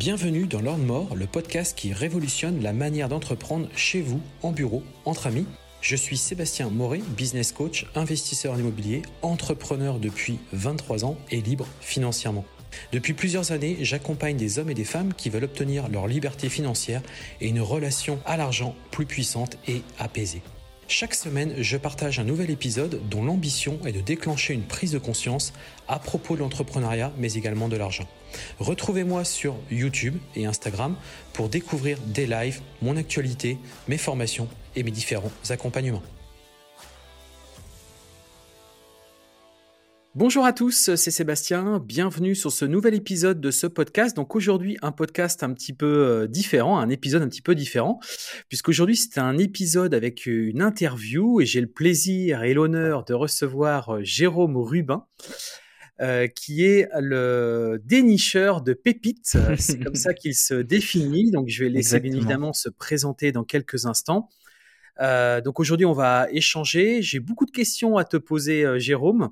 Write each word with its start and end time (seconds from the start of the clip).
Bienvenue 0.00 0.46
dans 0.46 0.62
Lord 0.62 0.78
More, 0.78 1.14
le 1.14 1.26
podcast 1.26 1.76
qui 1.76 1.92
révolutionne 1.92 2.62
la 2.62 2.72
manière 2.72 3.10
d'entreprendre 3.10 3.68
chez 3.76 4.00
vous, 4.00 4.22
en 4.42 4.50
bureau, 4.50 4.82
entre 5.04 5.26
amis. 5.26 5.44
Je 5.82 5.94
suis 5.94 6.16
Sébastien 6.16 6.70
Moret, 6.70 7.02
business 7.18 7.52
coach, 7.52 7.84
investisseur 7.94 8.54
en 8.54 8.58
immobilier, 8.58 9.02
entrepreneur 9.20 9.98
depuis 9.98 10.38
23 10.54 11.04
ans 11.04 11.18
et 11.30 11.42
libre 11.42 11.66
financièrement. 11.82 12.46
Depuis 12.92 13.12
plusieurs 13.12 13.52
années, 13.52 13.76
j'accompagne 13.82 14.38
des 14.38 14.58
hommes 14.58 14.70
et 14.70 14.74
des 14.74 14.84
femmes 14.84 15.12
qui 15.12 15.28
veulent 15.28 15.44
obtenir 15.44 15.90
leur 15.90 16.06
liberté 16.06 16.48
financière 16.48 17.02
et 17.42 17.48
une 17.48 17.60
relation 17.60 18.20
à 18.24 18.38
l'argent 18.38 18.74
plus 18.90 19.04
puissante 19.04 19.58
et 19.68 19.82
apaisée. 19.98 20.40
Chaque 20.88 21.14
semaine, 21.14 21.52
je 21.58 21.76
partage 21.76 22.18
un 22.18 22.24
nouvel 22.24 22.50
épisode 22.50 23.02
dont 23.10 23.22
l'ambition 23.22 23.78
est 23.84 23.92
de 23.92 24.00
déclencher 24.00 24.54
une 24.54 24.64
prise 24.64 24.92
de 24.92 24.98
conscience 24.98 25.52
à 25.88 25.98
propos 25.98 26.36
de 26.36 26.40
l'entrepreneuriat, 26.40 27.12
mais 27.18 27.34
également 27.34 27.68
de 27.68 27.76
l'argent. 27.76 28.08
Retrouvez-moi 28.58 29.24
sur 29.24 29.56
YouTube 29.70 30.16
et 30.36 30.46
Instagram 30.46 30.96
pour 31.32 31.48
découvrir 31.48 31.98
des 32.06 32.26
lives, 32.26 32.60
mon 32.82 32.96
actualité, 32.96 33.58
mes 33.88 33.98
formations 33.98 34.48
et 34.76 34.82
mes 34.82 34.90
différents 34.90 35.32
accompagnements. 35.48 36.02
Bonjour 40.16 40.44
à 40.44 40.52
tous, 40.52 40.96
c'est 40.96 41.12
Sébastien. 41.12 41.78
Bienvenue 41.78 42.34
sur 42.34 42.50
ce 42.50 42.64
nouvel 42.64 42.94
épisode 42.94 43.40
de 43.40 43.52
ce 43.52 43.68
podcast. 43.68 44.16
Donc 44.16 44.34
aujourd'hui, 44.34 44.76
un 44.82 44.90
podcast 44.90 45.44
un 45.44 45.52
petit 45.52 45.72
peu 45.72 45.86
euh, 45.86 46.26
différent, 46.26 46.80
un 46.80 46.88
épisode 46.88 47.22
un 47.22 47.28
petit 47.28 47.42
peu 47.42 47.54
différent, 47.54 48.00
puisqu'aujourd'hui 48.48 48.96
c'est 48.96 49.20
un 49.20 49.38
épisode 49.38 49.94
avec 49.94 50.26
une 50.26 50.62
interview 50.62 51.40
et 51.40 51.46
j'ai 51.46 51.60
le 51.60 51.68
plaisir 51.68 52.42
et 52.42 52.54
l'honneur 52.54 53.04
de 53.04 53.14
recevoir 53.14 53.90
euh, 53.90 54.00
Jérôme 54.02 54.56
Rubin. 54.56 55.06
Euh, 56.00 56.28
qui 56.28 56.64
est 56.64 56.88
le 56.98 57.78
dénicheur 57.84 58.62
de 58.62 58.72
pépites. 58.72 59.36
C'est 59.58 59.78
comme 59.78 59.96
ça 59.96 60.14
qu'il 60.14 60.34
se 60.34 60.54
définit. 60.54 61.30
Donc, 61.30 61.48
je 61.48 61.64
vais 61.64 61.70
laisser 61.70 62.00
bien 62.00 62.12
évidemment 62.12 62.54
se 62.54 62.70
présenter 62.70 63.32
dans 63.32 63.44
quelques 63.44 63.84
instants. 63.84 64.30
Euh, 65.00 65.40
donc 65.40 65.60
aujourd'hui, 65.60 65.86
on 65.86 65.92
va 65.92 66.28
échanger. 66.30 67.02
J'ai 67.02 67.20
beaucoup 67.20 67.46
de 67.46 67.50
questions 67.50 67.96
à 67.96 68.04
te 68.04 68.16
poser, 68.16 68.64
euh, 68.64 68.78
Jérôme. 68.78 69.30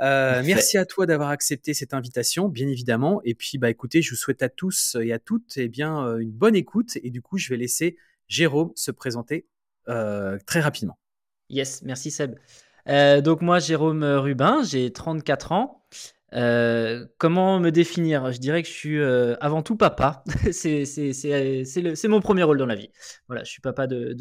Euh, 0.00 0.42
merci 0.44 0.78
à 0.78 0.84
toi 0.84 1.06
d'avoir 1.06 1.28
accepté 1.28 1.74
cette 1.74 1.94
invitation, 1.94 2.48
bien 2.48 2.68
évidemment. 2.68 3.20
Et 3.24 3.34
puis, 3.34 3.58
bah, 3.58 3.70
écoutez, 3.70 4.02
je 4.02 4.10
vous 4.10 4.16
souhaite 4.16 4.42
à 4.42 4.48
tous 4.48 4.96
et 5.00 5.12
à 5.12 5.18
toutes 5.18 5.56
eh 5.56 5.68
bien, 5.68 6.18
une 6.18 6.32
bonne 6.32 6.56
écoute. 6.56 6.98
Et 7.02 7.10
du 7.10 7.22
coup, 7.22 7.38
je 7.38 7.48
vais 7.50 7.56
laisser 7.56 7.96
Jérôme 8.28 8.72
se 8.74 8.90
présenter 8.90 9.46
très 9.86 10.60
rapidement. 10.60 10.98
Yes, 11.50 11.82
merci 11.82 12.10
Seb. 12.10 12.36
donc 13.22 13.42
moi, 13.42 13.58
Jérôme 13.58 14.02
Rubin, 14.02 14.62
j'ai 14.62 14.90
34 14.90 15.52
ans. 15.52 15.83
Euh, 16.34 17.06
comment 17.18 17.60
me 17.60 17.70
définir? 17.70 18.32
Je 18.32 18.38
dirais 18.38 18.62
que 18.62 18.68
je 18.68 18.72
suis 18.74 18.98
euh, 18.98 19.36
avant 19.40 19.62
tout 19.62 19.76
papa. 19.76 20.24
c'est 20.52 22.08
mon 22.08 22.20
premier 22.20 22.42
rôle 22.42 22.58
dans 22.58 22.66
la 22.66 22.74
vie. 22.74 22.90
Voilà, 23.28 23.44
je 23.44 23.50
suis 23.50 23.60
papa 23.60 23.86
de 23.86 24.12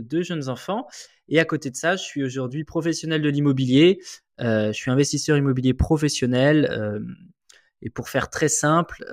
deux 0.00 0.22
jeunes 0.22 0.48
enfants. 0.48 0.86
Et 1.28 1.38
à 1.38 1.44
côté 1.44 1.70
de 1.70 1.76
ça, 1.76 1.96
je 1.96 2.02
suis 2.02 2.24
aujourd'hui 2.24 2.64
professionnel 2.64 3.20
de 3.20 3.28
l'immobilier. 3.28 4.00
Euh, 4.40 4.68
je 4.68 4.72
suis 4.72 4.90
investisseur 4.90 5.36
immobilier 5.36 5.74
professionnel. 5.74 7.02
et 7.82 7.90
pour 7.90 8.08
faire 8.08 8.30
très 8.30 8.48
simple, 8.48 9.04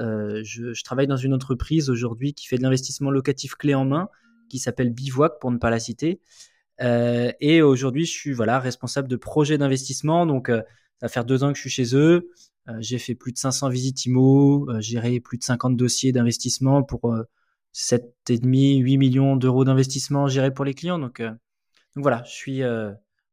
je, 0.44 0.74
je, 0.74 0.84
travaille 0.84 1.08
dans 1.08 1.18
une 1.18 1.34
entreprise 1.34 1.90
aujourd'hui 1.90 2.34
qui 2.34 2.48
fait 2.48 2.58
de 2.58 2.64
l'investissement 2.64 3.12
locatif 3.12 3.56
clé 3.56 3.76
en 3.76 3.86
main, 3.86 4.10
qui 4.50 4.60
s'appelle 4.60 4.92
Bivouac 4.92 5.40
pour 5.40 5.52
ne 5.52 5.58
pas 5.58 5.70
la 5.70 5.80
citer. 5.80 6.22
et 6.80 7.62
aujourd'hui, 7.62 8.06
je 8.06 8.12
suis 8.12 8.32
voilà 8.32 8.60
responsable 8.60 9.10
de 9.10 9.18
projets 9.18 9.58
d'investissement. 9.58 10.26
Donc 10.26 10.50
ça 11.00 11.08
va 11.08 11.10
faire 11.10 11.26
deux 11.26 11.44
ans 11.44 11.52
que 11.52 11.58
je 11.58 11.62
suis 11.62 11.70
chez 11.70 11.96
eux. 11.96 12.30
Euh, 12.70 12.74
j'ai 12.80 12.98
fait 12.98 13.16
plus 13.16 13.32
de 13.32 13.38
500 13.38 13.70
visites 13.70 14.06
IMO, 14.06 14.70
euh, 14.70 14.82
géré 14.82 15.20
plus 15.20 15.38
de 15.38 15.44
50 15.44 15.78
dossiers 15.78 16.12
d'investissement 16.12 16.84
pour 16.84 17.14
euh, 17.14 17.24
7,5, 17.74 18.80
8 18.80 18.98
millions 18.98 19.36
d'euros 19.36 19.66
d'investissement 19.66 20.28
gérés 20.28 20.54
pour 20.54 20.66
les 20.66 20.74
clients. 20.74 20.98
Donc, 20.98 21.20
euh, 21.20 21.32
voilà, 21.96 22.24
je 22.26 22.32
suis, 22.32 22.62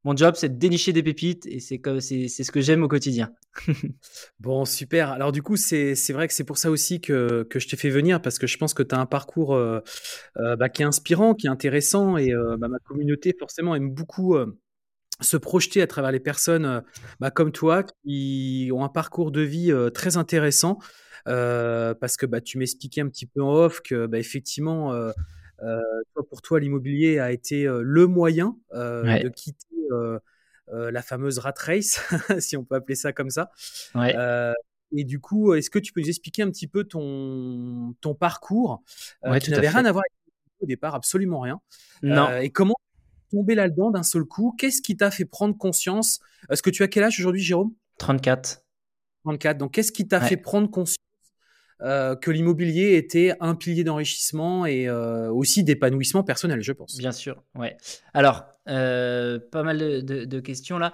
mon 0.04 0.16
job, 0.16 0.34
c'est 0.36 0.48
de 0.48 0.56
dénicher 0.56 0.92
des 0.92 1.02
pépites 1.02 1.46
et 1.46 1.58
c'est 1.58 1.78
ce 1.78 2.50
que 2.52 2.60
j'aime 2.60 2.84
au 2.84 2.88
quotidien. 2.88 3.32
bon, 4.40 4.64
super. 4.64 5.10
Alors 5.10 5.32
du 5.32 5.42
coup, 5.42 5.56
c'est, 5.56 5.94
vrai 6.12 6.28
que 6.28 6.34
c'est 6.34 6.44
pour 6.44 6.58
ça 6.58 6.70
aussi 6.70 7.00
que, 7.00 7.44
que 7.50 7.58
je 7.58 7.66
t'ai 7.66 7.76
fait 7.76 7.90
venir 7.90 8.22
parce 8.22 8.38
que 8.38 8.46
je 8.46 8.56
pense 8.56 8.72
que 8.72 8.84
tu 8.84 8.94
as 8.94 9.00
un 9.00 9.06
parcours 9.06 9.58
bah, 10.36 10.68
qui 10.68 10.82
est 10.82 10.84
inspirant, 10.84 11.34
qui 11.34 11.48
est 11.48 11.50
intéressant 11.50 12.16
et 12.16 12.32
bah, 12.32 12.68
ma 12.68 12.78
communauté 12.78 13.34
forcément 13.36 13.74
aime 13.74 13.90
beaucoup 13.90 14.36
se 15.22 15.36
projeter 15.36 15.82
à 15.82 15.86
travers 15.86 16.12
les 16.12 16.20
personnes 16.20 16.64
euh, 16.64 16.80
bah, 17.20 17.30
comme 17.30 17.52
toi 17.52 17.84
qui 17.84 18.70
ont 18.72 18.84
un 18.84 18.88
parcours 18.88 19.30
de 19.30 19.40
vie 19.40 19.72
euh, 19.72 19.90
très 19.90 20.16
intéressant 20.16 20.78
euh, 21.28 21.94
parce 21.94 22.16
que 22.16 22.26
bah, 22.26 22.40
tu 22.40 22.58
m'expliquais 22.58 23.00
un 23.00 23.08
petit 23.08 23.26
peu 23.26 23.42
en 23.42 23.52
off 23.52 23.80
que 23.80 24.06
bah, 24.06 24.18
effectivement 24.18 24.92
pour 26.28 26.42
toi 26.42 26.58
l'immobilier 26.58 27.20
a 27.20 27.30
été 27.30 27.64
le 27.64 28.06
moyen 28.06 28.56
de 28.72 29.28
quitter 29.28 29.66
la 30.68 31.02
fameuse 31.02 31.38
rat 31.38 31.54
race 31.56 32.00
si 32.40 32.56
on 32.56 32.64
peut 32.64 32.74
appeler 32.74 32.96
ça 32.96 33.12
comme 33.12 33.30
ça. 33.30 33.50
Et 34.94 35.04
du 35.04 35.20
coup 35.20 35.54
est-ce 35.54 35.70
que 35.70 35.78
tu 35.78 35.92
peux 35.92 36.00
nous 36.00 36.08
expliquer 36.08 36.42
un 36.42 36.50
petit 36.50 36.66
peu 36.66 36.84
ton, 36.84 37.94
ton 38.00 38.14
parcours 38.14 38.82
qui 39.40 39.50
n'avait 39.52 39.68
rien 39.68 39.84
à 39.84 39.92
voir 39.92 40.02
avec 40.02 40.18
au 40.60 40.66
départ 40.66 40.94
absolument 40.94 41.40
rien 41.40 41.60
non. 42.02 42.36
et 42.38 42.50
comment 42.50 42.76
tombé 43.32 43.54
là-dedans 43.54 43.90
d'un 43.90 44.02
seul 44.02 44.24
coup 44.24 44.54
Qu'est-ce 44.58 44.82
qui 44.82 44.96
t'a 44.96 45.10
fait 45.10 45.24
prendre 45.24 45.56
conscience? 45.56 46.20
Est-ce 46.50 46.62
que 46.62 46.70
tu 46.70 46.82
as 46.82 46.88
quel 46.88 47.04
âge 47.04 47.18
aujourd'hui, 47.18 47.42
Jérôme? 47.42 47.72
34. 47.98 48.62
34. 49.24 49.58
Donc, 49.58 49.72
qu'est-ce 49.72 49.92
qui 49.92 50.06
t'a 50.06 50.20
fait 50.20 50.36
prendre 50.36 50.70
conscience 50.70 50.96
euh, 51.82 52.14
que 52.14 52.30
l'immobilier 52.30 52.96
était 52.96 53.34
un 53.40 53.56
pilier 53.56 53.82
d'enrichissement 53.82 54.66
et 54.66 54.88
euh, 54.88 55.32
aussi 55.32 55.64
d'épanouissement 55.64 56.22
personnel, 56.22 56.62
je 56.62 56.72
pense? 56.72 56.96
Bien 56.96 57.10
sûr, 57.10 57.42
ouais. 57.56 57.76
Alors, 58.14 58.44
euh, 58.68 59.40
pas 59.50 59.64
mal 59.64 59.78
de, 60.04 60.40
questions 60.40 60.78
là. 60.78 60.92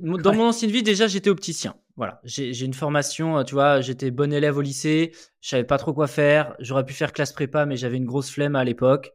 dans 0.00 0.32
mon 0.32 0.48
ancienne 0.48 0.70
vie, 0.70 0.82
déjà, 0.82 1.06
j'étais 1.06 1.28
opticien. 1.28 1.74
Voilà, 1.96 2.22
j'ai 2.24 2.64
une 2.64 2.72
formation, 2.72 3.44
tu 3.44 3.52
vois, 3.52 3.82
j'étais 3.82 4.10
bon 4.10 4.32
élève 4.32 4.56
au 4.56 4.62
lycée, 4.62 5.12
je 5.42 5.50
savais 5.50 5.64
pas 5.64 5.76
trop 5.76 5.92
quoi 5.92 6.06
faire. 6.06 6.56
J'aurais 6.58 6.86
pu 6.86 6.94
faire 6.94 7.12
classe 7.12 7.32
prépa, 7.34 7.66
mais 7.66 7.76
j'avais 7.76 7.98
une 7.98 8.06
grosse 8.06 8.30
flemme 8.30 8.56
à 8.56 8.64
l'époque. 8.64 9.12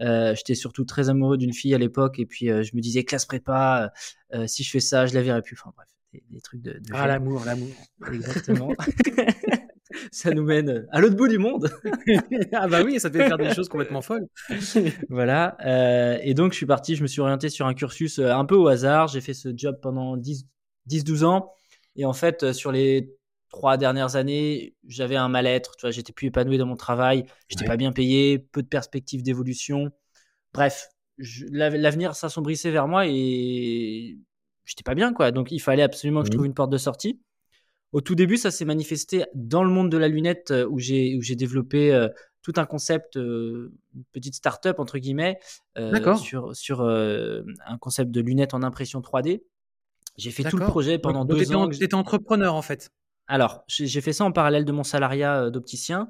Euh, 0.00 0.34
j'étais 0.34 0.54
surtout 0.54 0.84
très 0.84 1.08
amoureux 1.08 1.38
d'une 1.38 1.52
fille 1.52 1.74
à 1.74 1.78
l'époque 1.78 2.18
et 2.18 2.26
puis 2.26 2.50
euh, 2.50 2.62
je 2.62 2.76
me 2.76 2.80
disais 2.80 3.04
classe 3.04 3.24
prépa, 3.24 3.92
euh, 4.34 4.46
si 4.46 4.62
je 4.62 4.70
fais 4.70 4.80
ça, 4.80 5.06
je 5.06 5.14
la 5.14 5.22
verrai 5.22 5.42
plus. 5.42 5.56
Enfin 5.58 5.72
bref, 5.74 5.88
des, 6.30 6.40
trucs 6.40 6.60
de, 6.60 6.80
ah 6.92 7.06
l'amour, 7.06 7.42
l'amour, 7.44 7.68
exactement. 8.12 8.72
ça 10.10 10.32
nous 10.32 10.44
mène 10.44 10.86
à 10.92 11.00
l'autre 11.00 11.16
bout 11.16 11.28
du 11.28 11.38
monde. 11.38 11.70
ah 12.52 12.68
bah 12.68 12.82
oui, 12.84 13.00
ça 13.00 13.10
fait 13.10 13.26
faire 13.26 13.38
des 13.38 13.54
choses 13.54 13.68
complètement 13.68 14.02
folles. 14.02 14.26
voilà. 15.08 15.56
et 16.22 16.34
donc 16.34 16.52
je 16.52 16.56
suis 16.58 16.66
parti, 16.66 16.96
je 16.96 17.02
me 17.02 17.08
suis 17.08 17.20
orienté 17.20 17.48
sur 17.48 17.66
un 17.66 17.74
cursus 17.74 18.18
un 18.18 18.44
peu 18.44 18.56
au 18.56 18.68
hasard. 18.68 19.08
J'ai 19.08 19.20
fait 19.20 19.34
ce 19.34 19.48
job 19.56 19.78
pendant 19.80 20.16
10-12 20.16 21.24
ans. 21.24 21.52
Et 21.98 22.04
en 22.04 22.12
fait, 22.12 22.52
sur 22.52 22.72
les 22.72 23.16
trois 23.56 23.78
dernières 23.78 24.16
années, 24.16 24.74
j'avais 24.86 25.16
un 25.16 25.28
mal-être. 25.28 25.76
Tu 25.76 25.86
vois, 25.86 25.90
j'étais 25.90 26.12
plus 26.12 26.26
épanoui 26.26 26.58
dans 26.58 26.66
mon 26.66 26.76
travail, 26.76 27.24
j'étais 27.48 27.62
n'étais 27.62 27.72
pas 27.72 27.78
bien 27.78 27.90
payé, 27.90 28.38
peu 28.38 28.62
de 28.62 28.68
perspectives 28.68 29.22
d'évolution. 29.22 29.90
Bref, 30.52 30.90
l'avenir 31.50 32.14
s'assombrissait 32.14 32.70
vers 32.70 32.86
moi 32.86 33.06
et 33.06 34.18
j'étais 34.66 34.82
pas 34.82 34.94
bien, 34.94 35.14
quoi. 35.14 35.32
Donc, 35.32 35.52
il 35.52 35.58
fallait 35.58 35.82
absolument 35.82 36.20
que 36.20 36.26
je 36.26 36.32
mmh. 36.32 36.34
trouve 36.34 36.46
une 36.46 36.54
porte 36.54 36.70
de 36.70 36.76
sortie. 36.76 37.18
Au 37.92 38.02
tout 38.02 38.14
début, 38.14 38.36
ça 38.36 38.50
s'est 38.50 38.66
manifesté 38.66 39.24
dans 39.34 39.64
le 39.64 39.70
monde 39.70 39.90
de 39.90 39.96
la 39.96 40.08
lunette 40.08 40.50
euh, 40.50 40.68
où 40.68 40.78
j'ai 40.78 41.16
où 41.16 41.22
j'ai 41.22 41.34
développé 41.34 41.94
euh, 41.94 42.08
tout 42.42 42.52
un 42.56 42.66
concept, 42.66 43.16
euh, 43.16 43.72
une 43.94 44.04
petite 44.12 44.34
start-up 44.34 44.78
entre 44.78 44.98
guillemets, 44.98 45.38
sur 46.18 46.54
sur 46.54 46.82
un 46.82 47.78
concept 47.80 48.10
de 48.10 48.20
lunettes 48.20 48.52
en 48.52 48.62
impression 48.62 49.00
3D. 49.00 49.44
J'ai 50.18 50.30
fait 50.30 50.44
tout 50.44 50.58
le 50.58 50.66
projet 50.66 50.98
pendant 50.98 51.24
deux 51.24 51.54
ans. 51.54 51.70
Tu 51.70 51.82
étais 51.82 51.94
entrepreneur 51.94 52.54
en 52.54 52.62
fait. 52.62 52.90
Alors, 53.28 53.64
j'ai 53.68 54.00
fait 54.00 54.12
ça 54.12 54.24
en 54.24 54.32
parallèle 54.32 54.64
de 54.64 54.72
mon 54.72 54.84
salariat 54.84 55.42
euh, 55.42 55.50
d'opticien. 55.50 56.08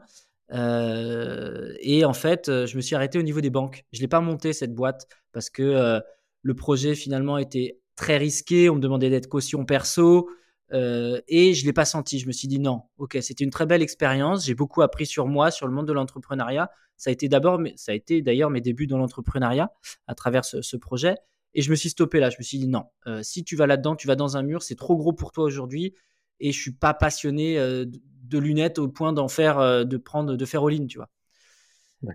Euh, 0.52 1.74
et 1.80 2.04
en 2.04 2.12
fait, 2.12 2.48
euh, 2.48 2.66
je 2.66 2.76
me 2.76 2.82
suis 2.82 2.94
arrêté 2.94 3.18
au 3.18 3.22
niveau 3.22 3.40
des 3.40 3.50
banques. 3.50 3.84
Je 3.92 3.98
ne 3.98 4.02
l'ai 4.02 4.08
pas 4.08 4.20
monté 4.20 4.52
cette 4.52 4.74
boîte 4.74 5.08
parce 5.32 5.50
que 5.50 6.00
le 6.42 6.54
projet 6.54 6.94
finalement 6.94 7.38
était 7.38 7.80
très 7.96 8.16
risqué. 8.16 8.70
On 8.70 8.76
me 8.76 8.80
demandait 8.80 9.10
d'être 9.10 9.28
caution 9.28 9.64
perso 9.64 10.30
et 10.72 11.54
je 11.54 11.62
ne 11.62 11.66
l'ai 11.66 11.72
pas 11.72 11.84
senti. 11.84 12.18
Je 12.18 12.26
me 12.26 12.32
suis 12.32 12.48
dit 12.48 12.58
non, 12.58 12.82
ok, 12.98 13.18
c'était 13.20 13.44
une 13.44 13.50
très 13.50 13.66
belle 13.66 13.82
expérience. 13.82 14.46
J'ai 14.46 14.54
beaucoup 14.54 14.82
appris 14.82 15.04
sur 15.04 15.26
moi, 15.26 15.50
sur 15.50 15.66
le 15.66 15.74
monde 15.74 15.86
de 15.86 15.92
l'entrepreneuriat. 15.92 16.70
Ça 16.96 17.10
a 17.10 17.12
été 17.12 17.28
d'abord, 17.28 17.60
ça 17.76 17.92
a 17.92 17.94
été 17.94 18.22
d'ailleurs 18.22 18.48
mes 18.48 18.62
débuts 18.62 18.86
dans 18.86 18.96
l'entrepreneuriat 18.96 19.70
à 20.06 20.14
travers 20.14 20.44
ce, 20.46 20.76
projet. 20.76 21.16
Et 21.52 21.60
je 21.60 21.70
me 21.70 21.76
suis 21.76 21.90
stoppé 21.90 22.18
là. 22.18 22.30
Je 22.30 22.36
me 22.38 22.42
suis 22.44 22.58
dit 22.58 22.68
non, 22.68 22.84
si 23.22 23.44
tu 23.44 23.56
vas 23.56 23.66
là-dedans, 23.66 23.94
tu 23.94 24.06
vas 24.06 24.16
dans 24.16 24.38
un 24.38 24.42
mur. 24.42 24.62
C'est 24.62 24.76
trop 24.76 24.96
gros 24.96 25.12
pour 25.12 25.32
toi 25.32 25.44
aujourd'hui 25.44 25.94
et 26.40 26.52
je 26.52 26.60
suis 26.60 26.72
pas 26.72 26.94
passionné 26.94 27.58
euh, 27.58 27.84
de 28.24 28.38
lunettes 28.38 28.78
au 28.78 28.88
point 28.88 29.12
d'en 29.12 29.28
faire, 29.28 29.58
euh, 29.58 29.84
de 29.84 29.96
prendre, 29.96 30.36
de 30.36 30.44
faire 30.44 30.64
all-in, 30.64 30.86
tu 30.86 30.98
vois. 30.98 31.08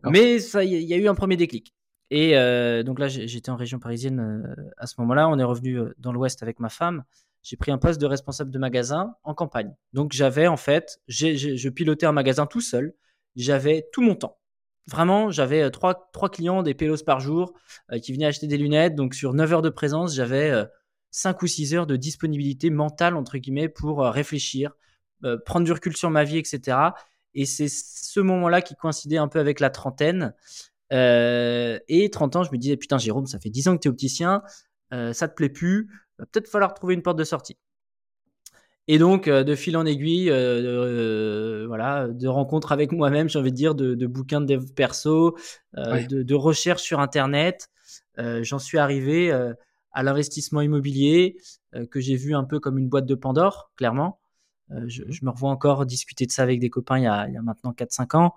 Mais 0.05 0.39
ça, 0.39 0.63
il 0.63 0.71
y, 0.71 0.93
a 0.93 0.97
eu 0.97 1.07
un 1.07 1.15
premier 1.15 1.37
déclic. 1.37 1.73
Et 2.11 2.37
euh, 2.37 2.83
donc 2.83 2.99
là, 2.99 3.07
j'étais 3.07 3.49
en 3.49 3.55
région 3.55 3.79
parisienne 3.79 4.55
à 4.77 4.85
ce 4.85 4.95
moment-là. 4.99 5.27
On 5.27 5.39
est 5.39 5.43
revenu 5.43 5.79
dans 5.97 6.13
l'Ouest 6.13 6.43
avec 6.43 6.59
ma 6.59 6.69
femme. 6.69 7.03
J'ai 7.41 7.57
pris 7.57 7.71
un 7.71 7.79
poste 7.79 7.99
de 7.99 8.05
responsable 8.05 8.51
de 8.51 8.59
magasin 8.59 9.15
en 9.23 9.33
campagne. 9.33 9.73
Donc 9.91 10.13
j'avais 10.13 10.47
en 10.47 10.55
fait, 10.55 11.01
je 11.07 11.69
pilotais 11.69 12.05
un 12.05 12.11
magasin 12.11 12.45
tout 12.45 12.61
seul. 12.61 12.93
j'avais 13.35 13.89
tout 13.91 14.01
mon 14.01 14.15
temps. 14.15 14.37
Vraiment, 14.87 15.31
j'avais 15.31 15.69
trois, 15.71 16.09
trois 16.13 16.29
clients, 16.29 16.63
des 16.63 16.73
pélos 16.73 17.03
par 17.03 17.19
jour, 17.19 17.53
qui 18.01 18.13
venaient 18.13 18.27
acheter 18.27 18.47
des 18.47 18.57
lunettes. 18.57 18.95
Donc, 18.95 19.13
sur 19.13 19.33
9 19.33 19.53
heures 19.53 19.61
de 19.61 19.69
présence, 19.69 20.15
j'avais 20.15 20.65
5 21.11 21.41
ou 21.41 21.47
6 21.47 21.75
heures 21.75 21.87
de 21.87 21.95
disponibilité 21.95 22.69
mentale, 22.69 23.15
entre 23.15 23.37
guillemets, 23.37 23.69
pour 23.69 23.99
réfléchir, 24.05 24.71
prendre 25.45 25.65
du 25.65 25.71
recul 25.71 25.95
sur 25.95 26.09
ma 26.09 26.23
vie, 26.23 26.37
etc. 26.37 26.77
Et 27.33 27.45
c'est 27.45 27.67
ce 27.69 28.19
moment-là 28.19 28.61
qui 28.61 28.75
coïncidait 28.75 29.17
un 29.17 29.27
peu 29.27 29.39
avec 29.39 29.59
la 29.59 29.69
trentaine. 29.69 30.33
et 30.89 32.09
30 32.11 32.35
ans, 32.37 32.43
je 32.43 32.51
me 32.51 32.57
disais, 32.57 32.77
putain, 32.77 32.97
Jérôme, 32.97 33.27
ça 33.27 33.39
fait 33.39 33.49
10 33.49 33.67
ans 33.67 33.75
que 33.75 33.81
tu 33.81 33.87
es 33.87 33.91
opticien, 33.91 34.41
ça 34.91 35.27
te 35.27 35.33
plaît 35.33 35.49
plus, 35.49 35.89
va 36.17 36.25
peut-être 36.25 36.47
falloir 36.47 36.73
trouver 36.73 36.93
une 36.93 37.03
porte 37.03 37.17
de 37.17 37.23
sortie. 37.23 37.57
Et 38.87 38.97
donc, 38.97 39.29
de 39.29 39.55
fil 39.55 39.77
en 39.77 39.85
aiguille, 39.85 40.29
voilà, 40.29 42.07
de 42.07 42.27
rencontres 42.27 42.71
avec 42.71 42.91
moi-même, 42.91 43.29
j'ai 43.29 43.39
envie 43.39 43.51
de 43.51 43.57
dire, 43.57 43.75
de, 43.75 44.07
bouquins 44.07 44.41
de 44.41 44.45
dev 44.45 44.73
perso, 44.73 45.37
de, 45.75 46.23
de 46.23 46.35
recherches 46.35 46.83
sur 46.83 46.99
Internet, 46.99 47.69
j'en 48.17 48.59
suis 48.59 48.77
arrivé 48.77 49.31
à 49.91 50.03
l'investissement 50.03 50.61
immobilier, 50.61 51.37
que 51.89 51.99
j'ai 51.99 52.15
vu 52.15 52.35
un 52.35 52.43
peu 52.43 52.59
comme 52.59 52.77
une 52.77 52.89
boîte 52.89 53.05
de 53.05 53.15
Pandore, 53.15 53.71
clairement. 53.75 54.19
Je, 54.87 55.03
me 55.23 55.29
revois 55.29 55.49
encore 55.49 55.85
discuter 55.85 56.25
de 56.25 56.31
ça 56.31 56.43
avec 56.43 56.59
des 56.59 56.69
copains 56.69 56.97
il 56.97 57.03
y 57.03 57.07
a, 57.07 57.27
il 57.27 57.33
y 57.33 57.37
a 57.37 57.41
maintenant 57.41 57.71
4-5 57.71 58.17
ans. 58.17 58.33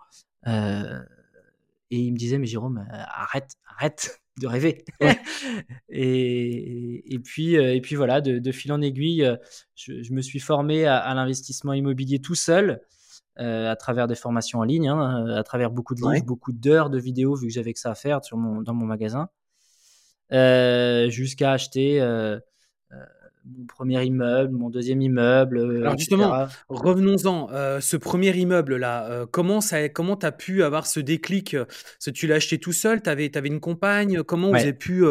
et 0.47 1.99
ils 1.99 2.12
me 2.12 2.19
disaient, 2.19 2.39
mais 2.39 2.47
Jérôme, 2.47 2.87
arrête, 2.91 3.56
arrête, 3.67 4.21
de 4.41 4.47
rêver. 4.47 4.85
et, 5.89 7.15
et, 7.15 7.19
puis, 7.19 7.57
euh, 7.57 7.75
et 7.75 7.81
puis 7.81 7.97
voilà, 7.97 8.21
de, 8.21 8.53
fil 8.53 8.73
en 8.73 8.81
aiguille, 8.81 9.25
euh, 9.25 9.37
je, 9.75 10.12
me 10.12 10.23
suis 10.23 10.41
formé 10.41 10.87
à, 10.87 11.12
l'investissement 11.15 11.73
immobilier 11.73 12.21
tout 12.21 12.35
seul. 12.35 12.81
Euh, 13.41 13.69
à 13.69 13.75
travers 13.75 14.07
des 14.07 14.15
formations 14.15 14.61
en 14.61 14.62
ligne, 14.62 14.87
hein, 14.87 15.27
à 15.35 15.43
travers 15.43 15.73
beaucoup 15.73 15.97
de 15.97 16.00
livres, 16.00 16.25
beaucoup 16.25 16.53
d'heures 16.53 16.89
de 16.89 17.00
vidéos, 17.00 17.35
vu 17.35 17.49
que 17.49 17.53
j'avais 17.53 17.73
que 17.73 17.81
ça 17.81 17.91
à 17.91 17.97
faire 17.97 18.25
sur 18.25 18.37
mon, 18.37 18.62
dans 18.62 18.75
mon 18.75 18.87
magasin, 18.87 19.29
jusqu'à 20.31 21.53
acheter 21.53 22.00
mon 23.44 23.67
premier 23.67 24.03
immeuble, 24.05 24.56
mon 24.56 24.71
deuxième 24.71 25.03
immeuble. 25.03 25.59
Euh, 25.59 25.81
Alors 25.81 25.99
justement, 25.99 26.47
revenons-en. 26.69 27.49
Euh, 27.53 27.81
ce 27.81 27.97
premier 27.97 28.35
immeuble-là, 28.37 29.11
euh, 29.11 29.26
comment 29.31 29.61
ça, 29.61 29.88
comment 29.88 30.15
as 30.17 30.32
pu 30.32 30.62
avoir 30.62 30.87
ce 30.87 31.00
déclic 31.00 31.56
Tu 32.15 32.26
l'as 32.26 32.37
acheté 32.37 32.59
tout 32.59 32.73
seul 32.73 33.03
Tu 33.03 33.11
avais, 33.11 33.37
avais, 33.37 33.49
une 33.49 33.61
compagne 33.61 34.23
Comment 34.23 34.49
vous 34.49 34.56
avez 34.56 34.73
pu 34.73 35.05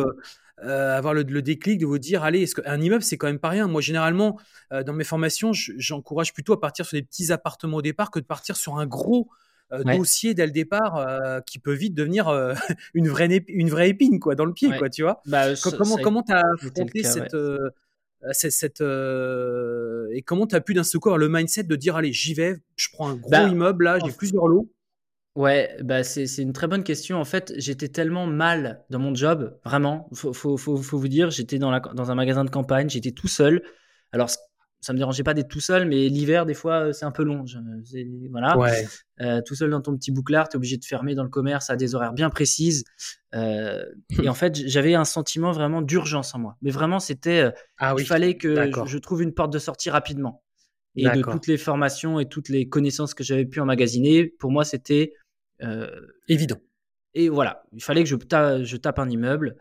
avoir 0.57 1.13
le, 1.13 1.23
déclic 1.23 1.79
de 1.79 1.85
vous 1.85 1.99
dire, 1.99 2.23
allez, 2.23 2.41
est-ce 2.41 2.55
qu'un 2.55 2.81
immeuble, 2.81 3.03
c'est 3.03 3.17
quand 3.17 3.27
même 3.27 3.39
pas 3.39 3.49
rien? 3.49 3.67
Moi, 3.67 3.81
généralement, 3.81 4.39
dans 4.71 4.93
mes 4.93 5.03
formations, 5.03 5.51
j'encourage 5.53 6.33
plutôt 6.33 6.53
à 6.53 6.59
partir 6.59 6.85
sur 6.85 6.95
des 6.95 7.03
petits 7.03 7.31
appartements 7.31 7.77
au 7.77 7.81
départ 7.81 8.11
que 8.11 8.19
de 8.19 8.25
partir 8.25 8.55
sur 8.55 8.77
un 8.77 8.87
gros 8.87 9.29
dossier 9.83 10.33
dès 10.33 10.45
le 10.45 10.51
départ 10.51 11.43
qui 11.45 11.59
peut 11.59 11.73
vite 11.73 11.93
devenir 11.93 12.29
une, 12.93 13.07
vraie, 13.07 13.43
une 13.47 13.69
vraie 13.69 13.89
épine 13.89 14.19
quoi, 14.19 14.35
dans 14.35 14.45
le 14.45 14.53
pied, 14.53 14.69
quoi, 14.77 14.89
tu 14.89 15.03
vois? 15.03 15.21
Bah, 15.25 15.47
Comment 15.77 15.97
comment 15.97 16.23
tu 16.23 16.33
as 16.33 16.43
affronté 16.61 17.03
cette, 17.03 17.35
euh, 18.25 18.31
cette, 18.31 18.81
euh, 18.81 20.07
et 20.13 20.21
comment 20.21 20.47
tu 20.47 20.55
as 20.55 20.61
pu 20.61 20.73
d'un 20.73 20.83
seul 20.83 21.01
coup 21.01 21.09
avoir 21.09 21.17
le 21.17 21.27
mindset 21.27 21.63
de 21.63 21.75
dire 21.75 21.97
allez 21.97 22.13
j'y 22.13 22.33
vais 22.33 22.57
je 22.77 22.87
prends 22.93 23.09
un 23.09 23.15
gros 23.15 23.29
bah, 23.29 23.47
immeuble 23.49 23.85
là 23.85 23.99
j'ai 24.03 24.11
plusieurs 24.11 24.47
lots? 24.47 24.71
Ouais, 25.35 25.75
bah 25.81 26.03
c'est 26.03 26.27
une 26.37 26.53
très 26.53 26.67
bonne 26.67 26.83
question. 26.83 27.17
En 27.17 27.25
fait, 27.25 27.53
j'étais 27.57 27.87
tellement 27.87 28.27
mal 28.27 28.85
dans 28.91 28.99
mon 28.99 29.15
job, 29.15 29.57
vraiment. 29.65 30.07
Faut, 30.13 30.31
faut, 30.31 30.57
faut, 30.57 30.77
faut 30.77 30.99
vous 30.99 31.07
dire, 31.07 31.31
j'étais 31.31 31.57
dans, 31.57 31.75
dans 31.79 32.11
un 32.11 32.15
magasin 32.15 32.45
de 32.45 32.51
campagne, 32.51 32.87
j'étais 32.87 33.13
tout 33.13 33.27
seul. 33.27 33.63
Alors, 34.11 34.29
ça 34.83 34.91
me 34.91 34.97
dérangeait 34.97 35.23
pas 35.23 35.33
d'être 35.33 35.47
tout 35.47 35.61
seul, 35.61 35.87
mais 35.87 36.09
l'hiver, 36.09 36.45
des 36.45 36.53
fois, 36.53 36.91
c'est 36.91 37.05
un 37.05 37.11
peu 37.11 37.23
long. 37.23 37.45
voilà. 38.29 38.57
Euh, 39.21 39.41
tout 39.45 39.55
seul 39.55 39.69
dans 39.69 39.81
ton 39.81 39.95
petit 39.95 40.11
bouclard, 40.11 40.49
tu 40.49 40.55
es 40.55 40.57
obligé 40.57 40.77
de 40.77 40.83
fermer 40.83 41.15
dans 41.15 41.23
le 41.23 41.29
commerce 41.29 41.69
à 41.69 41.77
des 41.77 41.95
horaires 41.95 42.11
bien 42.11 42.29
précises. 42.29 42.83
Euh, 43.33 43.85
et 44.21 44.27
en 44.27 44.33
fait, 44.33 44.55
j'avais 44.67 44.93
un 44.95 45.05
sentiment 45.05 45.53
vraiment 45.53 45.81
d'urgence 45.81 46.35
en 46.35 46.39
moi. 46.39 46.57
Mais 46.61 46.69
vraiment, 46.69 46.99
c'était. 46.99 47.43
Euh, 47.43 47.51
ah 47.77 47.95
il 47.97 48.05
fallait 48.05 48.35
que 48.35 48.71
je, 48.85 48.97
trouve 48.97 49.21
une 49.21 49.33
porte 49.33 49.53
de 49.53 49.59
sortie 49.59 49.89
rapidement. 49.89 50.43
Et 50.95 51.05
de 51.09 51.21
toutes 51.21 51.47
les 51.47 51.57
formations 51.57 52.19
et 52.19 52.27
toutes 52.27 52.49
les 52.49 52.67
connaissances 52.67 53.13
que 53.13 53.23
j'avais 53.23 53.45
pu 53.45 53.59
emmagasiner, 53.61 54.25
pour 54.25 54.51
moi, 54.51 54.65
c'était. 54.65 55.13
Évident. 56.27 56.57
Et 57.15 57.29
voilà, 57.29 57.63
il 57.71 57.81
fallait 57.81 58.03
que 58.03 58.09
je, 58.09 58.15
je 58.63 58.77
tape 58.77 58.99
un 58.99 59.09
immeuble. 59.09 59.55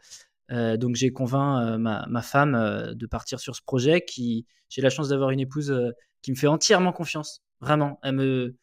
Euh, 0.52 0.76
donc 0.76 0.96
j'ai 0.96 1.12
convainc 1.12 1.66
euh, 1.66 1.78
ma, 1.78 2.22
femme 2.22 2.54
euh, 2.54 2.94
de 2.94 3.06
partir 3.06 3.40
sur 3.40 3.56
ce 3.56 3.62
projet. 3.62 4.02
Qui 4.02 4.46
j'ai 4.68 4.82
la 4.82 4.90
chance 4.90 5.08
d'avoir 5.08 5.30
une 5.30 5.40
épouse 5.40 5.74
qui 6.22 6.30
me 6.30 6.36
fait 6.36 6.46
entièrement 6.46 6.92
confiance. 6.92 7.42
Vraiment, 7.60 7.98
elle 8.02 8.14
me, 8.14 8.56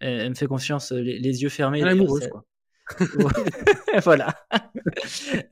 elle, 0.00 0.30
me 0.30 0.34
fait 0.34 0.46
confiance, 0.46 0.92
les, 0.92 1.42
yeux 1.42 1.48
fermés. 1.48 1.80
Elle 1.80 1.88
est 1.88 1.90
amoureuse, 1.90 2.28
quoi. 2.28 2.44
voilà. 4.02 4.34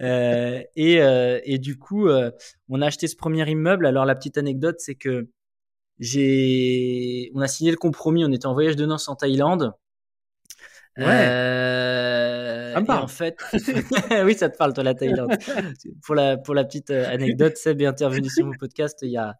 et, 0.77 0.95
et, 1.45 1.59
du 1.59 1.79
coup, 1.79 2.09
on 2.69 2.83
a 2.83 2.87
acheté 2.87 3.09
ce 3.09 3.17
premier 3.17 3.49
immeuble. 3.51 3.87
Alors 3.87 4.05
la 4.05 4.15
petite 4.15 4.39
anecdote, 4.39 4.77
c'est 4.79 4.95
que 4.95 5.29
j'ai, 5.99 7.33
on 7.35 7.41
a 7.41 7.49
signé 7.49 7.73
le 7.73 7.77
compromis. 7.77 8.25
On 8.25 8.31
était 8.31 8.47
en 8.47 8.55
voyage 8.55 8.77
de 8.77 8.87
noces 8.87 9.09
en 9.09 9.17
Thaïlande. 9.17 9.73
Ouais. 10.97 11.27
En 12.77 13.07
fait, 13.07 13.39
oui, 14.25 14.35
ça 14.35 14.49
te 14.49 14.57
parle, 14.57 14.73
toi, 14.73 14.85
la 14.85 14.95
Thaïlande. 14.95 15.37
pour, 16.03 16.15
la, 16.15 16.37
pour 16.37 16.55
la 16.55 16.65
petite 16.65 16.91
euh, 16.91 17.09
anecdote, 17.09 17.57
Seb 17.57 17.81
est 17.83 17.87
intervenu 17.87 18.29
sur 18.29 18.47
mon 18.47 18.55
podcast 18.55 18.99
il 19.03 19.11
y 19.11 19.17
a, 19.17 19.35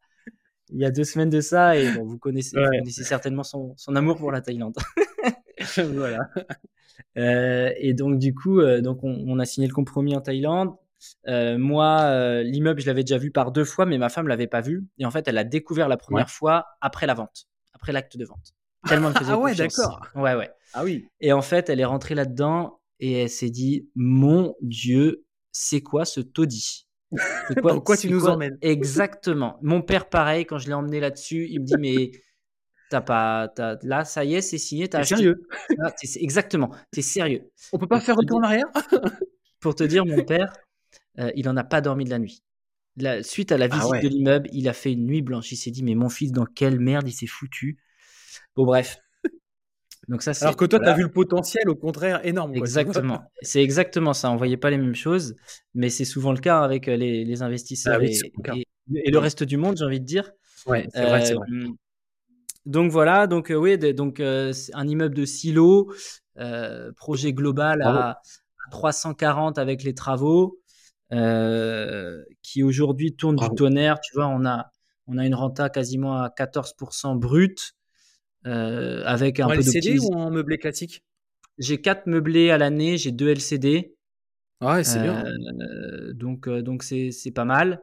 il 0.71 0.79
y 0.79 0.85
a 0.85 0.91
deux 0.91 1.05
semaines 1.05 1.31
de 1.31 1.41
ça 1.41 1.77
et 1.77 1.91
bon, 1.93 2.05
vous, 2.05 2.19
connaissez, 2.19 2.57
connaissez 2.57 3.05
certainement 3.05 3.43
son, 3.43 3.75
son, 3.77 3.97
amour 3.97 4.17
pour 4.17 4.33
la 4.33 4.41
Thaïlande. 4.41 4.77
voilà. 5.77 6.29
Euh, 7.17 7.73
et 7.79 7.95
donc, 7.95 8.19
du 8.19 8.35
coup, 8.35 8.61
euh, 8.61 8.81
donc 8.81 9.03
on, 9.03 9.25
on, 9.27 9.39
a 9.39 9.45
signé 9.45 9.67
le 9.67 9.75
compromis 9.75 10.15
en 10.17 10.21
Thaïlande. 10.21 10.75
Euh, 11.29 11.59
moi, 11.59 12.01
euh, 12.03 12.43
l'immeuble, 12.43 12.81
je 12.81 12.87
l'avais 12.87 13.03
déjà 13.03 13.19
vu 13.19 13.31
par 13.31 13.53
deux 13.53 13.65
fois, 13.65 13.87
mais 13.87 13.99
ma 13.99 14.09
femme 14.09 14.29
l'avait 14.29 14.47
pas 14.47 14.61
vu. 14.61 14.87
Et 14.99 15.07
en 15.07 15.11
fait, 15.11 15.29
elle 15.29 15.37
l'a 15.37 15.45
découvert 15.45 15.89
la 15.89 15.97
première 15.97 16.31
fois 16.31 16.67
après 16.81 17.07
la 17.07 17.15
vente, 17.15 17.49
après 17.73 17.93
l'acte 17.93 18.17
de 18.17 18.25
vente. 18.25 18.55
Tellement 18.87 19.09
elle 19.11 19.19
faisait 19.19 19.33
Ah 19.33 19.39
ouais, 19.39 19.55
d'accord. 19.55 20.07
Ouais, 20.15 20.35
ouais. 20.35 20.51
Ah 20.73 20.85
oui. 20.85 21.09
Et 21.21 21.33
en 21.33 21.43
fait, 21.43 21.69
elle 21.69 21.81
est 21.81 21.85
rentrée 21.85 22.15
là-dedans 22.15 22.78
et 23.01 23.13
elle 23.13 23.31
s'est 23.31 23.51
dit 23.51 23.89
Mon 23.95 24.55
Dieu, 24.61 25.25
c'est 25.53 25.81
quoi 25.81 26.05
ce 26.05 26.21
taudis? 26.21 26.87
Quoi, 27.61 27.73
Dans 27.73 27.81
quoi 27.81 27.97
tu 27.97 28.11
nous 28.11 28.27
emmènes? 28.27 28.59
Exactement? 28.61 29.59
Mon 29.63 29.81
père, 29.83 30.09
pareil, 30.09 30.45
quand 30.45 30.59
je 30.59 30.69
l'ai 30.69 30.75
emmené 30.75 31.01
là-dessus, 31.01 31.47
il 31.51 31.61
me 31.61 31.65
dit 31.65 31.75
Mais 31.79 32.11
t'as 32.91 33.01
pas. 33.01 33.51
là, 33.83 34.05
ça 34.05 34.25
y 34.25 34.35
est, 34.35 34.41
c'est 34.41 34.59
signé. 34.59 34.89
T'es 34.89 35.03
sérieux? 35.05 35.47
Ah, 35.83 35.93
Exactement. 36.17 36.71
T'es 36.91 37.03
sérieux. 37.03 37.51
On 37.73 37.79
peut 37.79 37.87
pas 37.87 38.01
faire 38.01 38.17
retour 38.17 38.39
en 38.39 38.43
arrière? 38.43 38.67
Pour 39.61 39.75
te 39.75 39.85
dire, 39.85 40.07
mon 40.07 40.23
père, 40.25 40.53
euh, 41.19 41.33
il 41.35 41.49
en 41.49 41.57
a 41.57 41.65
pas 41.65 41.81
dormi 41.81 42.05
de 42.05 42.11
la 42.11 42.19
nuit. 42.19 42.45
La, 42.97 43.23
suite 43.23 43.53
à 43.53 43.59
la 43.59 43.69
ah 43.71 43.77
visite 43.77 44.03
de 44.03 44.09
l'immeuble, 44.09 44.49
il 44.53 44.69
a 44.69 44.73
fait 44.73 44.93
une 44.93 45.07
nuit 45.07 45.23
blanche. 45.23 45.51
Il 45.53 45.57
s'est 45.57 45.71
dit 45.71 45.83
Mais 45.83 45.95
mon 45.95 46.09
fils, 46.09 46.33
dans 46.33 46.47
quelle 46.47 46.79
merde 46.79 47.09
il 47.09 47.13
s'est 47.13 47.27
foutu? 47.27 47.79
Bon, 48.55 48.65
bref. 48.65 48.99
Donc 50.09 50.23
ça, 50.23 50.33
Alors 50.41 50.57
que 50.57 50.65
toi, 50.65 50.81
tu 50.81 50.87
as 50.87 50.95
vu 50.95 51.03
le 51.03 51.11
potentiel, 51.11 51.69
au 51.69 51.75
contraire, 51.75 52.25
énorme. 52.25 52.55
Exactement. 52.55 53.23
C'est 53.43 53.63
exactement 53.63 54.15
ça. 54.15 54.31
On 54.31 54.35
ne 54.35 54.39
voyait 54.39 54.57
pas 54.57 54.71
les 54.71 54.79
mêmes 54.79 54.95
choses, 54.95 55.37
mais 55.75 55.91
c'est 55.91 56.07
souvent 56.07 56.33
le 56.33 56.39
cas 56.39 56.61
avec 56.61 56.89
euh, 56.89 56.97
les, 56.97 57.43
investisseurs 57.43 58.01
ah 58.01 58.55
et, 58.95 59.11
le 59.11 59.19
reste 59.19 59.45
du 59.45 59.59
monde, 59.59 59.77
j'ai 59.77 59.85
envie 59.85 60.01
de 60.01 60.07
dire. 60.07 60.33
Ouais, 60.67 60.89
c'est 60.95 61.03
vrai, 61.03 61.35
vrai, 61.35 61.53
euh, 61.53 61.69
Donc 62.65 62.91
voilà, 62.91 63.27
donc 63.27 63.51
euh, 63.51 63.57
oui, 63.57 63.77
donc 63.93 64.21
un 64.21 64.89
immeuble 64.89 65.15
de 65.15 65.27
silo, 65.27 65.93
projet 66.97 67.35
global 67.35 67.83
à 67.83 68.21
340 68.71 69.59
avec 69.59 69.83
les 69.83 69.93
travaux, 69.93 70.59
qui 71.11 72.63
aujourd'hui 72.63 73.15
tourne 73.15 73.37
du 73.37 73.49
tonnerre. 73.57 74.01
Tu 74.01 74.15
vois, 74.15 74.29
on 74.29 74.47
a 74.47 74.71
on 75.07 75.19
a 75.19 75.27
une 75.27 75.35
renta 75.35 75.71
quasiment 75.71 76.23
à 76.23 76.29
14% 76.29 77.19
brut. 77.19 77.75
Euh, 78.49 79.03
avec 79.05 79.41
un 79.41 79.47
en 79.47 79.49
peu 79.49 79.57
LCD 79.57 79.99
ou 79.99 80.15
en 80.15 80.31
meublé 80.31 80.59
classique? 80.59 81.05
J'ai 81.59 81.81
quatre 81.81 82.07
meublés 82.07 82.51
à 82.51 82.59
l'année, 82.59 82.97
j'ai 82.97 83.13
deux 83.13 83.29
LCD. 83.29 83.95
Ah 84.61 84.77
ouais, 84.77 84.85
c'est 84.85 85.03
bien. 85.03 85.25
Euh, 85.27 86.13
donc 86.15 86.49
euh, 86.49 86.63
donc 86.63 86.83
c'est 86.83 87.33
pas 87.35 87.45
mal. 87.45 87.83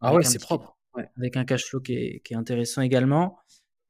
Ah 0.00 0.14
ouais, 0.14 0.22
c'est 0.22 0.38
propre. 0.38 0.76
Avec 1.16 1.36
un 1.36 1.44
cash 1.44 1.64
flow 1.64 1.80
qui 1.80 1.94
est, 1.94 2.20
qui 2.20 2.34
est 2.34 2.36
intéressant 2.36 2.82
également. 2.82 3.38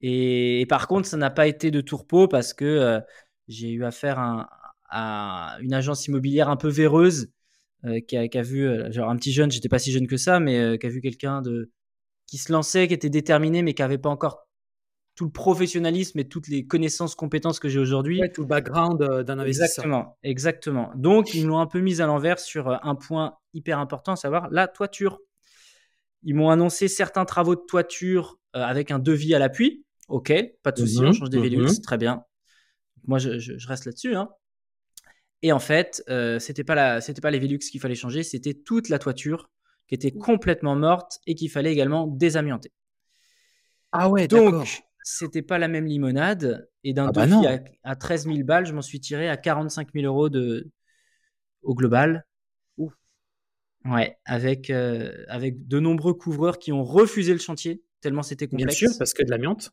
Et, 0.00 0.66
par 0.68 0.88
contre, 0.88 1.08
ça 1.08 1.16
n'a 1.16 1.30
pas 1.30 1.46
été 1.46 1.70
de 1.70 1.80
tourpeau 1.80 2.28
parce 2.28 2.54
que 2.54 3.00
j'ai 3.48 3.70
eu 3.70 3.84
affaire 3.84 4.18
à, 4.18 4.48
à, 4.88 5.58
une 5.60 5.74
agence 5.74 6.06
immobilière 6.06 6.48
un 6.48 6.56
peu 6.56 6.68
véreuse 6.68 7.32
qui, 8.06 8.16
a, 8.16 8.28
qui, 8.28 8.38
a, 8.38 8.42
vu, 8.42 8.68
genre 8.92 9.10
un 9.10 9.16
petit 9.16 9.32
jeune, 9.32 9.50
j'étais 9.50 9.68
pas 9.68 9.78
si 9.78 9.90
jeune 9.90 10.06
que 10.06 10.16
ça, 10.16 10.38
mais 10.38 10.78
qui 10.78 10.86
a 10.86 10.88
vu 10.88 11.00
quelqu'un 11.00 11.42
de 11.42 11.70
qui 12.26 12.38
se 12.38 12.52
lançait, 12.52 12.86
qui 12.88 12.94
était 12.94 13.10
déterminé, 13.10 13.62
mais 13.62 13.74
qui 13.74 13.82
avait 13.82 13.98
pas 13.98 14.10
encore 14.10 14.46
tout 15.14 15.24
le 15.24 15.30
professionnalisme 15.30 16.18
et 16.18 16.28
toutes 16.28 16.48
les 16.48 16.66
connaissances, 16.66 17.14
compétences 17.14 17.60
que 17.60 17.68
j'ai 17.68 17.78
aujourd'hui. 17.78 18.20
Ouais, 18.20 18.30
tout 18.30 18.42
le 18.42 18.46
background 18.46 19.02
euh, 19.02 19.22
d'un 19.22 19.38
investisseur. 19.38 19.84
Exactement, 19.84 20.18
exactement. 20.22 20.92
Donc, 20.94 21.34
ils 21.34 21.46
m'ont 21.46 21.58
un 21.58 21.66
peu 21.66 21.80
mis 21.80 22.00
à 22.00 22.06
l'envers 22.06 22.38
sur 22.38 22.68
euh, 22.68 22.76
un 22.82 22.94
point 22.94 23.36
hyper 23.52 23.78
important, 23.78 24.12
à 24.12 24.16
savoir 24.16 24.48
la 24.50 24.68
toiture. 24.68 25.18
Ils 26.22 26.34
m'ont 26.34 26.50
annoncé 26.50 26.88
certains 26.88 27.24
travaux 27.24 27.56
de 27.56 27.62
toiture 27.66 28.38
euh, 28.56 28.62
avec 28.62 28.90
un 28.90 28.98
devis 28.98 29.34
à 29.34 29.38
l'appui. 29.38 29.84
Ok, 30.08 30.32
pas 30.62 30.72
de 30.72 30.78
souci, 30.78 30.98
on 30.98 31.04
mhm, 31.04 31.12
change 31.14 31.30
des 31.30 31.56
mm 31.56 31.80
très 31.82 31.96
bien. 31.96 32.24
moi, 33.06 33.18
je, 33.18 33.66
reste 33.66 33.86
là-dessus. 33.86 34.14
Hein. 34.14 34.28
Et 35.42 35.52
en 35.52 35.58
fait, 35.58 36.02
euh, 36.08 36.38
c'était 36.38 36.64
pas 36.64 36.74
la, 36.74 37.00
c'était 37.00 37.20
pas 37.20 37.30
les 37.30 37.38
Velux 37.38 37.58
qu'il 37.58 37.80
fallait 37.80 37.94
changer, 37.94 38.22
c'était 38.22 38.54
toute 38.54 38.88
la 38.88 38.98
toiture 38.98 39.50
qui 39.88 39.94
était 39.94 40.12
complètement 40.12 40.76
morte 40.76 41.18
et 41.26 41.34
qu'il 41.34 41.50
fallait 41.50 41.72
également 41.72 42.06
désamianter. 42.06 42.72
Ah 43.90 44.08
ouais, 44.08 44.28
donc 44.28 44.66
c'était 45.02 45.42
pas 45.42 45.58
la 45.58 45.68
même 45.68 45.86
limonade 45.86 46.68
et 46.84 46.92
d'un 46.92 47.08
ah 47.08 47.12
bah 47.12 47.26
devis 47.26 47.60
à, 47.82 47.96
13 47.96 48.26
000 48.26 48.44
balles, 48.44 48.66
je 48.66 48.72
m'en 48.72 48.82
suis 48.82 49.00
tiré 49.00 49.28
à 49.28 49.36
45 49.36 49.88
000 49.94 50.06
euros 50.06 50.28
de 50.28 50.70
au 51.62 51.74
global. 51.74 52.26
Ouais, 53.84 54.16
avec 54.24 54.70
euh, 54.70 55.24
avec 55.26 55.66
de 55.66 55.80
nombreux 55.80 56.14
couvreurs 56.14 56.60
qui 56.60 56.70
ont 56.70 56.84
refusé 56.84 57.32
le 57.32 57.40
chantier 57.40 57.82
tellement 58.02 58.22
c'était 58.22 58.46
complexe. 58.46 58.78
Bien 58.78 58.88
sûr, 58.88 58.98
parce 58.98 59.14
que 59.14 59.24
de 59.24 59.30
l'amiante. 59.30 59.72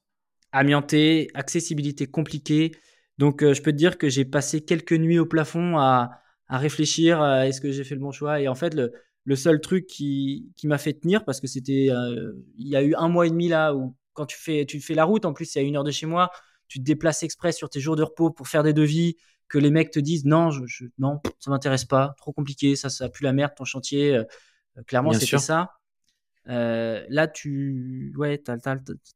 Amianté, 0.52 1.30
accessibilité 1.34 2.08
compliquée. 2.08 2.72
Donc, 3.18 3.44
euh, 3.44 3.54
je 3.54 3.62
peux 3.62 3.72
te 3.72 3.78
dire 3.78 3.98
que 3.98 4.08
j'ai 4.08 4.26
passé 4.26 4.62
quelques 4.62 4.94
nuits 4.94 5.20
au 5.20 5.26
plafond 5.26 5.78
à, 5.78 6.22
à 6.48 6.58
réfléchir 6.58 7.22
à 7.22 7.48
est-ce 7.48 7.60
que 7.60 7.72
j'ai 7.72 7.84
fait 7.84 7.96
le 7.96 8.02
bon 8.02 8.12
choix? 8.12 8.40
Et 8.40 8.48
en 8.48 8.56
fait, 8.56 8.74
le, 8.74 8.94
le 9.26 9.36
seul 9.36 9.60
truc 9.62 9.86
qui, 9.86 10.52
qui 10.56 10.68
m'a 10.68 10.78
fait 10.78 10.94
tenir, 10.94 11.26
parce 11.26 11.42
que 11.42 11.48
c'était, 11.48 11.90
euh, 11.92 12.34
il 12.58 12.68
y 12.68 12.76
a 12.76 12.82
eu 12.82 12.96
un 12.96 13.10
mois 13.10 13.28
et 13.28 13.30
demi 13.30 13.50
là 13.50 13.76
où 13.76 13.96
quand 14.20 14.26
tu 14.26 14.38
fais, 14.38 14.66
tu 14.66 14.82
fais 14.82 14.96
la 14.96 15.06
route, 15.06 15.24
en 15.24 15.32
plus 15.32 15.46
c'est 15.46 15.62
à 15.62 15.64
une 15.64 15.78
heure 15.78 15.86
de 15.86 15.92
chez 15.92 16.06
moi, 16.06 16.30
tu 16.68 16.80
te 16.80 16.84
déplaces 16.84 17.24
exprès 17.24 17.54
sur 17.54 17.70
tes 17.70 17.80
jours 17.80 17.96
de 17.96 18.04
repos 18.04 18.32
pour 18.32 18.50
faire 18.50 18.64
des 18.64 18.74
devis, 18.74 19.16
que 19.48 19.58
les 19.58 19.72
mecs 19.72 19.92
te 19.92 20.00
disent 20.00 20.26
non, 20.26 20.52
je, 20.52 20.86
non, 20.98 21.22
ça 21.40 21.50
m'intéresse 21.52 21.86
pas, 21.86 22.14
trop 22.18 22.34
compliqué, 22.34 22.76
ça, 22.76 22.90
ça 22.90 23.08
pue 23.08 23.24
la 23.24 23.32
merde 23.32 23.54
ton 23.56 23.64
chantier. 23.64 24.14
Euh, 24.14 24.26
clairement, 24.88 25.14
c'était 25.14 25.38
ça. 25.38 25.72
Euh, 26.50 27.06
là, 27.08 27.30
tu, 27.30 28.14
ouais, 28.18 28.40
t'as, 28.40 28.58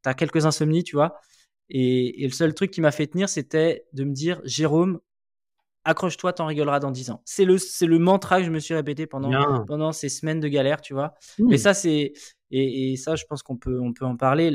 as, 0.06 0.14
quelques 0.14 0.46
insomnies, 0.46 0.86
tu 0.86 0.96
vois. 0.96 1.20
Et, 1.70 2.24
et, 2.24 2.28
le 2.28 2.34
seul 2.34 2.54
truc 2.54 2.72
qui 2.72 2.80
m'a 2.80 2.92
fait 2.92 3.08
tenir, 3.08 3.28
c'était 3.28 3.86
de 3.92 4.06
me 4.06 4.14
dire, 4.14 4.40
Jérôme, 4.46 5.02
accroche-toi, 5.86 6.34
t'en 6.34 6.46
rigoleras 6.46 6.80
dans 6.80 6.92
10 6.92 7.12
ans. 7.12 7.22
C'est 7.26 7.46
le, 7.46 7.58
c'est 7.58 7.86
le 7.86 8.00
mantra 8.00 8.40
que 8.40 8.46
je 8.46 8.52
me 8.52 8.60
suis 8.60 8.74
répété 8.74 9.08
pendant, 9.08 9.66
pendant 9.66 9.92
ces 9.92 10.10
semaines 10.10 10.40
de 10.40 10.48
galère, 10.48 10.82
tu 10.82 10.94
vois. 10.94 11.14
Mmh. 11.40 11.48
Mais 11.50 11.58
ça, 11.58 11.74
c'est, 11.74 12.14
et, 12.52 12.92
et, 12.92 12.98
ça, 12.98 13.16
je 13.16 13.26
pense 13.26 13.44
qu'on 13.44 13.58
peut, 13.58 13.80
on 13.82 13.94
peut 13.94 14.06
en 14.06 14.16
parler. 14.16 14.52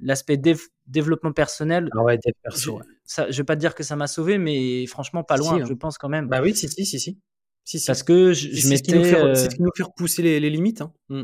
l'aspect 0.00 0.40
développement 0.86 1.32
personnel. 1.32 1.88
Ah 1.96 2.02
ouais, 2.02 2.18
perso, 2.42 2.80
je, 2.82 2.92
ça, 3.04 3.30
je 3.30 3.36
vais 3.38 3.44
pas 3.44 3.56
te 3.56 3.60
dire 3.60 3.74
que 3.74 3.82
ça 3.82 3.96
m'a 3.96 4.06
sauvé, 4.06 4.38
mais 4.38 4.86
franchement, 4.86 5.24
pas 5.24 5.36
loin, 5.36 5.60
hein. 5.60 5.64
je 5.66 5.74
pense 5.74 5.98
quand 5.98 6.08
même. 6.08 6.28
Bah 6.28 6.40
oui, 6.42 6.54
si, 6.54 6.68
si, 6.68 6.84
si, 6.84 7.00
si. 7.00 7.18
si, 7.64 7.84
Parce 7.86 8.02
que 8.02 8.32
je, 8.32 8.48
je. 8.50 8.66
Euh, 8.66 9.34
c'est 9.34 9.50
ce 9.50 9.54
qui 9.56 9.62
nous 9.62 9.72
fait 9.74 9.82
repousser 9.82 10.22
les, 10.22 10.40
les 10.40 10.50
limites. 10.50 10.82
Hein. 10.82 10.92
Mmh. 11.08 11.22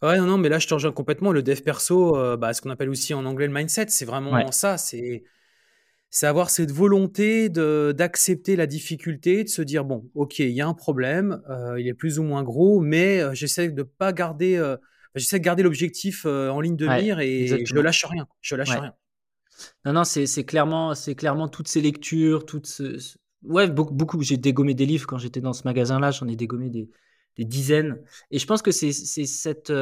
Ouais, 0.00 0.18
non, 0.18 0.26
non, 0.26 0.38
mais 0.38 0.48
là, 0.48 0.60
je 0.60 0.68
te 0.68 0.74
rejoins 0.74 0.92
complètement. 0.92 1.32
Le 1.32 1.42
dev 1.42 1.60
perso, 1.60 2.16
euh, 2.16 2.36
bah, 2.36 2.54
ce 2.54 2.62
qu'on 2.62 2.70
appelle 2.70 2.88
aussi 2.88 3.14
en 3.14 3.24
anglais 3.24 3.48
le 3.48 3.52
mindset, 3.52 3.86
c'est 3.88 4.04
vraiment 4.04 4.52
ça. 4.52 4.78
C'est 4.78 5.24
c'est 6.10 6.26
avoir 6.26 6.50
cette 6.50 6.70
volonté 6.70 7.48
d'accepter 7.48 8.56
la 8.56 8.66
difficulté, 8.66 9.44
de 9.44 9.48
se 9.48 9.62
dire 9.62 9.84
bon, 9.84 10.10
ok, 10.14 10.38
il 10.38 10.50
y 10.50 10.60
a 10.60 10.66
un 10.66 10.74
problème, 10.74 11.42
euh, 11.50 11.78
il 11.78 11.86
est 11.86 11.94
plus 11.94 12.18
ou 12.18 12.22
moins 12.22 12.42
gros, 12.42 12.80
mais 12.80 13.20
euh, 13.20 13.34
j'essaie 13.34 13.68
de 13.68 13.82
pas 13.82 14.12
garder, 14.12 14.56
euh, 14.56 14.76
j'essaie 15.14 15.38
de 15.38 15.44
garder 15.44 15.62
l'objectif 15.62 16.24
en 16.24 16.60
ligne 16.60 16.76
de 16.76 16.86
mire 16.86 17.20
et 17.20 17.46
je 17.64 17.74
ne 17.74 17.80
lâche 17.80 18.04
rien, 18.04 18.26
je 18.40 18.56
lâche 18.56 18.70
rien. 18.70 18.94
Non, 19.84 19.92
non, 19.92 20.04
c'est 20.04 20.44
clairement, 20.44 20.94
c'est 20.94 21.14
clairement 21.14 21.48
toutes 21.48 21.68
ces 21.68 21.80
lectures, 21.80 22.46
toutes 22.46 22.66
ce, 22.66 23.16
ouais, 23.42 23.68
beaucoup, 23.68 23.92
beaucoup. 23.92 24.22
J'ai 24.22 24.36
dégommé 24.36 24.72
des 24.72 24.86
livres 24.86 25.06
quand 25.06 25.18
j'étais 25.18 25.40
dans 25.40 25.52
ce 25.52 25.62
magasin-là, 25.64 26.12
j'en 26.12 26.28
ai 26.28 26.36
dégommé 26.36 26.70
des, 26.70 26.88
des, 27.36 27.44
dizaines, 27.44 28.00
et 28.30 28.38
je 28.38 28.46
pense 28.46 28.62
que 28.62 28.70
c'est 28.70 28.92
cette 28.92 29.72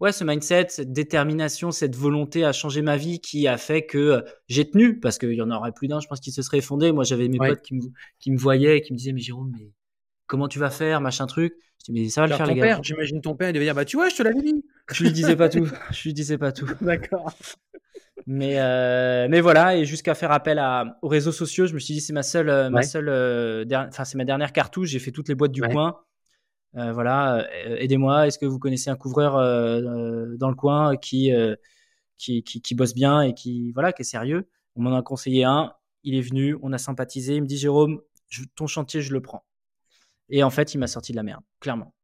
ouais, 0.00 0.12
ce 0.12 0.24
mindset, 0.24 0.66
cette 0.70 0.92
détermination, 0.92 1.70
cette 1.70 1.96
volonté 1.96 2.44
à 2.44 2.52
changer 2.52 2.82
ma 2.82 2.96
vie 2.96 3.20
qui 3.20 3.48
a 3.48 3.56
fait 3.56 3.86
que 3.86 3.98
euh, 3.98 4.20
j'ai 4.48 4.68
tenu, 4.68 4.98
parce 5.00 5.18
qu'il 5.18 5.32
y 5.32 5.42
en 5.42 5.50
aurait 5.50 5.72
plus 5.72 5.88
d'un, 5.88 6.00
je 6.00 6.08
pense, 6.08 6.20
qui 6.20 6.32
se 6.32 6.42
serait 6.42 6.58
effondré. 6.58 6.92
Moi, 6.92 7.04
j'avais 7.04 7.28
mes 7.28 7.38
potes 7.38 7.62
qui 7.62 7.74
me, 7.74 7.82
qui 8.18 8.30
me 8.30 8.38
voyaient 8.38 8.78
et 8.78 8.82
qui 8.82 8.92
me 8.92 8.98
disaient, 8.98 9.12
mais 9.12 9.20
Jérôme, 9.20 9.52
mais 9.56 9.72
comment 10.26 10.48
tu 10.48 10.58
vas 10.58 10.70
faire, 10.70 11.00
machin 11.00 11.26
truc? 11.26 11.54
Je 11.80 11.92
dis, 11.92 12.00
mais 12.00 12.08
ça 12.08 12.22
va 12.22 12.26
le 12.26 12.34
faire, 12.34 12.46
les 12.46 12.54
gars. 12.54 12.80
J'imagine 12.82 13.20
ton 13.20 13.34
père, 13.34 13.50
il 13.50 13.52
devait 13.52 13.64
dire, 13.64 13.74
bah, 13.74 13.84
tu 13.84 13.96
vois, 13.96 14.08
je 14.08 14.16
te 14.16 14.22
l'avais 14.22 14.42
dit. 14.42 14.64
Je 14.92 15.04
lui 15.04 15.12
disais 15.12 15.36
pas 15.36 15.48
tout. 15.48 15.68
Je 15.90 16.02
lui 16.04 16.14
disais 16.14 16.38
pas 16.38 16.52
tout. 16.52 16.68
D'accord. 16.80 17.32
Mais, 18.26 18.58
euh, 18.58 19.28
mais 19.30 19.40
voilà, 19.40 19.76
et 19.76 19.84
jusqu'à 19.84 20.14
faire 20.14 20.32
appel 20.32 20.58
à, 20.58 20.98
aux 21.02 21.08
réseaux 21.08 21.32
sociaux, 21.32 21.66
je 21.66 21.74
me 21.74 21.78
suis 21.78 21.94
dit, 21.94 22.00
c'est 22.00 22.12
ma 22.12 22.24
seule, 22.24 22.48
euh, 22.48 22.70
ma 22.70 22.82
seule, 22.82 23.08
enfin, 23.72 24.04
c'est 24.04 24.18
ma 24.18 24.24
dernière 24.24 24.52
cartouche. 24.52 24.88
J'ai 24.88 24.98
fait 24.98 25.12
toutes 25.12 25.28
les 25.28 25.34
boîtes 25.34 25.52
du 25.52 25.62
coin. 25.62 25.96
Euh, 26.76 26.92
voilà, 26.92 27.46
euh, 27.66 27.76
aidez-moi. 27.78 28.26
Est-ce 28.26 28.38
que 28.38 28.46
vous 28.46 28.58
connaissez 28.58 28.90
un 28.90 28.96
couvreur 28.96 29.36
euh, 29.36 30.36
dans 30.36 30.48
le 30.48 30.54
coin 30.54 30.96
qui, 30.96 31.32
qui, 32.18 32.42
qui, 32.42 32.74
bosse 32.74 32.94
bien 32.94 33.22
et 33.22 33.34
qui, 33.34 33.72
voilà, 33.72 33.92
qui 33.92 34.02
est 34.02 34.04
sérieux? 34.04 34.48
On 34.74 34.82
m'en 34.82 34.96
a 34.96 35.02
conseillé 35.02 35.44
un. 35.44 35.72
Il 36.02 36.14
est 36.14 36.20
venu, 36.20 36.56
on 36.62 36.72
a 36.72 36.78
sympathisé. 36.78 37.36
Il 37.36 37.42
me 37.42 37.46
dit 37.46 37.56
Jérôme, 37.56 38.00
ton 38.54 38.66
chantier, 38.66 39.00
je 39.00 39.12
le 39.12 39.22
prends. 39.22 39.44
Et 40.28 40.42
en 40.42 40.50
fait, 40.50 40.74
il 40.74 40.78
m'a 40.78 40.86
sorti 40.86 41.12
de 41.12 41.16
la 41.16 41.22
merde, 41.22 41.42
clairement. 41.60 41.94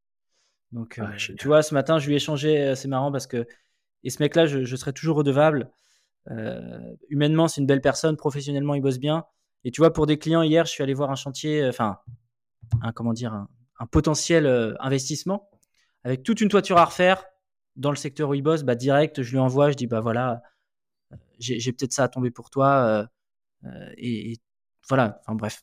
Donc, 0.71 0.99
ah, 1.03 1.13
tu 1.17 1.47
vois, 1.47 1.63
ce 1.63 1.75
matin, 1.75 1.99
je 1.99 2.07
lui 2.07 2.15
ai 2.15 2.17
échangé. 2.17 2.75
C'est 2.75 2.89
marrant 2.89 3.13
parce 3.13 3.27
que. 3.27 3.47
Et 4.05 4.11
ce 4.11 4.21
mec-là, 4.21 4.47
je, 4.47 4.65
je, 4.65 4.77
serai 4.77 4.93
toujours 4.93 5.17
redevable. 5.17 5.71
humainement, 7.11 7.47
c'est 7.47 7.61
une 7.61 7.67
belle 7.67 7.83
personne. 7.83 8.17
Professionnellement, 8.17 8.75
il 8.75 8.81
bosse 8.81 8.99
bien. 8.99 9.25
Et 9.65 9.71
tu 9.71 9.81
vois, 9.81 9.93
pour 9.93 10.07
des 10.07 10.19
clients, 10.19 10.43
hier, 10.43 10.65
je 10.65 10.71
suis 10.71 10.83
allé 10.83 10.95
voir 10.95 11.11
un 11.11 11.15
chantier. 11.15 11.69
Enfin, 11.69 11.99
un, 12.81 12.93
comment 12.93 13.13
dire, 13.13 13.35
un, 13.35 13.49
un 13.83 13.87
potentiel 13.87 14.47
euh, 14.47 14.75
investissement 14.79 15.51
avec 16.05 16.23
toute 16.23 16.41
une 16.41 16.49
toiture 16.49 16.79
à 16.79 16.85
refaire 16.85 17.25
dans 17.75 17.91
le 17.91 17.97
secteur 17.97 18.29
où 18.29 18.35
il 18.35 18.43
bosse, 18.43 18.63
bah, 18.63 18.77
direct, 18.77 19.23
je 19.23 19.33
lui 19.33 19.39
envoie, 19.39 19.71
je 19.71 19.77
dis 19.77 19.87
bah 19.87 20.01
voilà, 20.01 20.43
euh, 21.13 21.17
j'ai 21.39 21.73
peut-être 21.73 21.93
ça 21.93 22.05
à 22.05 22.09
tomber 22.09 22.31
pour 22.31 22.49
toi. 22.51 23.09
Euh, 23.65 23.91
et, 23.97 24.39
voilà, 24.89 25.21
enfin 25.21 25.35
bref. 25.35 25.63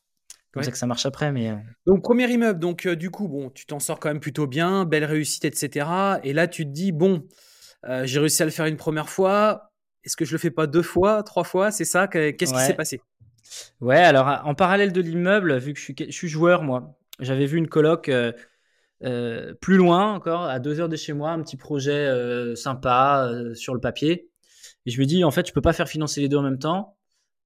Comme 0.52 0.64
ça 0.64 0.72
que 0.72 0.78
ça 0.78 0.88
marche 0.88 1.06
après. 1.06 1.32
Mais... 1.32 1.56
Donc, 1.86 2.02
premier 2.02 2.28
immeuble, 2.30 2.60
donc 2.60 2.88
du 2.88 3.12
coup, 3.12 3.28
bon, 3.28 3.52
tu 3.52 3.68
t'en 3.68 3.80
sors 3.80 4.00
quand 4.00 4.10
même 4.10 4.20
plutôt 4.20 4.48
bien, 4.48 4.84
belle 4.84 5.06
réussite, 5.06 5.46
etc. 5.46 5.88
Et 6.24 6.34
là, 6.34 6.48
tu 6.48 6.66
te 6.66 6.72
dis, 6.72 6.92
bon, 6.92 7.28
j'ai 8.04 8.20
réussi 8.20 8.42
à 8.42 8.46
le 8.46 8.52
faire 8.52 8.66
une 8.66 8.78
première 8.78 9.10
fois. 9.10 9.72
Est-ce 10.04 10.18
que 10.18 10.26
je 10.26 10.32
le 10.32 10.40
fais 10.40 10.50
pas 10.50 10.66
deux 10.66 10.82
fois, 10.82 11.22
trois 11.22 11.44
fois? 11.44 11.70
C'est 11.70 11.86
ça? 11.86 12.08
Qu'est-ce 12.08 12.54
qui 12.54 12.60
s'est 12.60 12.74
passé? 12.74 13.00
Ouais, 13.80 14.00
alors 14.00 14.42
en 14.44 14.56
parallèle 14.56 14.92
de 14.92 15.02
l'immeuble, 15.02 15.58
vu 15.58 15.74
que 15.74 15.80
je 15.80 15.84
suis, 15.84 15.96
je 16.00 16.12
suis 16.12 16.30
joueur, 16.30 16.64
moi, 16.64 16.99
j'avais 17.20 17.46
vu 17.46 17.58
une 17.58 17.68
coloc 17.68 18.10
euh, 18.10 18.32
euh, 19.04 19.54
plus 19.56 19.78
loin 19.78 20.14
encore, 20.14 20.44
à 20.44 20.60
deux 20.60 20.80
heures 20.80 20.90
de 20.90 20.96
chez 20.96 21.14
moi, 21.14 21.32
un 21.32 21.42
petit 21.42 21.58
projet 21.58 22.08
euh, 22.08 22.56
sympa 22.56 23.32
sur 23.54 23.74
le 23.74 23.80
papier. 23.80 24.30
Et 24.86 24.92
je 24.92 25.00
me 25.00 25.06
dis, 25.06 25.24
en 25.24 25.32
fait, 25.32 25.48
je 25.48 25.54
peux 25.54 25.62
pas 25.62 25.74
faire 25.74 25.88
financer 25.88 26.22
les 26.22 26.30
deux 26.30 26.38
en 26.38 26.44
même 26.44 26.60
temps. 26.60 26.96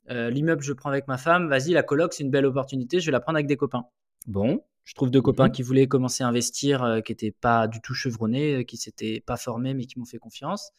L'immeuble, 0.10 0.62
je 0.62 0.74
prends 0.74 0.90
avec 0.90 1.08
ma 1.08 1.18
femme. 1.18 1.48
Vas-y, 1.48 1.72
la 1.72 1.82
coloc, 1.82 2.14
c'est 2.14 2.24
une 2.24 2.30
belle 2.30 2.46
opportunité. 2.46 3.00
Je 3.00 3.06
vais 3.06 3.12
la 3.12 3.20
prendre 3.20 3.38
avec 3.38 3.48
des 3.48 3.58
copains. 3.58 3.86
Bon, 4.28 4.64
je 4.84 4.94
trouve 4.94 5.10
deux 5.10 5.20
mhm. 5.20 5.24
copains 5.24 5.50
qui 5.50 5.64
voulaient 5.64 5.88
commencer 5.88 6.24
à 6.24 6.28
investir, 6.28 7.02
qui 7.06 7.14
n'étaient 7.14 7.32
pas 7.32 7.68
du 7.68 7.82
tout 7.82 7.94
chevronnés, 7.94 8.66
qui 8.66 8.78
s'étaient 8.78 9.22
pas 9.26 9.38
formés, 9.38 9.74
mais 9.74 9.86
qui 9.86 9.98
m'ont 10.00 10.06
fait 10.06 10.20
confiance. 10.20 10.72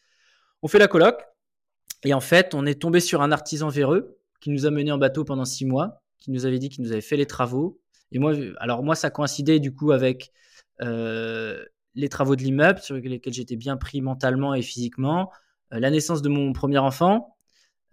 On 0.61 0.67
fait 0.67 0.79
la 0.79 0.87
coloc. 0.87 1.21
Et 2.03 2.13
en 2.13 2.21
fait, 2.21 2.53
on 2.53 2.65
est 2.65 2.79
tombé 2.79 2.99
sur 2.99 3.21
un 3.23 3.31
artisan 3.31 3.67
véreux 3.67 4.19
qui 4.39 4.51
nous 4.51 4.67
a 4.67 4.71
mené 4.71 4.91
en 4.91 4.97
bateau 4.97 5.25
pendant 5.25 5.45
six 5.45 5.65
mois, 5.65 6.03
qui 6.19 6.29
nous 6.31 6.45
avait 6.45 6.59
dit 6.59 6.69
qu'il 6.69 6.83
nous 6.83 6.91
avait 6.91 7.01
fait 7.01 7.17
les 7.17 7.25
travaux, 7.25 7.79
et 8.11 8.19
moi, 8.19 8.33
alors 8.59 8.83
moi, 8.83 8.95
ça 8.95 9.09
coïncidait 9.09 9.59
du 9.59 9.73
coup 9.73 9.91
avec 9.91 10.31
euh, 10.81 11.63
les 11.95 12.09
travaux 12.09 12.35
de 12.35 12.41
l'immeuble 12.41 12.79
sur 12.79 12.95
lesquels 12.95 13.33
j'étais 13.33 13.55
bien 13.55 13.77
pris 13.77 14.01
mentalement 14.01 14.53
et 14.53 14.61
physiquement, 14.61 15.31
euh, 15.73 15.79
la 15.79 15.89
naissance 15.89 16.21
de 16.21 16.29
mon 16.29 16.53
premier 16.53 16.77
enfant. 16.77 17.37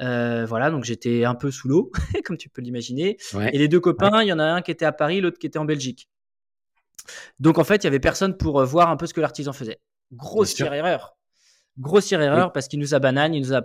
Euh, 0.00 0.44
voilà, 0.46 0.70
donc 0.70 0.84
j'étais 0.84 1.24
un 1.24 1.34
peu 1.34 1.50
sous 1.50 1.68
l'eau, 1.68 1.92
comme 2.24 2.36
tu 2.36 2.48
peux 2.48 2.62
l'imaginer. 2.62 3.16
Et 3.52 3.58
les 3.58 3.68
deux 3.68 3.80
copains, 3.80 4.22
il 4.22 4.28
y 4.28 4.32
en 4.32 4.38
a 4.38 4.44
un 4.44 4.62
qui 4.62 4.70
était 4.70 4.84
à 4.84 4.92
Paris, 4.92 5.20
l'autre 5.20 5.38
qui 5.38 5.46
était 5.46 5.58
en 5.58 5.64
Belgique. 5.64 6.08
Donc 7.38 7.58
en 7.58 7.64
fait, 7.64 7.82
il 7.82 7.84
y 7.84 7.86
avait 7.88 8.00
personne 8.00 8.36
pour 8.36 8.62
voir 8.64 8.90
un 8.90 8.96
peu 8.96 9.06
ce 9.06 9.14
que 9.14 9.20
l'artisan 9.20 9.52
faisait. 9.52 9.80
Grossière 10.12 10.72
erreur. 10.72 11.16
Grossière 11.78 12.20
erreur 12.20 12.52
parce 12.52 12.68
qu'il 12.68 12.80
nous 12.80 12.94
a 12.94 12.98
banane, 12.98 13.34
il 13.34 13.40
nous 13.40 13.54
a 13.54 13.62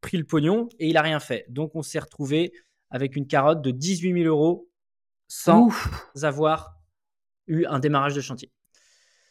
pris 0.00 0.16
le 0.16 0.24
pognon 0.24 0.68
et 0.78 0.88
il 0.88 0.96
a 0.96 1.02
rien 1.02 1.20
fait. 1.20 1.46
Donc 1.48 1.72
on 1.74 1.82
s'est 1.82 1.98
retrouvé 1.98 2.52
avec 2.90 3.16
une 3.16 3.26
carotte 3.26 3.62
de 3.62 3.70
18 3.70 4.22
000 4.22 4.24
euros 4.24 4.69
sans 5.30 5.70
avoir 6.22 6.76
eu 7.46 7.64
un 7.66 7.78
démarrage 7.78 8.14
de 8.14 8.20
chantier. 8.20 8.50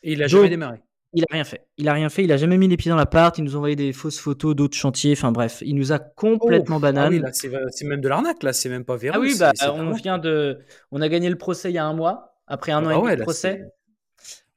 Et 0.01 0.13
il 0.13 0.23
a 0.23 0.27
jamais 0.27 0.49
démarré. 0.49 0.81
Il 1.11 1.23
a 1.23 1.27
rien 1.31 1.43
fait. 1.43 1.67
Il 1.77 1.89
a 1.89 1.93
rien 1.93 2.07
fait. 2.09 2.23
Il 2.23 2.31
a 2.31 2.37
jamais 2.37 2.57
mis 2.57 2.67
les 2.69 2.77
pieds 2.77 2.89
dans 2.89 2.95
l'appart. 2.95 3.37
Il 3.37 3.43
nous 3.43 3.55
a 3.55 3.57
envoyé 3.57 3.75
des 3.75 3.91
fausses 3.91 4.19
photos 4.19 4.55
d'autres 4.55 4.77
chantiers. 4.77 5.11
Enfin 5.11 5.31
bref, 5.31 5.61
il 5.65 5.75
nous 5.75 5.91
a 5.91 5.99
complètement 5.99 6.79
oh. 6.81 6.85
Ah 6.85 7.31
c'est 7.33 7.85
même 7.85 7.99
de 7.99 8.07
l'arnaque 8.07 8.43
là. 8.43 8.53
C'est 8.53 8.69
même 8.69 8.85
pas 8.85 8.95
véreux. 8.95 9.15
Ah 9.17 9.19
oui, 9.19 9.35
bah, 9.37 9.51
on 9.73 9.91
vient 9.91 10.19
de. 10.19 10.59
On 10.91 11.01
a 11.01 11.09
gagné 11.09 11.29
le 11.29 11.37
procès 11.37 11.71
il 11.71 11.75
y 11.75 11.79
a 11.79 11.85
un 11.85 11.93
mois. 11.93 12.37
Après 12.47 12.71
un 12.71 12.85
ah 12.85 12.97
an 12.97 13.07
et 13.07 13.11
demi 13.11 13.17
de 13.17 13.23
procès, 13.23 13.63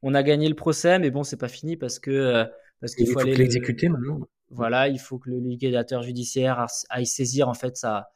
on 0.02 0.14
a 0.14 0.22
gagné 0.22 0.49
le 0.49 0.54
procès, 0.54 0.99
mais 0.99 1.11
bon, 1.11 1.25
c'est 1.25 1.37
pas 1.37 1.49
fini 1.49 1.76
parce 1.76 1.99
que 1.99 2.11
euh, 2.11 2.44
parce 2.80 2.94
qu'il 2.94 3.11
faut, 3.11 3.18
aller 3.18 3.34
l'exécuter 3.34 3.88
maintenant. 3.88 4.20
Voilà, 4.50 4.88
il 4.88 4.99
faut 4.99 5.18
que 5.18 5.30
le 5.30 5.38
liquidateur 5.40 6.02
judiciaire 6.02 6.66
aille 6.88 7.06
saisir 7.06 7.49
en 7.49 7.54
fait 7.54 7.76
sa 7.76 8.12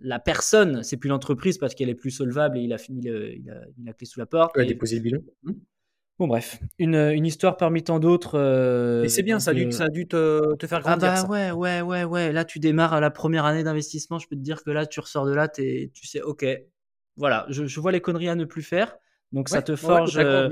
la 0.00 0.18
personne, 0.18 0.82
c'est 0.82 0.96
plus 0.96 1.08
l'entreprise 1.08 1.58
parce 1.58 1.74
qu'elle 1.74 1.88
est 1.90 1.94
plus 1.94 2.10
solvable 2.10 2.58
et 2.58 2.62
il 2.62 2.72
a 2.72 2.78
fini 2.78 3.02
il, 3.06 3.50
a, 3.50 3.54
il 3.78 3.88
a 3.88 3.92
clé 3.92 4.06
sous 4.06 4.18
la 4.18 4.26
porte. 4.26 4.54
Il 4.56 4.62
a 4.62 4.64
déposé 4.64 4.96
le 4.96 5.02
bilan. 5.02 5.20
Mmh. 5.44 5.52
Bon, 6.18 6.26
bref, 6.28 6.58
une, 6.78 6.94
une 6.94 7.26
histoire 7.26 7.56
parmi 7.56 7.82
tant 7.82 7.98
d'autres. 7.98 8.38
euh, 8.38 9.04
Et 9.04 9.08
c'est 9.08 9.22
bien, 9.22 9.36
donc, 9.36 9.42
ça 9.42 9.50
a 9.50 9.54
dû, 9.54 9.64
euh, 9.64 9.70
ça 9.72 9.84
a 9.84 9.88
dû 9.88 10.06
te, 10.06 10.54
te 10.54 10.66
faire 10.66 10.80
Ah 10.84 10.96
grandir. 10.96 11.08
bah 11.08 11.16
ça. 11.16 11.26
ouais, 11.28 11.50
ouais, 11.50 11.80
ouais, 11.82 12.04
ouais. 12.04 12.32
Là, 12.32 12.44
tu 12.44 12.58
démarres 12.60 12.92
à 12.92 13.00
la 13.00 13.10
première 13.10 13.44
année 13.44 13.64
d'investissement. 13.64 14.18
Je 14.18 14.28
peux 14.28 14.36
te 14.36 14.40
dire 14.40 14.62
que 14.62 14.70
là, 14.70 14.86
tu 14.86 15.00
ressors 15.00 15.26
de 15.26 15.32
là, 15.32 15.48
tu 15.48 15.90
sais, 16.04 16.22
ok, 16.22 16.46
voilà, 17.16 17.46
je, 17.48 17.66
je 17.66 17.80
vois 17.80 17.92
les 17.92 18.00
conneries 18.00 18.28
à 18.28 18.34
ne 18.36 18.44
plus 18.44 18.62
faire. 18.62 18.96
Donc 19.32 19.48
ça 19.48 19.58
Ouais, 19.58 19.64
te 19.64 19.72
ouais, 19.82 19.88
ouais, 19.88 20.06
forge. 20.06 20.18
euh, 20.18 20.48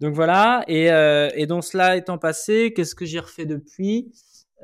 donc 0.00 0.14
voilà. 0.14 0.64
Et, 0.68 0.90
euh, 0.90 1.28
et 1.34 1.46
donc 1.46 1.64
cela 1.64 1.96
étant 1.96 2.18
passé, 2.18 2.72
qu'est-ce 2.74 2.94
que 2.94 3.04
j'ai 3.04 3.18
refait 3.20 3.46
depuis? 3.46 4.12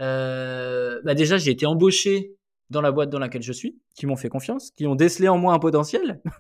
Euh, 0.00 1.00
bah 1.04 1.14
Déjà, 1.14 1.37
j'ai 1.38 1.50
été 1.50 1.66
embauché 1.66 2.36
dans 2.70 2.80
la 2.80 2.92
boîte 2.92 3.11
dans 3.11 3.18
laquelle 3.18 3.42
je 3.42 3.52
suis, 3.52 3.78
qui 3.94 4.06
m'ont 4.06 4.16
fait 4.16 4.28
confiance, 4.28 4.70
qui 4.70 4.87
ont 4.87 4.94
décelé 4.94 5.28
en 5.28 5.38
moi 5.38 5.54
un 5.54 5.58
potentiel. 5.58 6.20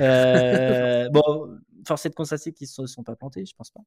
Euh, 0.00 1.08
bon, 1.10 1.56
force 1.86 2.04
est 2.04 2.08
de 2.08 2.16
constater 2.16 2.52
qu'ils 2.52 2.66
ne 2.66 2.86
se 2.88 2.92
sont 2.92 3.04
pas 3.04 3.14
plantés, 3.14 3.46
je 3.46 3.54
pense 3.54 3.70
pas. 3.70 3.80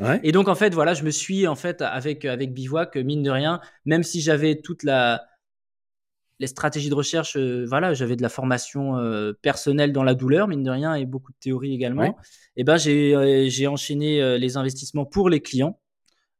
Ouais. 0.00 0.18
Et 0.24 0.32
donc 0.32 0.48
en 0.48 0.56
fait 0.56 0.74
voilà, 0.74 0.92
je 0.92 1.04
me 1.04 1.10
suis 1.10 1.46
en 1.46 1.54
fait 1.54 1.82
avec 1.82 2.24
avec 2.24 2.52
Bivouac 2.52 2.96
mine 2.96 3.22
de 3.22 3.30
rien, 3.30 3.60
même 3.84 4.02
si 4.02 4.20
j'avais 4.20 4.60
toute 4.60 4.82
la 4.82 5.24
les 6.40 6.46
stratégies 6.46 6.90
de 6.90 6.94
recherche, 6.94 7.36
euh, 7.36 7.64
voilà, 7.68 7.94
j'avais 7.94 8.16
de 8.16 8.22
la 8.22 8.28
formation 8.28 8.98
euh, 8.98 9.32
personnelle 9.40 9.92
dans 9.92 10.02
la 10.02 10.14
douleur 10.14 10.48
mine 10.48 10.62
de 10.62 10.70
rien 10.70 10.94
et 10.94 11.06
beaucoup 11.06 11.32
de 11.32 11.38
théorie 11.38 11.72
également. 11.72 12.02
Ouais. 12.02 12.14
Et 12.56 12.64
ben 12.64 12.76
j'ai 12.76 13.14
euh, 13.14 13.70
enchaîné 13.70 14.38
les 14.38 14.56
investissements 14.56 15.04
pour 15.04 15.28
les 15.28 15.40
clients. 15.40 15.78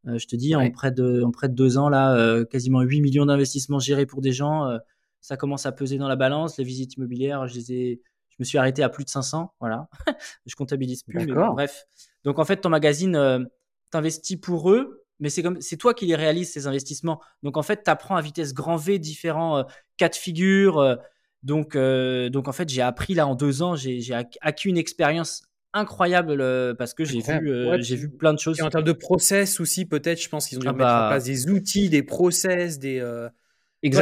Euh, 0.06 0.18
je 0.18 0.26
te 0.26 0.36
dis 0.36 0.54
en 0.54 0.70
près 0.70 0.90
de 0.90 1.22
en 1.22 1.30
près 1.30 1.48
de 1.48 1.54
deux 1.54 1.78
ans 1.78 1.88
là, 1.88 2.14
euh, 2.16 2.44
quasiment 2.44 2.82
8 2.82 3.00
millions 3.00 3.26
d'investissements 3.26 3.78
gérés 3.78 4.06
pour 4.06 4.20
des 4.20 4.32
gens. 4.32 4.66
euh, 4.68 4.78
ça 5.20 5.36
commence 5.38 5.64
à 5.64 5.72
peser 5.72 5.96
dans 5.96 6.08
la 6.08 6.16
balance. 6.16 6.58
Les 6.58 6.64
visites 6.64 6.96
immobilières, 6.96 7.46
je 7.48 7.54
les 7.54 7.72
ai 7.72 8.00
je 8.28 8.36
me 8.40 8.44
suis 8.44 8.58
arrêté 8.58 8.82
à 8.82 8.88
plus 8.88 9.04
de 9.04 9.08
500, 9.10 9.54
voilà. 9.60 9.88
je 10.46 10.54
comptabilise 10.56 11.04
plus, 11.04 11.14
mais 11.14 11.26
bon, 11.26 11.34
D'accord. 11.34 11.54
bref. 11.54 11.84
Donc 12.24 12.38
en 12.40 12.44
fait, 12.44 12.56
ton 12.58 12.68
magazine, 12.68 13.48
t'investis 13.90 14.36
pour 14.36 14.70
eux, 14.72 15.04
mais 15.20 15.30
c'est 15.30 15.42
comme 15.42 15.60
c'est 15.60 15.76
toi 15.76 15.94
qui 15.94 16.04
les 16.06 16.16
réalises 16.16 16.52
ces 16.52 16.66
investissements. 16.66 17.20
Donc 17.44 17.56
en 17.56 17.62
fait, 17.62 17.84
tu 17.84 17.90
apprends 17.90 18.16
à 18.16 18.20
vitesse 18.20 18.52
grand 18.52 18.76
V 18.76 18.98
différents 18.98 19.64
cas 19.96 20.08
de 20.08 20.14
figure. 20.16 20.98
donc 21.42 21.76
donc 21.76 22.48
en 22.48 22.52
fait, 22.52 22.68
j'ai 22.68 22.82
appris 22.82 23.14
là 23.14 23.26
en 23.26 23.34
deux 23.36 23.62
ans, 23.62 23.76
j'ai 23.76 24.00
j'ai 24.00 24.14
ac- 24.14 24.36
acquis 24.40 24.68
une 24.68 24.78
expérience 24.78 25.42
incroyable 25.74 26.74
parce 26.78 26.94
que 26.94 27.04
j'ai 27.04 27.20
vu 27.20 27.50
euh, 27.50 27.70
Ouais, 27.70 27.82
j'ai 27.82 27.96
puis- 27.96 28.04
vu 28.04 28.10
plein 28.10 28.32
de 28.32 28.38
choses. 28.38 28.58
Et 28.58 28.62
en 28.62 28.70
termes 28.70 28.84
de 28.84 28.92
process 28.92 29.60
aussi, 29.60 29.84
peut-être, 29.84 30.20
je 30.22 30.28
pense 30.28 30.46
qu'ils 30.48 30.58
ont 30.58 30.62
dû 30.62 30.68
Ah 30.68 30.72
mettre 30.72 30.84
bah- 30.84 31.06
en 31.06 31.08
place 31.10 31.24
des 31.24 31.50
outils, 31.50 31.90
des 31.90 32.02
process, 32.02 32.78
des. 32.78 32.98
euh, 33.00 33.28
toi, 33.28 33.32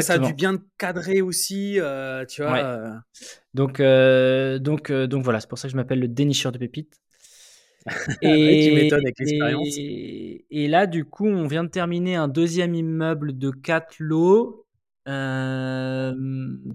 ça 0.00 0.12
a 0.12 0.17
Exactement. 0.17 0.26
dû 0.29 0.35
bien 0.35 0.62
cadrer 0.79 1.23
aussi, 1.23 1.81
euh, 1.81 2.25
tu 2.26 2.43
vois. 2.43 2.52
Ouais. 2.52 2.62
euh, 2.62 2.91
Donc 3.55 3.81
euh, 3.81 4.59
donc 4.61 4.93
donc 4.93 5.25
voilà, 5.25 5.41
c'est 5.41 5.49
pour 5.49 5.59
ça 5.59 5.67
que 5.67 5.73
je 5.73 5.76
m'appelle 5.76 5.99
le 6.00 6.07
dénicheur 6.09 6.52
de 6.52 6.59
pépites. 6.59 6.95
Ouais, 8.23 8.61
tu 8.62 8.75
m'étonnes 8.76 9.00
avec 9.00 9.19
l'expérience. 9.19 9.67
Et, 9.76 10.47
et 10.50 10.69
là, 10.69 10.87
du 10.87 11.05
coup, 11.05 11.26
on 11.26 11.49
vient 11.49 11.64
de 11.64 11.69
terminer 11.69 12.14
un 12.14 12.29
deuxième 12.29 12.75
immeuble 12.76 13.37
de 13.37 13.50
4 13.50 13.97
lots. 13.99 14.67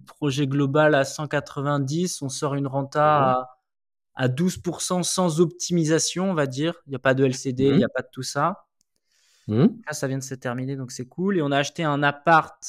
Projet 0.05 0.47
global 0.47 0.95
à 0.95 1.05
190. 1.05 2.21
On 2.21 2.27
sort 2.29 2.55
une 2.55 2.67
renta 2.67 3.31
à, 3.31 3.56
à 4.19 4.27
12% 4.27 5.03
sans 5.03 5.39
optimisation, 5.39 6.31
on 6.31 6.33
va 6.33 6.47
dire. 6.47 6.73
Il 6.87 6.89
n'y 6.89 6.95
a 6.95 6.99
pas 6.99 7.13
de 7.13 7.23
LCD, 7.23 7.63
il 7.65 7.71
Mhm. 7.73 7.77
n'y 7.77 7.83
a 7.85 7.89
pas 7.89 8.01
de 8.01 8.09
tout 8.11 8.23
ça. 8.23 8.65
Là, 9.85 9.93
ça 9.93 10.07
vient 10.07 10.17
de 10.17 10.23
se 10.23 10.33
terminer, 10.35 10.75
donc 10.75 10.91
c'est 10.91 11.05
cool. 11.05 11.37
Et 11.37 11.41
on 11.41 11.51
a 11.51 11.57
acheté 11.59 11.83
un 11.83 12.03
appart 12.03 12.61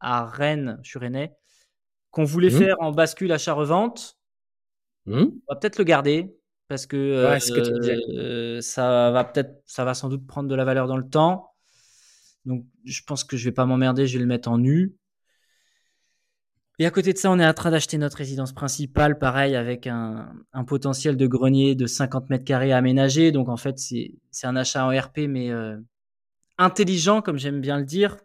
à 0.00 0.26
Rennes, 0.26 0.78
je 0.82 0.90
suis 0.90 0.98
rennais, 0.98 1.34
qu'on 2.10 2.24
voulait 2.24 2.50
Mhm. 2.50 2.58
faire 2.58 2.76
en 2.80 2.90
bascule 2.92 3.32
achat-revente. 3.32 4.18
On 5.48 5.54
va 5.54 5.56
peut-être 5.56 5.78
le 5.78 5.84
garder 5.84 6.36
parce 6.68 6.86
que 6.86 6.96
Ouais, 6.96 7.38
euh, 8.18 8.60
ça 8.60 9.12
va 9.12 9.24
peut-être, 9.24 9.62
ça 9.64 9.84
va 9.84 9.94
sans 9.94 10.08
doute 10.08 10.26
prendre 10.26 10.48
de 10.48 10.54
la 10.56 10.64
valeur 10.64 10.88
dans 10.88 10.96
le 10.96 11.08
temps. 11.08 11.52
Donc, 12.44 12.66
je 12.84 13.02
pense 13.06 13.22
que 13.24 13.36
je 13.36 13.44
vais 13.44 13.52
pas 13.52 13.64
m'emmerder, 13.66 14.06
je 14.08 14.14
vais 14.14 14.20
le 14.20 14.26
mettre 14.26 14.48
en 14.50 14.58
nu. 14.58 14.96
Et 16.78 16.84
à 16.84 16.90
côté 16.90 17.12
de 17.14 17.18
ça, 17.18 17.30
on 17.30 17.38
est 17.38 17.46
en 17.46 17.54
train 17.54 17.70
d'acheter 17.70 17.96
notre 17.96 18.18
résidence 18.18 18.52
principale, 18.52 19.18
pareil, 19.18 19.56
avec 19.56 19.86
un, 19.86 20.30
un 20.52 20.64
potentiel 20.64 21.16
de 21.16 21.26
grenier 21.26 21.74
de 21.74 21.86
50 21.86 22.28
mètres 22.28 22.44
carrés 22.44 22.72
aménagé. 22.72 23.32
Donc, 23.32 23.48
en 23.48 23.56
fait, 23.56 23.78
c'est 23.78 24.46
un 24.46 24.56
achat 24.56 24.84
en 24.84 24.90
RP, 24.90 25.20
mais 25.28 25.50
euh, 25.50 25.78
intelligent, 26.58 27.22
comme 27.22 27.38
j'aime 27.38 27.60
bien 27.60 27.78
le 27.78 27.84
dire. 27.84 28.18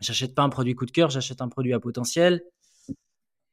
J'achète 0.00 0.34
pas 0.34 0.42
un 0.42 0.48
produit 0.50 0.74
coup 0.74 0.86
de 0.86 0.90
cœur, 0.90 1.10
j'achète 1.10 1.40
un 1.40 1.48
produit 1.48 1.72
à 1.72 1.80
potentiel. 1.80 2.42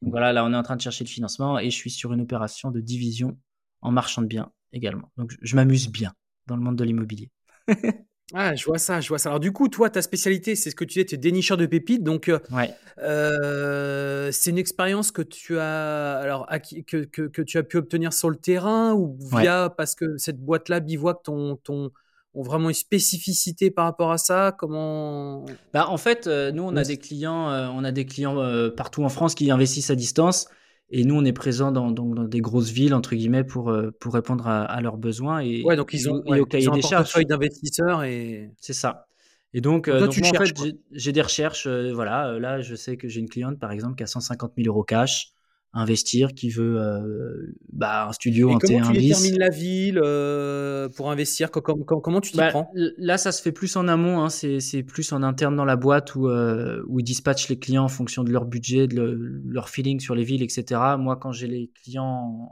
Donc 0.01 0.11
voilà, 0.11 0.33
là, 0.33 0.45
on 0.45 0.53
est 0.53 0.57
en 0.57 0.63
train 0.63 0.75
de 0.75 0.81
chercher 0.81 1.03
le 1.03 1.09
financement 1.09 1.57
et 1.59 1.69
je 1.69 1.75
suis 1.75 1.89
sur 1.89 2.13
une 2.13 2.21
opération 2.21 2.71
de 2.71 2.79
division 2.79 3.37
en 3.81 3.91
marchand 3.91 4.21
de 4.21 4.27
biens 4.27 4.51
également. 4.71 5.11
Donc, 5.17 5.35
je 5.41 5.55
m'amuse 5.55 5.89
bien 5.89 6.13
dans 6.45 6.55
le 6.55 6.61
monde 6.61 6.77
de 6.77 6.83
l'immobilier. 6.83 7.31
Ah, 8.33 8.55
je 8.55 8.65
vois 8.65 8.77
ça, 8.77 8.99
je 8.99 9.07
vois 9.07 9.19
ça. 9.19 9.29
Alors, 9.29 9.39
du 9.39 9.53
coup, 9.53 9.69
toi, 9.69 9.89
ta 9.89 10.01
spécialité, 10.01 10.55
c'est 10.55 10.69
ce 10.69 10.75
que 10.75 10.83
tu 10.83 10.95
disais, 10.95 11.05
tu 11.05 11.15
es 11.15 11.17
dénicheur 11.17 11.55
de 11.55 11.65
pépites. 11.65 12.03
Donc, 12.03 12.27
euh, 12.27 12.39
Ouais. 12.51 12.73
euh, 12.99 14.29
c'est 14.33 14.49
une 14.49 14.57
expérience 14.57 15.11
que 15.11 15.21
tu 15.21 15.57
as, 15.57 16.17
alors, 16.17 16.45
acquis- 16.49 16.83
que, 16.83 17.05
que, 17.05 17.21
que 17.21 17.41
tu 17.41 17.57
as 17.57 17.63
pu 17.63 17.77
obtenir 17.77 18.11
sur 18.11 18.29
le 18.29 18.35
terrain 18.35 18.93
ou 18.93 19.17
via, 19.21 19.73
parce 19.75 19.95
que 19.95 20.17
cette 20.17 20.39
boîte-là, 20.39 20.81
Bivouac, 20.81 21.23
ton, 21.23 21.55
ton, 21.57 21.91
ont 22.33 22.41
vraiment 22.43 22.69
une 22.69 22.75
spécificité 22.75 23.71
par 23.71 23.85
rapport 23.85 24.11
à 24.11 24.17
ça? 24.17 24.53
Comment 24.57 25.45
Bah, 25.73 25.87
en 25.87 25.97
fait, 25.97 26.27
euh, 26.27 26.51
nous, 26.51 26.63
on 26.63 26.75
a 26.75 26.83
des 26.83 26.97
clients, 26.97 27.49
euh, 27.49 27.67
on 27.71 27.83
a 27.83 27.91
des 27.91 28.05
clients 28.05 28.37
euh, 28.39 28.69
partout 28.69 29.03
en 29.03 29.09
France 29.09 29.35
qui 29.35 29.49
investissent 29.49 29.89
à 29.89 29.95
distance. 29.95 30.47
Et 30.89 31.03
nous, 31.03 31.15
on 31.15 31.25
est 31.25 31.33
présent 31.33 31.71
dans, 31.71 31.91
dans, 31.91 32.05
dans 32.05 32.23
des 32.23 32.39
grosses 32.39 32.69
villes, 32.69 32.93
entre 32.93 33.13
guillemets, 33.15 33.43
pour, 33.43 33.69
euh, 33.69 33.91
pour 33.99 34.13
répondre 34.13 34.47
à, 34.47 34.63
à 34.63 34.79
leurs 34.81 34.97
besoins 34.97 35.41
et, 35.41 35.63
Ouais, 35.63 35.75
donc 35.75 35.93
ils 35.93 36.09
ont, 36.09 36.23
et 36.25 36.31
ouais, 36.31 36.39
au 36.39 36.45
cahier 36.45 36.63
ils 36.65 36.69
ont 36.69 36.73
des 36.73 36.81
charges. 36.81 36.95
portefeuille 37.03 37.25
d'investisseurs 37.25 38.03
et. 38.03 38.51
C'est 38.59 38.73
ça. 38.73 39.07
Et 39.53 39.61
donc, 39.61 39.89
Donc 39.89 39.95
euh, 39.95 39.97
toi, 39.99 40.07
donc 40.07 40.13
tu 40.15 40.21
moi, 40.21 40.29
en 40.29 40.33
fait, 40.45 40.75
j'ai- 40.93 41.11
des 41.11 41.21
recherches. 41.21 41.67
euh, 41.67 41.91
voilà, 41.93 42.37
là, 42.39 42.61
je 42.61 42.75
sais 42.75 42.95
que 42.97 43.07
j'ai 43.07 43.19
une 43.19 43.29
cliente, 43.29 43.59
par 43.59 43.71
exemple, 43.71 43.95
qui 43.95 44.03
a 44.03 44.07
150 44.07 44.53
000 44.55 44.67
euros 44.67 44.83
cash 44.83 45.31
investir, 45.73 46.33
qui 46.33 46.49
veut 46.49 46.79
euh, 46.79 47.53
bah, 47.71 48.07
un 48.07 48.13
studio, 48.13 48.49
Et 48.49 48.55
un 48.55 48.59
comment 48.59 48.79
T1 48.79 48.87
tu 48.87 48.93
bis. 48.93 49.09
détermines 49.09 49.37
la 49.39 49.49
ville 49.49 49.99
euh, 50.03 50.89
pour 50.89 51.11
investir? 51.11 51.51
Co- 51.51 51.61
com- 51.61 51.83
com- 51.85 52.01
Comment 52.01 52.21
tu 52.21 52.31
t'y 52.31 52.37
Bah, 52.37 52.49
prends? 52.49 52.71
là, 52.97 53.17
ça 53.17 53.31
se 53.31 53.41
fait 53.41 53.51
plus 53.51 53.75
en 53.75 53.87
amont. 53.87 54.23
Hein, 54.23 54.29
c'est 54.29 54.83
plus 54.83 55.11
en 55.11 55.23
interne 55.23 55.55
dans 55.55 55.65
la 55.65 55.75
boîte 55.75 56.15
où, 56.15 56.27
euh, 56.27 56.81
où 56.87 56.99
ils 56.99 57.03
dispatchent 57.03 57.49
les 57.49 57.59
clients 57.59 57.83
en 57.83 57.89
fonction 57.89 58.23
de 58.23 58.31
leur 58.31 58.45
budget, 58.45 58.87
de 58.87 58.95
le- 58.95 59.41
leur 59.47 59.69
feeling 59.69 59.99
sur 59.99 60.15
les 60.15 60.23
villes, 60.23 60.43
etc. 60.43 60.97
Moi, 60.97 61.17
quand 61.17 61.31
j'ai 61.31 61.47
les 61.47 61.69
clients, 61.83 62.51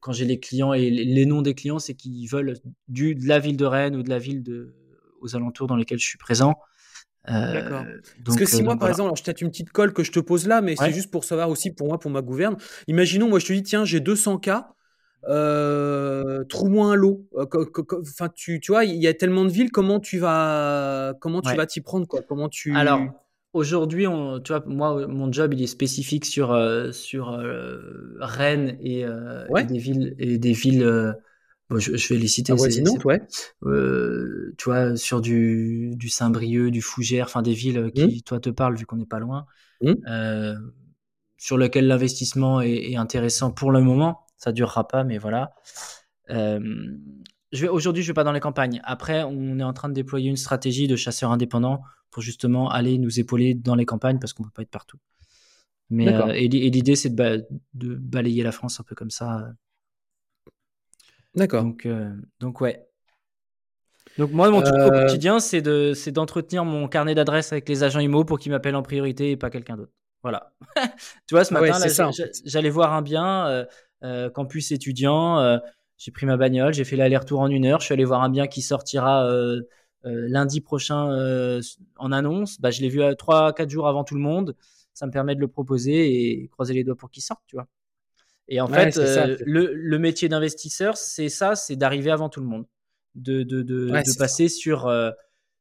quand 0.00 0.12
j'ai 0.12 0.24
les 0.24 0.40
clients 0.40 0.72
et 0.72 0.90
les, 0.90 1.04
les 1.04 1.26
noms 1.26 1.42
des 1.42 1.54
clients, 1.54 1.78
c'est 1.78 1.94
qu'ils 1.94 2.28
veulent 2.28 2.54
du, 2.88 3.14
de 3.14 3.26
la 3.26 3.38
ville 3.38 3.56
de 3.56 3.64
Rennes 3.66 3.96
ou 3.96 4.02
de 4.02 4.08
la 4.10 4.18
ville 4.18 4.42
de, 4.42 4.74
aux 5.20 5.36
alentours 5.36 5.66
dans 5.68 5.76
lesquels 5.76 5.98
je 6.00 6.06
suis 6.06 6.18
présent. 6.18 6.54
Euh. 7.30 7.84
Parce 8.24 8.36
que 8.36 8.44
si 8.44 8.60
euh, 8.60 8.64
moi, 8.64 8.72
par 8.74 8.80
voilà. 8.80 8.92
exemple, 8.92 9.06
alors 9.08 9.16
je 9.16 9.22
peut-être 9.22 9.40
une 9.42 9.50
petite 9.50 9.70
colle 9.70 9.92
que 9.92 10.02
je 10.02 10.10
te 10.12 10.18
pose 10.20 10.46
là, 10.48 10.60
mais 10.60 10.72
Ouais. 10.80 10.86
c'est 10.88 10.92
juste 10.92 11.10
pour 11.10 11.24
savoir 11.24 11.50
aussi 11.50 11.70
pour 11.70 11.86
moi, 11.88 11.98
pour 12.00 12.10
ma 12.10 12.20
gouverne. 12.22 12.56
Imaginons, 12.88 13.28
moi, 13.28 13.38
je 13.38 13.46
te 13.46 13.52
dis, 13.52 13.62
tiens, 13.62 13.84
j'ai 13.84 14.00
200 14.00 14.38
k. 14.38 14.50
Euh, 15.28 16.42
trouve-moi 16.44 16.86
un 16.88 16.94
lot. 16.96 17.26
Euh, 17.36 17.46
Enfin, 18.00 18.28
tu, 18.34 18.58
tu 18.60 18.72
vois, 18.72 18.84
il 18.84 18.96
y 18.96 19.06
a 19.06 19.14
tellement 19.14 19.44
de 19.44 19.50
villes. 19.52 19.70
Comment 19.70 20.00
tu 20.00 20.18
vas, 20.18 21.14
comment 21.20 21.40
tu 21.40 21.50
Ouais. 21.50 21.56
vas 21.56 21.66
t'y 21.66 21.80
prendre, 21.80 22.06
quoi? 22.08 22.22
Comment 22.28 22.48
tu 22.48 22.74
Alors, 22.74 23.00
aujourd'hui, 23.52 24.06
on- 24.08 24.40
tu 24.40 24.52
vois, 24.52 24.64
moi, 24.66 25.06
mon 25.06 25.30
job, 25.30 25.54
il 25.54 25.62
est 25.62 25.66
spécifique 25.68 26.24
sur, 26.24 26.50
euh, 26.50 26.90
sur 26.90 27.30
euh, 27.30 27.78
Rennes 28.18 28.76
et, 28.80 29.04
euh, 29.04 29.46
Ouais. 29.48 29.62
et 29.62 29.66
des 29.66 29.78
villes, 29.78 30.14
et 30.18 30.38
des 30.38 30.52
villes 30.52 31.14
je, 31.70 31.96
je 31.96 32.14
vais 32.14 32.20
les 32.20 32.28
citer. 32.28 32.52
avoisinantes, 32.52 33.04
ouais. 33.04 33.22
euh, 33.64 34.54
tu 34.58 34.64
vois, 34.64 34.96
sur 34.96 35.20
du, 35.20 35.92
du 35.96 36.08
Saint-Brieuc, 36.08 36.70
du 36.70 36.82
Fougères, 36.82 37.26
enfin 37.26 37.42
des 37.42 37.54
villes 37.54 37.90
qui, 37.94 38.22
toi, 38.22 38.40
te 38.40 38.50
parlent 38.50 38.76
vu 38.76 38.86
qu'on 38.86 38.96
n'est 38.96 39.06
pas 39.06 39.20
loin, 39.20 39.46
Mhm. 39.82 39.96
euh, 40.08 40.54
sur 41.38 41.58
lesquelles 41.58 41.86
l'investissement 41.86 42.60
est, 42.60 42.92
est 42.92 42.96
intéressant 42.96 43.50
pour 43.50 43.72
le 43.72 43.80
moment. 43.80 44.26
Ça 44.36 44.52
durera 44.52 44.86
pas, 44.86 45.02
mais 45.04 45.18
voilà. 45.18 45.54
Euh, 46.30 46.60
aujourd'hui, 47.70 48.02
je 48.02 48.08
vais 48.08 48.14
pas 48.14 48.24
dans 48.24 48.32
les 48.32 48.40
campagnes. 48.40 48.80
Après, 48.84 49.22
on 49.24 49.58
est 49.58 49.62
en 49.64 49.72
train 49.72 49.88
de 49.88 49.94
déployer 49.94 50.30
une 50.30 50.36
stratégie 50.36 50.86
de 50.88 50.96
chasseurs 50.96 51.30
indépendants 51.32 51.82
pour 52.10 52.22
justement 52.22 52.70
aller 52.70 52.98
nous 52.98 53.18
épauler 53.18 53.54
dans 53.54 53.74
les 53.74 53.86
campagnes 53.86 54.18
parce 54.18 54.32
qu'on 54.32 54.42
peut 54.44 54.50
pas 54.54 54.62
être 54.62 54.70
partout. 54.70 54.98
Mais 55.90 56.08
euh, 56.08 56.32
et, 56.34 56.44
et 56.44 56.70
l'idée, 56.70 56.96
c'est 56.96 57.10
de, 57.10 57.14
ba- 57.16 57.44
de 57.74 57.94
balayer 57.94 58.42
la 58.42 58.52
France 58.52 58.80
un 58.80 58.84
peu 58.84 58.94
comme 58.94 59.10
ça. 59.10 59.52
D'accord. 61.34 61.64
Donc, 61.64 61.86
euh, 61.86 62.14
donc 62.40 62.60
ouais. 62.60 62.88
Donc 64.18 64.30
moi, 64.32 64.50
mon 64.50 64.62
truc 64.62 64.84
au 64.84 64.90
Euh, 64.90 64.92
quotidien, 64.92 65.40
c'est 65.40 65.62
de, 65.62 65.94
c'est 65.94 66.12
d'entretenir 66.12 66.64
mon 66.64 66.86
carnet 66.88 67.14
d'adresses 67.14 67.52
avec 67.52 67.68
les 67.68 67.82
agents 67.82 68.00
IMO 68.00 68.24
pour 68.24 68.38
qu'ils 68.38 68.52
m'appellent 68.52 68.76
en 68.76 68.82
priorité 68.82 69.30
et 69.30 69.36
pas 69.36 69.48
quelqu'un 69.50 69.76
d'autre. 69.76 69.92
Voilà. 70.22 70.52
tu 71.26 71.34
vois, 71.34 71.44
ce 71.44 71.52
Ah 71.54 71.60
ouais, 71.60 71.68
matin, 71.68 71.78
là, 71.78 71.86
j'allais 72.44 72.70
voir 72.70 72.92
un 72.92 73.02
bien, 73.02 73.46
euh, 73.48 73.64
euh, 74.04 74.30
campus 74.30 74.70
étudiant. 74.72 75.38
euh, 75.40 75.58
j'ai 75.98 76.10
pris 76.10 76.26
ma 76.26 76.36
bagnole, 76.36 76.74
j'ai 76.74 76.84
fait 76.84 76.96
l'aller-retour 76.96 77.40
en 77.40 77.48
une 77.48 77.64
heure. 77.64 77.80
Je 77.80 77.86
suis 77.86 77.92
allé 77.94 78.04
voir 78.04 78.22
un 78.22 78.28
bien 78.30 78.46
qui 78.48 78.60
sortira 78.62 79.28
lundi 80.04 80.60
prochain 80.60 81.60
en 81.96 82.12
annonce. 82.12 82.60
Bah, 82.60 82.70
je 82.72 82.80
l'ai 82.82 82.88
vu 82.88 83.00
trois, 83.16 83.52
quatre 83.52 83.70
jours 83.70 83.86
avant 83.88 84.02
tout 84.04 84.14
le 84.16 84.20
monde. 84.20 84.56
Ça 84.94 85.06
me 85.06 85.12
permet 85.12 85.34
de 85.36 85.40
le 85.40 85.48
proposer 85.48 86.40
et 86.42 86.48
croiser 86.48 86.74
les 86.74 86.82
doigts 86.84 86.96
pour 86.96 87.10
qu'il 87.10 87.22
sorte, 87.22 87.42
tu 87.46 87.54
vois. 87.56 87.68
Et 88.48 88.60
en 88.60 88.68
fait, 88.68 88.96
le, 88.96 89.98
métier 89.98 90.28
d'investisseur, 90.28 90.96
c'est 90.96 91.28
ça, 91.28 91.54
c'est 91.54 91.76
d'arriver 91.76 92.10
avant 92.10 92.28
tout 92.28 92.40
le 92.40 92.46
monde, 92.46 92.66
de, 93.14 93.42
de, 93.42 93.62
de, 93.62 94.18
passer 94.18 94.48
sur 94.48 94.92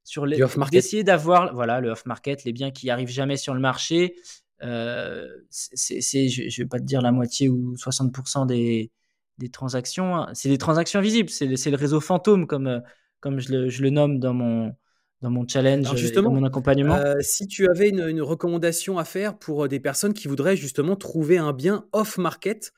sur 0.03 0.25
les 0.25 0.43
d'essayer 0.71 1.03
d'avoir 1.03 1.53
voilà 1.53 1.79
le 1.79 1.91
off 1.91 2.05
market, 2.05 2.43
les 2.43 2.53
biens 2.53 2.71
qui 2.71 2.89
arrivent 2.89 3.07
jamais 3.09 3.37
sur 3.37 3.53
le 3.53 3.59
marché. 3.59 4.15
c'est, 4.59 6.27
je, 6.27 6.43
ne 6.43 6.63
vais 6.63 6.67
pas 6.67 6.79
te 6.79 6.85
dire 6.85 7.01
la 7.01 7.11
moitié 7.11 7.49
ou 7.49 7.75
60% 7.75 8.47
des, 8.47 8.91
des 9.37 9.49
transactions. 9.49 10.15
Hein. 10.15 10.29
C'est 10.33 10.49
des 10.49 10.57
transactions 10.57 11.01
visibles. 11.01 11.29
C'est, 11.29 11.45
le 11.45 11.77
réseau 11.77 11.99
fantôme 11.99 12.47
comme 12.47 12.81
comme 13.19 13.39
je 13.39 13.51
le, 13.51 13.69
je 13.69 13.83
le 13.83 13.91
nomme 13.91 14.19
dans 14.19 14.33
mon 14.33 14.75
dans 15.21 15.29
mon 15.29 15.47
challenge, 15.47 15.95
justement, 15.95 16.29
dans 16.29 16.35
mon 16.35 16.45
accompagnement. 16.45 16.95
Euh, 16.95 17.15
si 17.21 17.47
tu 17.47 17.67
avais 17.69 17.89
une, 17.89 18.21
recommandation 18.21 18.97
à 18.97 19.05
faire 19.05 19.37
pour 19.37 19.65
euh, 19.65 19.67
des 19.67 19.79
personnes 19.79 20.13
qui 20.13 20.27
voudraient 20.27 20.55
justement 20.55 20.95
trouver 20.95 21.37
un 21.37 21.53
bien 21.53 21.85
off-market, 21.91 22.73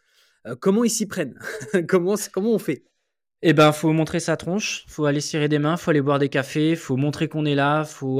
euh, 0.45 0.55
comment 0.59 0.83
ils 0.83 0.89
s'y 0.89 1.07
prennent? 1.07 1.39
Comment, 1.87 2.15
comment 2.31 2.51
on 2.51 2.59
fait? 2.59 2.83
Eh 3.45 3.51
ben, 3.51 3.73
faut 3.73 3.91
montrer 3.91 4.21
sa 4.21 4.37
tronche, 4.37 4.85
faut 4.87 5.05
aller 5.05 5.19
serrer 5.19 5.49
des 5.49 5.59
mains, 5.59 5.75
faut 5.75 5.91
aller 5.91 6.01
boire 6.01 6.17
des 6.17 6.29
cafés, 6.29 6.77
faut 6.77 6.95
montrer 6.95 7.27
qu'on 7.27 7.45
est 7.45 7.55
là, 7.55 7.83
faut 7.83 8.15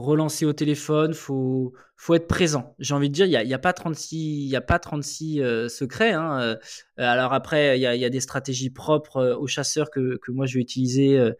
relancer 0.00 0.44
au 0.44 0.52
téléphone, 0.52 1.14
faut 1.14 1.72
faut 1.96 2.14
être 2.14 2.28
présent. 2.28 2.76
J'ai 2.78 2.94
envie 2.94 3.08
de 3.08 3.14
dire, 3.14 3.26
il 3.26 3.32
y 3.32 3.36
a, 3.36 3.42
y 3.42 3.54
a, 3.54 3.58
pas 3.58 3.72
36, 3.72 4.16
il 4.16 4.46
y 4.46 4.54
a 4.54 4.60
pas 4.60 4.78
36 4.78 5.42
secrets. 5.68 6.12
Hein. 6.12 6.56
alors 6.96 7.32
après, 7.32 7.76
il 7.76 7.80
y 7.80 7.86
a, 7.86 7.96
y 7.96 8.04
a, 8.04 8.10
des 8.10 8.20
stratégies 8.20 8.70
propres 8.70 9.36
aux 9.40 9.48
chasseurs 9.48 9.90
que, 9.90 10.16
que 10.18 10.30
moi 10.30 10.46
je 10.46 10.54
vais 10.54 10.60
utiliser 10.60 11.32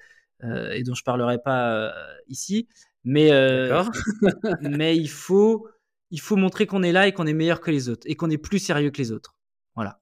et 0.43 0.83
dont 0.83 0.95
je 0.95 1.03
parlerai 1.03 1.39
pas 1.39 1.73
euh, 1.73 1.91
ici. 2.29 2.69
Mais, 3.05 3.31
euh, 3.33 3.83
mais 4.61 4.97
il, 4.97 5.09
faut, 5.09 5.69
il 6.11 6.21
faut 6.21 6.37
montrer 6.37 6.67
qu'on 6.67 6.83
est 6.83 6.93
là 6.93 7.07
et 7.07 7.13
qu'on 7.13 7.27
est 7.27 7.33
meilleur 7.33 7.61
que 7.61 7.71
les 7.71 7.89
autres 7.89 8.07
et 8.07 8.15
qu'on 8.17 8.31
est 8.31 8.39
plus 8.39 8.59
sérieux 8.59 8.91
que 8.91 8.99
les 8.99 9.13
autres. 9.13 9.37
Voilà. 9.75 10.01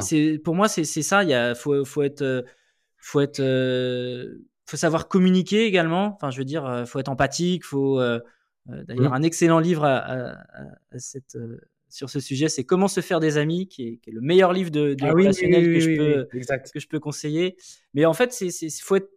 c'est, 0.00 0.38
pour 0.38 0.54
moi, 0.54 0.68
c'est, 0.68 0.84
ça. 0.84 1.24
Il 1.24 1.54
faut, 1.56 1.84
faut 1.84 2.02
être, 2.02 2.44
faut 2.96 3.20
être, 3.20 3.42
faut 4.66 4.76
savoir 4.76 5.08
communiquer 5.08 5.64
également. 5.64 6.14
Enfin, 6.14 6.30
je 6.30 6.38
veux 6.38 6.44
dire, 6.44 6.84
faut 6.86 6.98
être 6.98 7.08
empathique. 7.08 7.64
Faut 7.64 8.00
d'ailleurs 8.66 9.12
mmh. 9.12 9.14
un 9.14 9.22
excellent 9.22 9.58
livre 9.58 9.84
à, 9.84 10.36
cette, 10.98 11.36
sur 11.88 12.10
ce 12.10 12.20
sujet, 12.20 12.48
c'est 12.48 12.64
Comment 12.64 12.88
se 12.88 13.00
faire 13.00 13.20
des 13.20 13.38
amis, 13.38 13.66
qui 13.66 14.00
est, 14.06 14.10
le 14.10 14.20
meilleur 14.20 14.52
livre 14.52 14.70
de, 14.70 14.94
de 14.94 15.04
ah 15.04 15.12
relationnel 15.12 15.64
que, 15.64 15.80
je 15.80 15.96
peux, 15.96 16.28
que 16.72 16.80
je 16.80 16.88
peux 16.88 17.00
conseiller. 17.00 17.56
Mais 17.94 18.04
en 18.04 18.12
fait, 18.12 18.32
c'est, 18.32 18.50
faut 18.82 18.96
être 18.96 19.10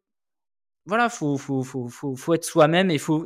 voilà, 0.85 1.09
faut, 1.09 1.37
faut, 1.37 1.63
faut, 1.63 1.87
faut, 1.89 2.33
être 2.33 2.43
soi-même 2.43 2.91
et 2.91 2.97
faut, 2.97 3.25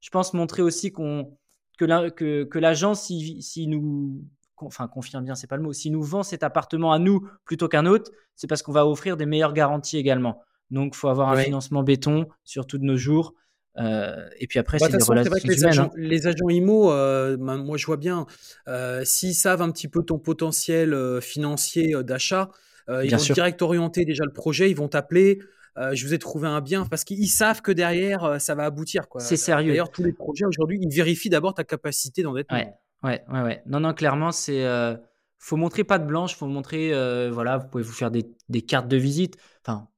je 0.00 0.10
pense, 0.10 0.34
montrer 0.34 0.62
aussi 0.62 0.92
qu'on, 0.92 1.36
que, 1.78 1.84
la, 1.84 2.10
que, 2.10 2.44
que 2.44 2.58
l'agent, 2.58 2.94
si, 2.94 3.42
si 3.42 3.66
nous, 3.66 4.24
enfin, 4.56 4.88
confirme 4.88 5.24
bien, 5.24 5.34
c'est 5.34 5.46
pas 5.46 5.56
le 5.56 5.62
mot, 5.62 5.72
si 5.72 5.90
nous 5.90 6.02
vend 6.02 6.22
cet 6.22 6.42
appartement 6.42 6.92
à 6.92 6.98
nous 6.98 7.28
plutôt 7.44 7.68
qu'un 7.68 7.86
autre, 7.86 8.10
c'est 8.36 8.46
parce 8.46 8.62
qu'on 8.62 8.72
va 8.72 8.86
offrir 8.86 9.16
des 9.16 9.26
meilleures 9.26 9.52
garanties 9.52 9.98
également. 9.98 10.42
Donc, 10.70 10.94
faut 10.94 11.08
avoir 11.08 11.30
un 11.30 11.36
financement 11.36 11.82
béton, 11.82 12.26
surtout 12.44 12.78
de 12.78 12.84
nos 12.84 12.96
jours. 12.96 13.34
Euh, 13.76 14.28
et 14.38 14.46
puis 14.46 14.58
après, 14.58 14.78
bah, 14.78 14.86
c'est 14.90 14.98
des 14.98 15.02
relations 15.02 15.32
les, 15.44 15.64
agents, 15.64 15.84
hein. 15.84 15.90
les 15.96 16.26
agents 16.26 16.48
IMO, 16.48 16.92
euh, 16.92 17.36
ben, 17.36 17.56
moi 17.56 17.76
je 17.76 17.86
vois 17.86 17.96
bien, 17.96 18.26
euh, 18.68 19.02
s'ils 19.04 19.34
savent 19.34 19.62
un 19.62 19.70
petit 19.72 19.88
peu 19.88 20.02
ton 20.04 20.18
potentiel 20.18 20.96
financier 21.20 21.94
d'achat, 22.02 22.50
ils 22.88 23.10
vont 23.10 23.34
direct 23.34 23.62
orienter 23.62 24.04
déjà 24.04 24.24
le 24.24 24.32
projet, 24.32 24.70
ils 24.70 24.76
vont 24.76 24.88
t'appeler. 24.88 25.40
Euh, 25.76 25.94
je 25.94 26.06
vous 26.06 26.14
ai 26.14 26.18
trouvé 26.18 26.46
un 26.46 26.60
bien 26.60 26.86
parce 26.86 27.02
qu'ils 27.04 27.28
savent 27.28 27.60
que 27.60 27.72
derrière 27.72 28.24
euh, 28.24 28.38
ça 28.38 28.54
va 28.54 28.64
aboutir. 28.64 29.06
C'est 29.18 29.36
sérieux. 29.36 29.72
D'ailleurs 29.72 29.90
tous 29.90 30.04
les 30.04 30.12
projets 30.12 30.44
aujourd'hui 30.44 30.78
ils 30.80 30.94
vérifient 30.94 31.30
d'abord 31.30 31.54
ta 31.54 31.64
capacité 31.64 32.22
d'endettement. 32.22 32.58
Ouais, 32.58 32.74
ouais, 33.02 33.24
ouais, 33.32 33.42
ouais. 33.42 33.62
Non 33.66 33.80
non 33.80 33.92
clairement 33.92 34.30
c'est 34.30 34.64
euh, 34.64 34.96
faut 35.38 35.56
montrer 35.56 35.82
pas 35.82 35.98
de 35.98 36.06
blanche, 36.06 36.36
faut 36.36 36.46
montrer 36.46 36.90
voilà 37.30 37.58
vous 37.58 37.68
pouvez 37.68 37.82
vous 37.82 37.92
faire 37.92 38.10
des, 38.10 38.24
des, 38.48 38.62
cartes 38.62 38.88
de 38.88 38.96
visite. 38.96 39.36
Enfin 39.62 39.88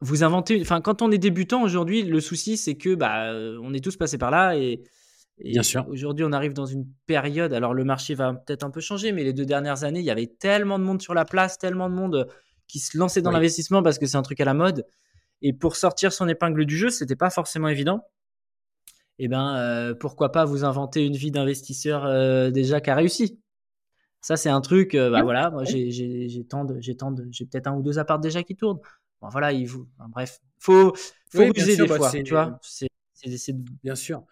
vous 0.00 0.24
inventez. 0.24 0.58
Enfin 0.62 0.80
quand 0.80 1.02
on 1.02 1.10
est 1.10 1.18
débutant 1.18 1.62
aujourd'hui 1.62 2.02
le 2.02 2.20
souci 2.20 2.56
c'est 2.56 2.76
que 2.76 2.94
bah 2.94 3.32
on 3.62 3.74
est 3.74 3.84
tous 3.84 3.96
passés 3.96 4.18
par 4.18 4.30
là 4.30 4.56
et 4.56 4.82
Bien 5.44 5.62
sûr. 5.62 5.86
Aujourd'hui, 5.88 6.24
on 6.24 6.32
arrive 6.32 6.52
dans 6.52 6.66
une 6.66 6.84
période. 7.06 7.52
Alors, 7.52 7.72
le 7.72 7.84
marché 7.84 8.14
va 8.16 8.34
peut-être 8.34 8.64
un 8.64 8.70
peu 8.70 8.80
changer, 8.80 9.12
mais 9.12 9.22
les 9.22 9.32
deux 9.32 9.46
dernières 9.46 9.84
années, 9.84 10.00
il 10.00 10.04
y 10.04 10.10
avait 10.10 10.26
tellement 10.26 10.80
de 10.80 10.84
monde 10.84 11.00
sur 11.00 11.14
la 11.14 11.24
place, 11.24 11.58
tellement 11.58 11.88
de 11.88 11.94
monde 11.94 12.28
qui 12.66 12.80
se 12.80 12.98
lançait 12.98 13.22
dans 13.22 13.30
l'investissement 13.30 13.82
parce 13.82 13.98
que 13.98 14.06
c'est 14.06 14.16
un 14.16 14.22
truc 14.22 14.40
à 14.40 14.44
la 14.44 14.54
mode. 14.54 14.84
Et 15.42 15.52
pour 15.52 15.76
sortir 15.76 16.12
son 16.12 16.28
épingle 16.28 16.64
du 16.66 16.76
jeu, 16.76 16.90
c'était 16.90 17.16
pas 17.16 17.30
forcément 17.30 17.68
évident. 17.68 18.04
Et 19.20 19.24
eh 19.24 19.28
ben, 19.28 19.56
euh, 19.56 19.94
pourquoi 19.94 20.30
pas 20.30 20.44
vous 20.44 20.64
inventer 20.64 21.04
une 21.04 21.16
vie 21.16 21.32
d'investisseur 21.32 22.06
euh, 22.06 22.52
déjà 22.52 22.80
qui 22.80 22.90
a 22.90 22.94
réussi 22.94 23.40
Ça, 24.20 24.36
c'est 24.36 24.48
un 24.48 24.60
truc. 24.60 24.94
Euh, 24.94 25.10
bah 25.10 25.22
voilà, 25.22 25.50
moi 25.50 25.64
j'ai 25.64 25.90
j'ai 25.90 26.44
tant 26.44 26.64
de 26.64 26.80
j'ai 26.80 26.96
tant 26.96 27.10
de 27.10 27.26
j'ai 27.32 27.44
peut-être 27.44 27.66
un 27.66 27.74
ou 27.74 27.82
deux 27.82 27.98
apparts 27.98 28.20
déjà 28.20 28.44
qui 28.44 28.54
tournent. 28.54 28.78
Bon 29.20 29.28
voilà, 29.28 29.52
il 29.52 29.66
vous. 29.66 29.88
bref, 30.10 30.40
faut 30.60 30.94
faut 31.32 31.40
oui, 31.40 31.52
des 31.52 31.76
bah, 31.78 31.96
fois, 31.96 32.12
tu 32.12 32.30
vois. 32.30 32.60
C'est 32.62 33.56
bien 33.82 33.96
sûr. 33.96 34.22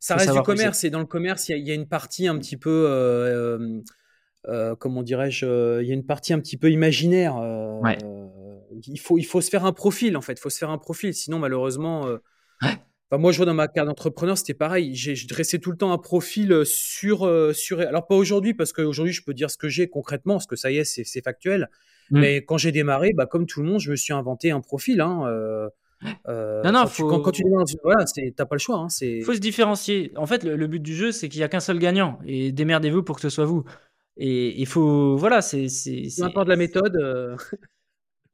Ça 0.00 0.16
reste 0.16 0.32
du 0.32 0.42
commerce 0.42 0.82
et 0.82 0.90
dans 0.90 0.98
le 0.98 1.06
commerce, 1.06 1.48
il 1.48 1.58
y, 1.58 1.68
y, 1.68 1.70
a 1.70 1.74
une 1.74 1.86
partie 1.86 2.26
un 2.26 2.36
petit 2.36 2.56
peu. 2.56 3.70
comment 4.80 5.04
dirais-je, 5.04 5.80
il 5.80 5.86
y 5.86 5.92
a 5.92 5.94
une 5.94 6.06
partie 6.06 6.32
un 6.32 6.40
petit 6.40 6.56
peu 6.56 6.72
imaginaire. 6.72 7.36
Ouais 7.80 7.98
il 8.86 8.98
faut, 8.98 9.18
il 9.18 9.24
faut 9.24 9.40
se 9.40 9.50
faire 9.50 9.64
un 9.64 9.72
profil, 9.72 10.16
en 10.16 10.20
fait. 10.20 10.34
Il 10.34 10.40
faut 10.40 10.50
se 10.50 10.58
faire 10.58 10.70
un 10.70 10.78
profil. 10.78 11.14
Sinon, 11.14 11.38
malheureusement. 11.38 12.06
Euh, 12.06 12.18
moi, 13.18 13.32
je 13.32 13.36
vois 13.36 13.46
dans 13.46 13.54
ma 13.54 13.68
carte 13.68 13.86
d'entrepreneur, 13.86 14.36
c'était 14.36 14.54
pareil. 14.54 14.94
J'ai 14.94 15.14
dressé 15.26 15.58
tout 15.58 15.70
le 15.70 15.76
temps 15.76 15.92
un 15.92 15.98
profil 15.98 16.52
euh, 16.52 16.64
sur. 16.64 17.26
Euh, 17.26 17.52
sur 17.52 17.80
alors, 17.80 18.06
pas 18.06 18.14
aujourd'hui, 18.14 18.54
parce 18.54 18.72
qu'aujourd'hui, 18.72 19.12
je 19.12 19.22
peux 19.22 19.34
dire 19.34 19.50
ce 19.50 19.56
que 19.56 19.68
j'ai 19.68 19.88
concrètement, 19.88 20.34
parce 20.34 20.46
que 20.46 20.56
ça 20.56 20.70
y 20.70 20.78
est, 20.78 20.84
c'est 20.84 21.22
factuel. 21.22 21.70
Mmh. 22.10 22.20
Mais 22.20 22.44
quand 22.44 22.58
j'ai 22.58 22.72
démarré, 22.72 23.12
bah, 23.14 23.26
comme 23.26 23.46
tout 23.46 23.62
le 23.62 23.68
monde, 23.68 23.80
je 23.80 23.90
me 23.90 23.96
suis 23.96 24.12
inventé 24.12 24.50
un 24.50 24.60
profil. 24.60 25.00
Hein, 25.00 25.30
non, 26.02 26.72
non, 26.72 26.84
quand, 26.98 27.30
tu 27.30 27.42
démarres, 27.44 27.64
voilà, 27.82 28.04
t'as 28.36 28.44
pas 28.44 28.54
le 28.54 28.58
choix. 28.58 28.86
Il 29.00 29.20
hein, 29.20 29.24
faut 29.24 29.34
se 29.34 29.38
différencier. 29.38 30.12
En 30.16 30.26
fait, 30.26 30.44
le, 30.44 30.66
but 30.66 30.80
du 30.80 30.94
jeu, 30.94 31.12
c'est 31.12 31.28
qu'il 31.28 31.40
y 31.40 31.44
a 31.44 31.48
qu'un 31.48 31.60
seul 31.60 31.78
gagnant. 31.78 32.18
Et 32.26 32.52
démerdez-vous 32.52 33.02
pour 33.02 33.16
que 33.16 33.22
ce 33.22 33.30
soit 33.30 33.46
vous. 33.46 33.64
Et 34.16 34.60
il 34.60 34.66
faut. 34.66 35.16
Voilà, 35.16 35.40
c'est. 35.40 35.66
Peu 36.16 36.24
importe 36.24 36.48
la 36.48 36.56
méthode. 36.56 37.36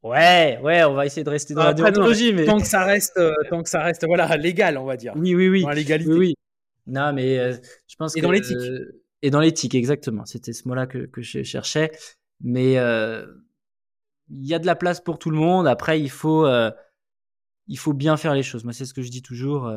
Ouais, 0.03 0.59
ouais, 0.63 0.83
on 0.83 0.95
va 0.95 1.05
essayer 1.05 1.23
de 1.23 1.29
rester 1.29 1.53
dans 1.53 1.63
la 1.63 1.73
déontologie, 1.73 2.33
mais 2.33 2.45
tant 2.45 2.59
que 2.59 2.65
ça 2.65 2.83
reste, 2.85 3.17
euh, 3.17 3.33
tant 3.49 3.61
que 3.61 3.69
ça 3.69 3.83
reste, 3.83 4.03
voilà, 4.05 4.35
légal, 4.35 4.77
on 4.77 4.85
va 4.85 4.97
dire. 4.97 5.13
Oui, 5.15 5.35
oui, 5.35 5.47
oui. 5.47 5.61
Dans 5.61 5.69
la 5.69 5.75
légalité. 5.75 6.11
Oui, 6.11 6.33
Non, 6.87 7.13
mais 7.13 7.37
euh, 7.37 7.53
je 7.87 7.95
pense 7.97 8.17
et 8.17 8.21
dans 8.21 8.31
l'éthique. 8.31 8.57
et 9.21 9.29
dans 9.29 9.39
l'éthique, 9.39 9.75
exactement. 9.75 10.25
C'était 10.25 10.53
ce 10.53 10.67
mot-là 10.67 10.87
que, 10.87 11.05
que 11.05 11.21
je 11.21 11.43
cherchais. 11.43 11.91
Mais 12.43 12.79
euh, 12.79 13.27
il 14.31 14.47
y 14.47 14.55
a 14.55 14.59
de 14.59 14.65
la 14.65 14.75
place 14.75 15.01
pour 15.01 15.19
tout 15.19 15.29
le 15.29 15.37
monde. 15.37 15.67
Après, 15.67 16.01
il 16.01 16.09
faut, 16.09 16.47
il 17.67 17.77
faut 17.77 17.93
bien 17.93 18.17
faire 18.17 18.33
les 18.33 18.43
choses. 18.43 18.63
Moi, 18.63 18.73
c'est 18.73 18.85
ce 18.85 18.95
que 18.95 19.03
je 19.03 19.11
dis 19.11 19.21
toujours. 19.21 19.71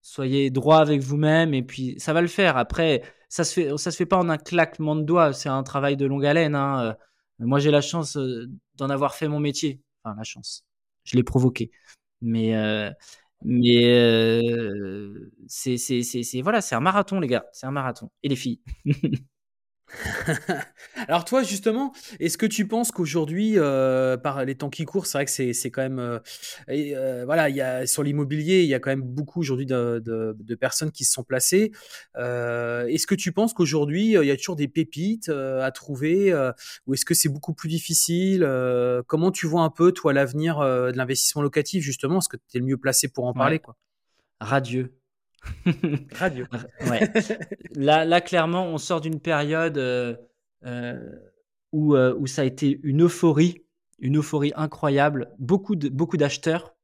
soyez 0.00 0.48
droit 0.48 0.78
avec 0.78 1.02
vous-même, 1.02 1.52
et 1.52 1.62
puis 1.62 2.00
ça 2.00 2.14
va 2.14 2.22
le 2.22 2.28
faire. 2.28 2.56
Après, 2.56 3.02
ça 3.28 3.44
se 3.44 3.52
fait, 3.52 3.76
ça 3.76 3.90
se 3.90 3.96
fait 3.98 4.06
pas 4.06 4.16
en 4.16 4.30
un 4.30 4.38
claquement 4.38 4.96
de 4.96 5.02
doigts. 5.02 5.34
C'est 5.34 5.50
un 5.50 5.62
travail 5.62 5.98
de 5.98 6.06
longue 6.06 6.24
haleine. 6.24 6.54
Hein. 6.54 6.96
Moi, 7.42 7.58
j'ai 7.58 7.70
la 7.70 7.80
chance 7.80 8.16
euh, 8.16 8.50
d'en 8.76 8.90
avoir 8.90 9.14
fait 9.14 9.28
mon 9.28 9.40
métier. 9.40 9.80
Enfin, 10.04 10.16
la 10.16 10.24
chance. 10.24 10.64
Je 11.04 11.16
l'ai 11.16 11.22
provoqué. 11.24 11.70
Mais, 12.20 12.56
euh, 12.56 12.90
mais 13.44 13.84
euh, 13.86 15.30
c'est, 15.48 15.76
voilà, 16.42 16.60
c'est 16.60 16.74
un 16.74 16.80
marathon, 16.80 17.20
les 17.20 17.28
gars. 17.28 17.46
C'est 17.52 17.66
un 17.66 17.72
marathon. 17.72 18.10
Et 18.22 18.28
les 18.28 18.36
filles. 18.36 18.60
Alors 21.08 21.24
toi 21.24 21.42
justement, 21.42 21.92
est-ce 22.20 22.38
que 22.38 22.46
tu 22.46 22.66
penses 22.66 22.90
qu'aujourd'hui, 22.90 23.54
euh, 23.56 24.16
par 24.16 24.44
les 24.44 24.54
temps 24.54 24.70
qui 24.70 24.84
courent, 24.84 25.06
c'est 25.06 25.18
vrai 25.18 25.24
que 25.24 25.52
c'est 25.52 25.70
quand 25.70 25.82
même, 25.82 25.98
euh, 25.98 26.18
euh, 26.68 27.24
voilà, 27.24 27.48
il 27.48 27.56
y 27.56 27.60
a 27.60 27.86
sur 27.86 28.02
l'immobilier, 28.02 28.62
il 28.62 28.68
y 28.68 28.74
a 28.74 28.80
quand 28.80 28.90
même 28.90 29.02
beaucoup 29.02 29.40
aujourd'hui 29.40 29.66
de, 29.66 30.56
personnes 30.60 30.92
qui 30.92 31.04
se 31.04 31.12
sont 31.12 31.24
placées. 31.24 31.72
est-ce 32.16 33.06
que 33.06 33.14
tu 33.14 33.32
penses 33.32 33.52
qu'aujourd'hui, 33.52 34.12
il 34.12 34.24
y 34.24 34.30
a 34.30 34.36
toujours 34.36 34.56
des 34.56 34.68
pépites 34.68 35.28
à 35.28 35.70
trouver, 35.72 36.32
ou 36.86 36.94
est-ce 36.94 37.04
que 37.04 37.14
c'est 37.14 37.28
beaucoup 37.28 37.54
plus 37.54 37.68
difficile 37.68 38.46
Comment 39.06 39.30
tu 39.30 39.46
vois 39.46 39.62
un 39.62 39.70
peu 39.70 39.92
toi 39.92 40.12
l'avenir 40.12 40.60
de 40.60 40.96
l'investissement 40.96 41.42
locatif 41.42 41.82
justement? 41.82 42.18
Est-ce 42.18 42.28
que 42.28 42.36
tu 42.36 42.56
es 42.56 42.60
le 42.60 42.66
mieux 42.66 42.76
placé 42.76 43.08
pour 43.08 43.26
en 43.26 43.34
parler 43.34 43.58
quoi? 43.58 43.76
Radieux. 44.40 45.01
Radio. 46.14 46.46
ouais. 46.88 47.12
là, 47.74 48.04
là, 48.04 48.20
clairement, 48.20 48.66
on 48.66 48.78
sort 48.78 49.00
d'une 49.00 49.20
période 49.20 49.78
euh, 49.78 50.16
euh, 50.64 50.98
où, 51.72 51.94
euh, 51.94 52.14
où 52.18 52.26
ça 52.26 52.42
a 52.42 52.44
été 52.44 52.80
une 52.82 53.02
euphorie, 53.02 53.64
une 53.98 54.18
euphorie 54.18 54.52
incroyable. 54.56 55.30
Beaucoup 55.38 55.76
d'acheteurs, 55.76 56.74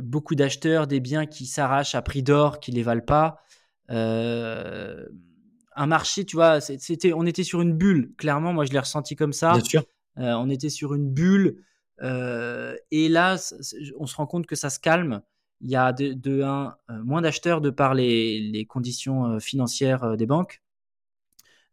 beaucoup 0.00 0.34
d'acheteurs, 0.34 0.86
des 0.86 1.00
biens 1.00 1.26
qui 1.26 1.46
s'arrachent 1.46 1.94
à 1.94 2.02
prix 2.02 2.22
d'or, 2.22 2.60
qui 2.60 2.70
les 2.72 2.82
valent 2.82 3.02
pas. 3.02 3.42
un 3.88 5.86
marché, 5.86 6.24
tu 6.24 6.36
vois, 6.36 6.60
c'était, 6.60 7.12
on 7.12 7.26
était 7.26 7.44
sur 7.44 7.60
une 7.60 7.74
bulle. 7.74 8.12
Clairement, 8.16 8.52
moi, 8.52 8.64
je 8.64 8.72
l'ai 8.72 8.78
ressenti 8.78 9.16
comme 9.16 9.32
ça. 9.32 9.52
Bien 9.52 9.64
sûr. 9.64 9.84
on 10.16 10.50
était 10.50 10.70
sur 10.70 10.94
une 10.94 11.10
bulle. 11.10 11.64
et 12.00 13.08
là, 13.08 13.36
on 13.98 14.06
se 14.06 14.16
rend 14.16 14.26
compte 14.26 14.46
que 14.46 14.56
ça 14.56 14.70
se 14.70 14.78
calme 14.78 15.22
il 15.62 15.70
y 15.70 15.76
a 15.76 15.92
de, 15.92 16.42
un, 16.42 16.76
euh, 16.90 17.02
moins 17.04 17.22
d'acheteurs 17.22 17.60
de 17.60 17.70
par 17.70 17.94
les, 17.94 18.66
conditions 18.68 19.26
euh, 19.26 19.38
financières 19.38 20.04
euh, 20.04 20.16
des 20.16 20.26
banques. 20.26 20.60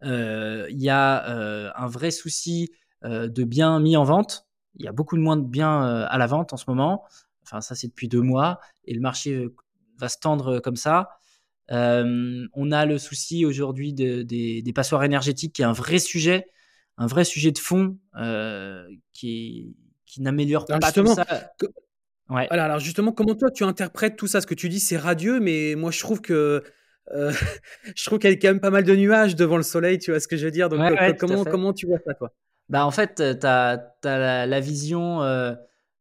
il 0.03 0.81
y 0.81 0.89
a 0.89 1.73
un 1.75 1.87
vrai 1.87 2.11
souci 2.11 2.71
de 3.03 3.43
biens 3.43 3.79
mis 3.79 3.97
en 3.97 4.03
vente. 4.05 4.47
Il 4.75 4.85
y 4.85 4.87
a 4.87 4.93
beaucoup 4.93 5.17
de 5.17 5.21
moins 5.21 5.35
de 5.35 5.45
biens 5.45 5.81
à 6.05 6.17
la 6.17 6.27
vente 6.27 6.53
en 6.53 6.57
ce 6.57 6.65
moment. 6.67 7.03
Enfin, 7.43 7.59
ça, 7.59 7.75
c'est 7.75 7.87
depuis 7.87 8.07
deux 8.07 8.21
mois. 8.21 8.61
Et 8.85 8.93
le 8.93 9.01
marché 9.01 9.49
va 9.97 10.07
se 10.07 10.17
tendre 10.17 10.59
comme 10.59 10.77
ça. 10.77 11.09
on 11.69 12.71
a 12.71 12.85
le 12.85 12.97
souci 12.97 13.45
aujourd'hui 13.45 13.91
des, 13.93 14.73
passoires 14.73 15.03
énergétiques, 15.03 15.53
qui 15.53 15.63
est 15.63 15.65
un 15.65 15.73
vrai 15.73 15.99
sujet, 15.99 16.47
un 16.97 17.07
vrai 17.07 17.25
sujet 17.25 17.51
de 17.51 17.59
fond 17.59 17.97
qui, 19.11 19.75
qui 20.05 20.21
n'améliore 20.21 20.65
pas 20.65 20.93
tout 20.93 21.05
ça. 21.07 21.25
Ouais. 22.29 22.47
alors 22.51 22.79
justement, 22.79 23.11
comment 23.11 23.35
toi 23.35 23.49
tu 23.49 23.63
interprètes 23.63 24.15
tout 24.15 24.27
ça? 24.27 24.41
Ce 24.41 24.47
que 24.47 24.53
tu 24.53 24.69
dis, 24.69 24.79
c'est 24.79 24.97
radieux, 24.97 25.39
mais 25.39 25.75
moi 25.75 25.91
je 25.91 25.99
trouve 25.99 26.21
que 26.21 26.63
euh, 27.11 27.31
je 27.95 28.05
trouve 28.05 28.19
qu'il 28.19 28.29
y 28.29 28.33
a 28.33 28.35
quand 28.35 28.49
même 28.49 28.59
pas 28.59 28.69
mal 28.69 28.83
de 28.83 28.95
nuages 28.95 29.35
devant 29.35 29.57
le 29.57 29.63
soleil, 29.63 29.97
tu 29.97 30.11
vois 30.11 30.19
ce 30.19 30.27
que 30.27 30.37
je 30.37 30.45
veux 30.45 30.51
dire? 30.51 30.69
Donc 30.69 30.79
euh, 30.79 31.13
comment, 31.17 31.43
comment 31.43 31.73
tu 31.73 31.87
vois 31.87 31.99
ça, 32.05 32.13
toi? 32.13 32.31
Bah, 32.69 32.85
En 32.85 32.91
fait, 32.91 33.15
tu 33.15 33.47
as, 33.47 33.95
la, 34.03 34.59
vision, 34.59 35.23
euh, 35.23 35.55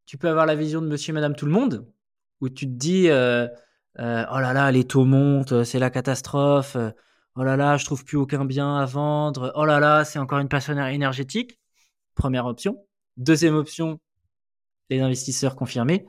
tu 0.04 0.18
peux 0.18 0.28
avoir 0.28 0.44
la 0.44 0.54
vision 0.54 0.82
de 0.82 0.86
monsieur 0.86 1.12
et 1.12 1.14
madame 1.14 1.34
tout 1.34 1.46
le 1.46 1.52
monde, 1.52 1.86
où 2.40 2.48
tu 2.48 2.66
te 2.66 2.72
dis, 2.72 3.06
oh 3.08 3.10
là 3.98 4.52
là, 4.52 4.70
les 4.70 4.84
taux 4.84 5.04
montent, 5.04 5.64
c'est 5.64 5.78
la 5.78 5.90
catastrophe, 5.90 6.76
oh 7.36 7.42
là 7.42 7.56
là, 7.56 7.78
je 7.78 7.86
trouve 7.86 8.04
plus 8.04 8.18
aucun 8.18 8.44
bien 8.44 8.76
à 8.76 8.84
vendre, 8.84 9.52
oh 9.54 9.64
là 9.64 9.80
là, 9.80 10.04
c'est 10.04 10.18
encore 10.18 10.40
une 10.40 10.48
passion 10.48 10.76
énergétique. 10.86 11.58
Première 12.14 12.46
option. 12.46 12.84
Deuxième 13.16 13.54
option, 13.54 13.98
les 14.90 15.00
investisseurs 15.00 15.56
confirmés 15.56 16.06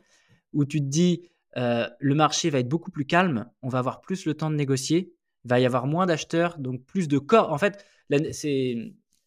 où 0.53 0.65
tu 0.65 0.79
te 0.79 0.85
dis 0.85 1.29
euh, 1.57 1.88
le 1.99 2.15
marché 2.15 2.49
va 2.49 2.59
être 2.59 2.69
beaucoup 2.69 2.91
plus 2.91 3.05
calme, 3.05 3.49
on 3.62 3.69
va 3.69 3.79
avoir 3.79 4.01
plus 4.01 4.25
le 4.25 4.33
temps 4.33 4.49
de 4.49 4.55
négocier, 4.55 5.13
il 5.45 5.49
va 5.49 5.59
y 5.59 5.65
avoir 5.65 5.88
moins 5.88 6.05
d'acheteurs, 6.05 6.59
donc 6.59 6.85
plus 6.85 7.07
de 7.07 7.17
corps. 7.17 7.51
En 7.51 7.57
fait, 7.57 7.83
la, 8.09 8.19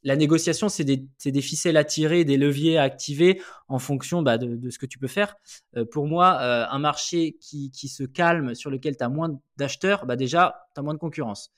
la 0.05 0.17
négociation, 0.17 0.69
c'est 0.69 0.85
des, 0.85 1.05
des, 1.25 1.41
ficelles 1.41 1.77
à 1.77 1.85
tirer, 1.85 2.25
des 2.25 2.37
leviers 2.37 2.79
à 2.79 2.83
activer 2.83 3.41
en 3.69 3.79
fonction 3.79 4.23
bah, 4.23 4.39
de, 4.39 4.71
ce 4.71 4.79
que 4.79 4.87
tu 4.87 4.99
peux 4.99 5.09
faire. 5.09 5.37
Euh, 5.77 5.85
pour 5.85 6.07
moi, 6.07 6.39
euh, 6.41 6.67
un 6.69 6.79
marché 6.79 7.37
qui, 7.41 7.71
qui, 7.71 7.89
se 7.89 8.05
calme, 8.05 8.55
sur 8.55 8.71
lequel 8.71 8.97
tu 8.97 9.05
as 9.05 9.09
moins 9.09 9.41
d'acheteurs, 9.57 10.07
bah 10.07 10.17
déjà, 10.17 10.67
tu 10.75 10.81
as 10.81 10.83
moins 10.83 10.95
de 10.95 10.99
concurrence. 10.99 11.53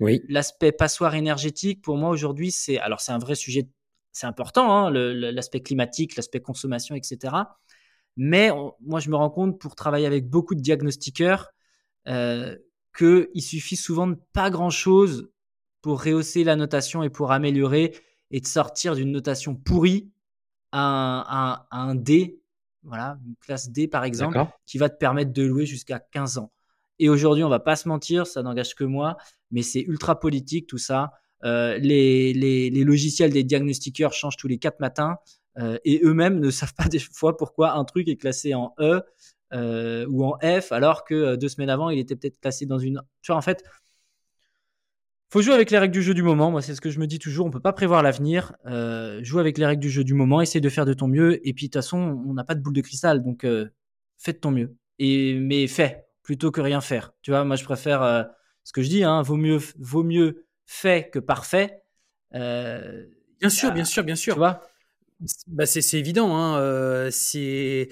oui. 0.00 0.22
L'aspect 0.28 0.72
passoire 0.72 1.14
énergétique, 1.14 1.82
pour 1.82 1.96
moi 1.96 2.10
aujourd'hui, 2.10 2.50
c'est 2.50 2.78
alors 2.78 3.00
c'est 3.00 3.12
un 3.12 3.18
vrai 3.18 3.34
sujet, 3.34 3.68
c'est 4.12 4.26
important, 4.26 4.72
hein, 4.72 4.90
l'aspect 4.90 5.60
climatique, 5.60 6.16
l'aspect 6.16 6.40
consommation, 6.40 6.94
etc. 6.94 7.34
Mais 8.18 8.50
moi, 8.80 8.98
je 8.98 9.10
me 9.10 9.16
rends 9.16 9.30
compte 9.30 9.60
pour 9.60 9.76
travailler 9.76 10.04
avec 10.04 10.28
beaucoup 10.28 10.56
de 10.56 10.60
diagnostiqueurs 10.60 11.52
euh, 12.08 12.56
qu'il 12.96 13.42
suffit 13.42 13.76
souvent 13.76 14.08
de 14.08 14.18
pas 14.32 14.50
grand-chose 14.50 15.30
pour 15.82 16.02
rehausser 16.02 16.42
la 16.42 16.56
notation 16.56 17.04
et 17.04 17.10
pour 17.10 17.30
améliorer 17.30 17.94
et 18.32 18.40
de 18.40 18.46
sortir 18.46 18.96
d'une 18.96 19.12
notation 19.12 19.54
pourrie 19.54 20.10
à 20.72 21.66
un, 21.70 21.94
D, 21.94 22.40
voilà, 22.82 23.18
une 23.24 23.36
classe 23.36 23.70
D 23.70 23.86
par 23.86 24.02
exemple, 24.02 24.44
qui 24.66 24.78
va 24.78 24.88
te 24.88 24.98
permettre 24.98 25.32
de 25.32 25.44
louer 25.44 25.64
jusqu'à 25.64 26.00
15 26.00 26.38
ans. 26.38 26.50
Et 26.98 27.08
aujourd'hui, 27.08 27.44
on 27.44 27.48
va 27.48 27.60
pas 27.60 27.76
se 27.76 27.88
mentir, 27.88 28.26
ça 28.26 28.42
n'engage 28.42 28.74
que 28.74 28.82
moi, 28.82 29.16
mais 29.52 29.62
c'est 29.62 29.80
ultra 29.80 30.18
politique 30.18 30.66
tout 30.66 30.76
ça. 30.78 31.12
Euh, 31.44 31.78
les, 31.78 32.34
les, 32.34 32.68
les, 32.68 32.82
logiciels 32.82 33.32
des 33.32 33.44
diagnostiqueurs 33.44 34.12
changent 34.12 34.36
tous 34.36 34.48
les 34.48 34.58
4 34.58 34.80
matins. 34.80 35.18
Euh, 35.58 35.78
et 35.84 36.00
eux-mêmes 36.04 36.38
ne 36.40 36.50
savent 36.50 36.74
pas 36.74 36.84
des 36.88 36.98
fois 36.98 37.36
pourquoi 37.36 37.72
un 37.72 37.84
truc 37.84 38.08
est 38.08 38.16
classé 38.16 38.54
en 38.54 38.74
E 38.78 39.02
euh, 39.52 40.06
ou 40.08 40.24
en 40.24 40.38
F 40.42 40.72
alors 40.72 41.04
que 41.04 41.14
euh, 41.14 41.36
deux 41.36 41.48
semaines 41.48 41.70
avant 41.70 41.88
il 41.90 41.98
était 41.98 42.16
peut-être 42.16 42.40
classé 42.40 42.66
dans 42.66 42.78
une. 42.78 43.02
Tu 43.22 43.32
vois, 43.32 43.38
en 43.38 43.42
fait, 43.42 43.64
faut 45.30 45.42
jouer 45.42 45.54
avec 45.54 45.70
les 45.70 45.78
règles 45.78 45.92
du 45.92 46.02
jeu 46.02 46.14
du 46.14 46.22
moment. 46.22 46.50
Moi, 46.50 46.62
c'est 46.62 46.74
ce 46.74 46.80
que 46.80 46.90
je 46.90 46.98
me 47.00 47.06
dis 47.06 47.18
toujours. 47.18 47.46
On 47.46 47.50
peut 47.50 47.60
pas 47.60 47.72
prévoir 47.72 48.02
l'avenir. 48.02 48.54
Euh, 48.66 49.20
joue 49.22 49.38
avec 49.38 49.58
les 49.58 49.66
règles 49.66 49.82
du 49.82 49.90
jeu 49.90 50.04
du 50.04 50.14
moment. 50.14 50.40
Essaye 50.40 50.60
de 50.62 50.68
faire 50.68 50.86
de 50.86 50.94
ton 50.94 51.06
mieux. 51.06 51.46
Et 51.46 51.52
puis, 51.52 51.66
de 51.66 51.72
toute 51.72 51.82
façon, 51.82 52.22
on 52.26 52.32
n'a 52.32 52.44
pas 52.44 52.54
de 52.54 52.60
boule 52.60 52.72
de 52.72 52.80
cristal. 52.80 53.22
Donc, 53.22 53.46
fais 54.16 54.32
de 54.32 54.38
ton 54.38 54.50
mieux. 54.50 54.74
Et, 54.98 55.34
mais 55.34 55.66
fais 55.66 56.06
plutôt 56.22 56.50
que 56.50 56.62
rien 56.62 56.80
faire. 56.80 57.12
Tu 57.20 57.30
vois, 57.30 57.44
moi, 57.44 57.56
je 57.56 57.64
préfère 57.64 58.26
ce 58.64 58.72
que 58.72 58.80
je 58.80 58.88
dis. 58.88 59.04
Hein, 59.04 59.20
vaut, 59.20 59.36
mieux, 59.36 59.58
vaut 59.78 60.02
mieux 60.02 60.46
fait 60.64 61.10
que 61.12 61.18
parfait. 61.18 61.82
bien 62.32 63.50
sûr, 63.50 63.70
bien 63.72 63.84
sûr, 63.84 64.04
bien 64.04 64.16
sûr. 64.16 64.32
Tu 64.32 64.38
vois? 64.38 64.62
Bah 65.46 65.66
c'est 65.66 65.98
évident. 65.98 66.36
Hein, 66.36 66.58
euh, 66.58 67.10
c'est 67.10 67.88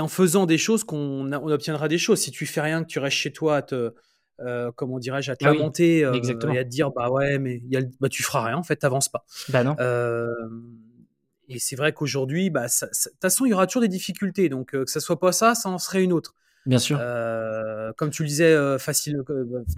en 0.00 0.08
faisant 0.08 0.46
des 0.46 0.58
choses 0.58 0.84
qu'on 0.84 1.32
on 1.32 1.48
obtiendra 1.48 1.88
des 1.88 1.98
choses. 1.98 2.20
Si 2.20 2.30
tu 2.30 2.46
fais 2.46 2.60
rien, 2.60 2.82
que 2.82 2.88
tu 2.88 2.98
restes 2.98 3.16
chez 3.16 3.32
toi 3.32 3.56
à 3.56 3.62
te, 3.62 3.94
euh, 4.40 4.70
comment 4.74 4.98
dirais-je, 4.98 5.30
à 5.30 5.36
te 5.36 5.44
ah 5.44 5.52
lamenter 5.52 6.04
euh, 6.04 6.14
et 6.14 6.58
à 6.58 6.64
te 6.64 6.68
dire 6.68 6.90
bah 6.90 7.10
ouais, 7.10 7.38
mais 7.38 7.62
y 7.68 7.76
a, 7.76 7.82
bah, 8.00 8.08
tu 8.08 8.22
feras 8.22 8.44
rien 8.44 8.56
en 8.56 8.62
fait, 8.62 8.76
t'avances 8.76 9.08
pas. 9.08 9.24
Bah 9.48 9.64
non. 9.64 9.76
et 11.48 11.58
c'est 11.58 11.76
vrai 11.76 11.92
qu'aujourd'hui, 11.92 12.50
bah, 12.50 12.66
de 12.66 12.86
toute 12.86 13.20
façon, 13.20 13.46
il 13.46 13.50
y 13.50 13.54
aura 13.54 13.66
toujours 13.66 13.82
des 13.82 13.88
difficultés. 13.88 14.48
Donc 14.48 14.70
que 14.70 14.86
ça 14.86 15.00
soit 15.00 15.20
pas 15.20 15.32
ça, 15.32 15.54
ça 15.54 15.68
en 15.68 15.78
serait 15.78 16.02
une 16.02 16.12
autre. 16.12 16.34
Bien 16.64 16.78
sûr. 16.78 16.98
comme 17.96 18.10
tu 18.10 18.22
le 18.22 18.28
disais, 18.28 18.78
facile, 18.78 19.22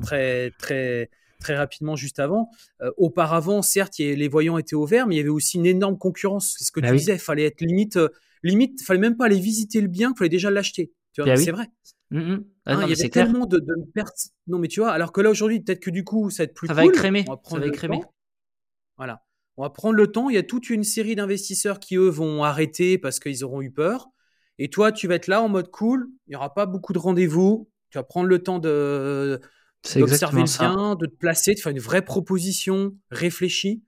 très 0.03 0.53
très 0.59 1.11
très 1.39 1.57
rapidement 1.57 1.97
juste 1.97 2.19
avant. 2.19 2.51
Euh, 2.83 2.91
auparavant, 2.97 3.63
certes, 3.63 3.99
les 3.99 4.29
voyants 4.29 4.59
étaient 4.59 4.77
ouverts, 4.77 5.07
mais 5.07 5.15
il 5.15 5.19
y 5.19 5.21
avait 5.21 5.29
aussi 5.29 5.57
une 5.57 5.67
énorme 5.67 5.99
concurrence. 5.99 6.57
C'est 6.59 6.65
ce 6.65 6.73
que 6.73 6.81
bah 6.81 6.91
tu 6.91 6.97
disais, 6.97 7.15
il 7.15 7.21
fallait 7.21 7.45
être 7.45 7.61
limite, 7.61 7.97
euh, 7.97 8.09
limite, 8.43 8.83
fallait 8.83 9.01
même 9.01 9.17
pas 9.17 9.27
aller 9.27 9.41
visiter 9.41 9.81
le 9.81 9.89
bien, 9.89 10.13
il 10.15 10.19
fallait 10.19 10.29
déjà 10.29 10.51
l'acheter. 10.51 10.93
Bah 11.17 11.37
c'est 11.37 11.51
vrai. 11.51 11.67
Mmh, 12.11 12.21
mmh. 12.21 12.45
Ah 12.65 12.73
hein, 12.73 12.81
il 12.85 12.97
y 12.97 13.01
avait 13.01 13.09
tellement 13.09 13.47
de, 13.47 13.59
de 13.59 13.75
pertes. 13.93 14.29
Non, 14.47 14.59
mais 14.59 14.69
tu 14.69 14.81
vois, 14.81 14.93
alors 14.93 15.13
que 15.13 15.21
là 15.21 15.31
aujourd'hui, 15.31 15.61
peut-être 15.61 15.81
que 15.81 15.91
du 15.91 16.05
coup, 16.05 16.31
ça 16.31 16.43
va 16.43 16.45
être 16.45 16.55
plus 16.55 16.69
ça 16.69 16.75
cool. 16.75 16.85
Va 16.85 16.89
écrémer. 16.89 17.25
ça 17.25 17.59
va 17.59 17.67
écrémer. 17.67 18.01
Voilà. 18.97 19.25
On 19.57 19.63
va 19.63 19.71
prendre 19.71 19.97
le 19.97 20.07
temps. 20.07 20.31
Il 20.31 20.35
y 20.35 20.39
a 20.39 20.45
toute 20.45 20.71
une 20.71 20.85
série 20.85 21.17
d'investisseurs 21.17 21.81
qui, 21.81 21.97
eux, 21.97 22.09
vont 22.09 22.45
arrêter 22.45 22.97
parce 22.97 23.19
qu'ils 23.19 23.45
auront 23.45 23.61
eu 23.61 23.73
peur. 23.73 24.09
Et 24.59 24.71
toi, 24.71 24.93
tu 24.93 25.09
vas 25.09 25.17
être 25.17 25.27
là 25.27 25.43
en 25.43 25.49
mode 25.49 25.71
cool. 25.71 26.09
Il 26.27 26.31
n'y 26.31 26.37
aura 26.37 26.55
pas 26.55 26.67
beaucoup 26.67 26.93
de 26.93 26.99
rendez-vous. 26.99 27.69
Tu 27.91 27.99
vas 27.99 28.05
prendre 28.05 28.29
le 28.29 28.41
temps 28.41 28.61
de, 28.61 29.41
d'observer 29.97 30.43
le 30.43 30.59
bien, 30.59 30.95
de 30.95 31.07
te 31.07 31.15
placer, 31.15 31.55
de 31.55 31.61
faire 31.61 31.73
une 31.73 31.79
vraie 31.79 32.03
proposition 32.03 32.97
réfléchie. 33.11 33.83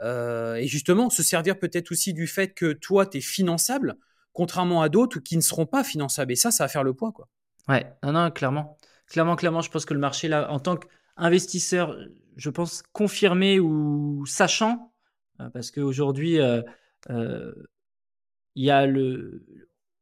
Euh, 0.00 0.56
et 0.56 0.66
justement, 0.66 1.10
se 1.10 1.22
servir 1.22 1.58
peut-être 1.58 1.92
aussi 1.92 2.12
du 2.12 2.26
fait 2.26 2.54
que 2.54 2.72
toi, 2.72 3.06
tu 3.06 3.18
es 3.18 3.20
finançable, 3.20 3.96
contrairement 4.32 4.82
à 4.82 4.88
d'autres 4.88 5.20
qui 5.20 5.36
ne 5.36 5.42
seront 5.42 5.66
pas 5.66 5.84
finançables. 5.84 6.32
Et 6.32 6.36
ça, 6.36 6.50
ça 6.50 6.64
va 6.64 6.68
faire 6.68 6.84
le 6.84 6.94
poids. 6.94 7.12
Quoi. 7.12 7.28
Ouais, 7.68 7.86
non, 8.02 8.12
non, 8.12 8.30
clairement. 8.30 8.78
Clairement, 9.06 9.36
clairement, 9.36 9.60
je 9.60 9.70
pense 9.70 9.84
que 9.84 9.94
le 9.94 10.00
marché, 10.00 10.28
là, 10.28 10.50
en 10.50 10.58
tant 10.58 10.76
qu'investisseur, 10.76 11.96
je 12.36 12.50
pense 12.50 12.82
confirmé 12.92 13.60
ou 13.60 14.24
sachant, 14.26 14.92
euh, 15.40 15.50
parce 15.50 15.70
qu'aujourd'hui, 15.70 16.38
euh, 16.40 16.62
il 18.54 18.64
y 18.64 18.70
a 18.70 18.86
le. 18.86 19.44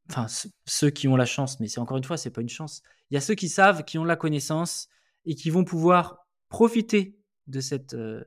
Enfin, 0.08 0.26
ceux 0.66 0.90
qui 0.90 1.06
ont 1.08 1.16
la 1.16 1.26
chance, 1.26 1.60
mais 1.60 1.68
c'est 1.68 1.78
encore 1.78 1.96
une 1.96 2.04
fois, 2.04 2.16
c'est 2.16 2.30
pas 2.30 2.40
une 2.40 2.48
chance. 2.48 2.82
Il 3.10 3.14
y 3.14 3.16
a 3.16 3.20
ceux 3.20 3.34
qui 3.34 3.48
savent, 3.48 3.84
qui 3.84 3.98
ont 3.98 4.04
la 4.04 4.16
connaissance, 4.16 4.88
et 5.24 5.34
qui 5.34 5.50
vont 5.50 5.64
pouvoir 5.64 6.26
profiter 6.48 7.16
de, 7.46 7.60
cette, 7.60 7.94
euh, 7.94 8.22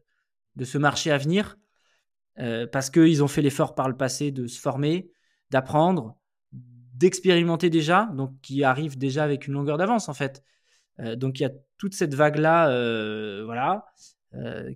de 0.55 0.65
ce 0.65 0.77
marché 0.77 1.11
à 1.11 1.17
venir 1.17 1.57
euh, 2.39 2.67
parce 2.67 2.89
qu'ils 2.89 3.23
ont 3.23 3.27
fait 3.27 3.41
l'effort 3.41 3.75
par 3.75 3.87
le 3.87 3.95
passé 3.95 4.31
de 4.31 4.47
se 4.47 4.59
former, 4.59 5.11
d'apprendre, 5.51 6.17
d'expérimenter 6.51 7.69
déjà, 7.69 8.09
donc 8.15 8.39
qui 8.41 8.63
arrivent 8.63 8.97
déjà 8.97 9.23
avec 9.23 9.47
une 9.47 9.53
longueur 9.53 9.77
d'avance 9.77 10.09
en 10.09 10.13
fait. 10.13 10.43
Euh, 10.99 11.15
donc 11.15 11.39
il 11.39 11.43
y 11.43 11.45
a 11.45 11.51
toute 11.77 11.93
cette 11.93 12.13
vague-là, 12.15 12.67
voilà, 13.45 13.85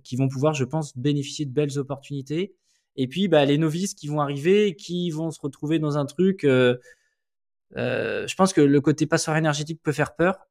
qui 0.04 0.14
vont 0.14 0.28
pouvoir, 0.28 0.54
je 0.54 0.64
pense, 0.64 0.96
bénéficier 0.96 1.46
de 1.46 1.50
belles 1.50 1.78
opportunités. 1.78 2.54
Et 2.96 3.08
puis 3.08 3.28
bah, 3.28 3.44
les 3.44 3.56
novices 3.56 3.94
qui 3.94 4.06
vont 4.06 4.20
arriver, 4.20 4.76
qui 4.76 5.10
vont 5.10 5.30
se 5.30 5.40
retrouver 5.40 5.78
dans 5.78 5.96
un 5.96 6.04
truc. 6.04 6.40
je 6.42 8.34
pense 8.36 8.52
que 8.52 8.60
le 8.60 8.80
côté 8.82 9.06
passeur 9.06 9.36
énergétique 9.36 9.80
peut 9.82 9.92
faire 9.92 10.14
peur 10.16 10.48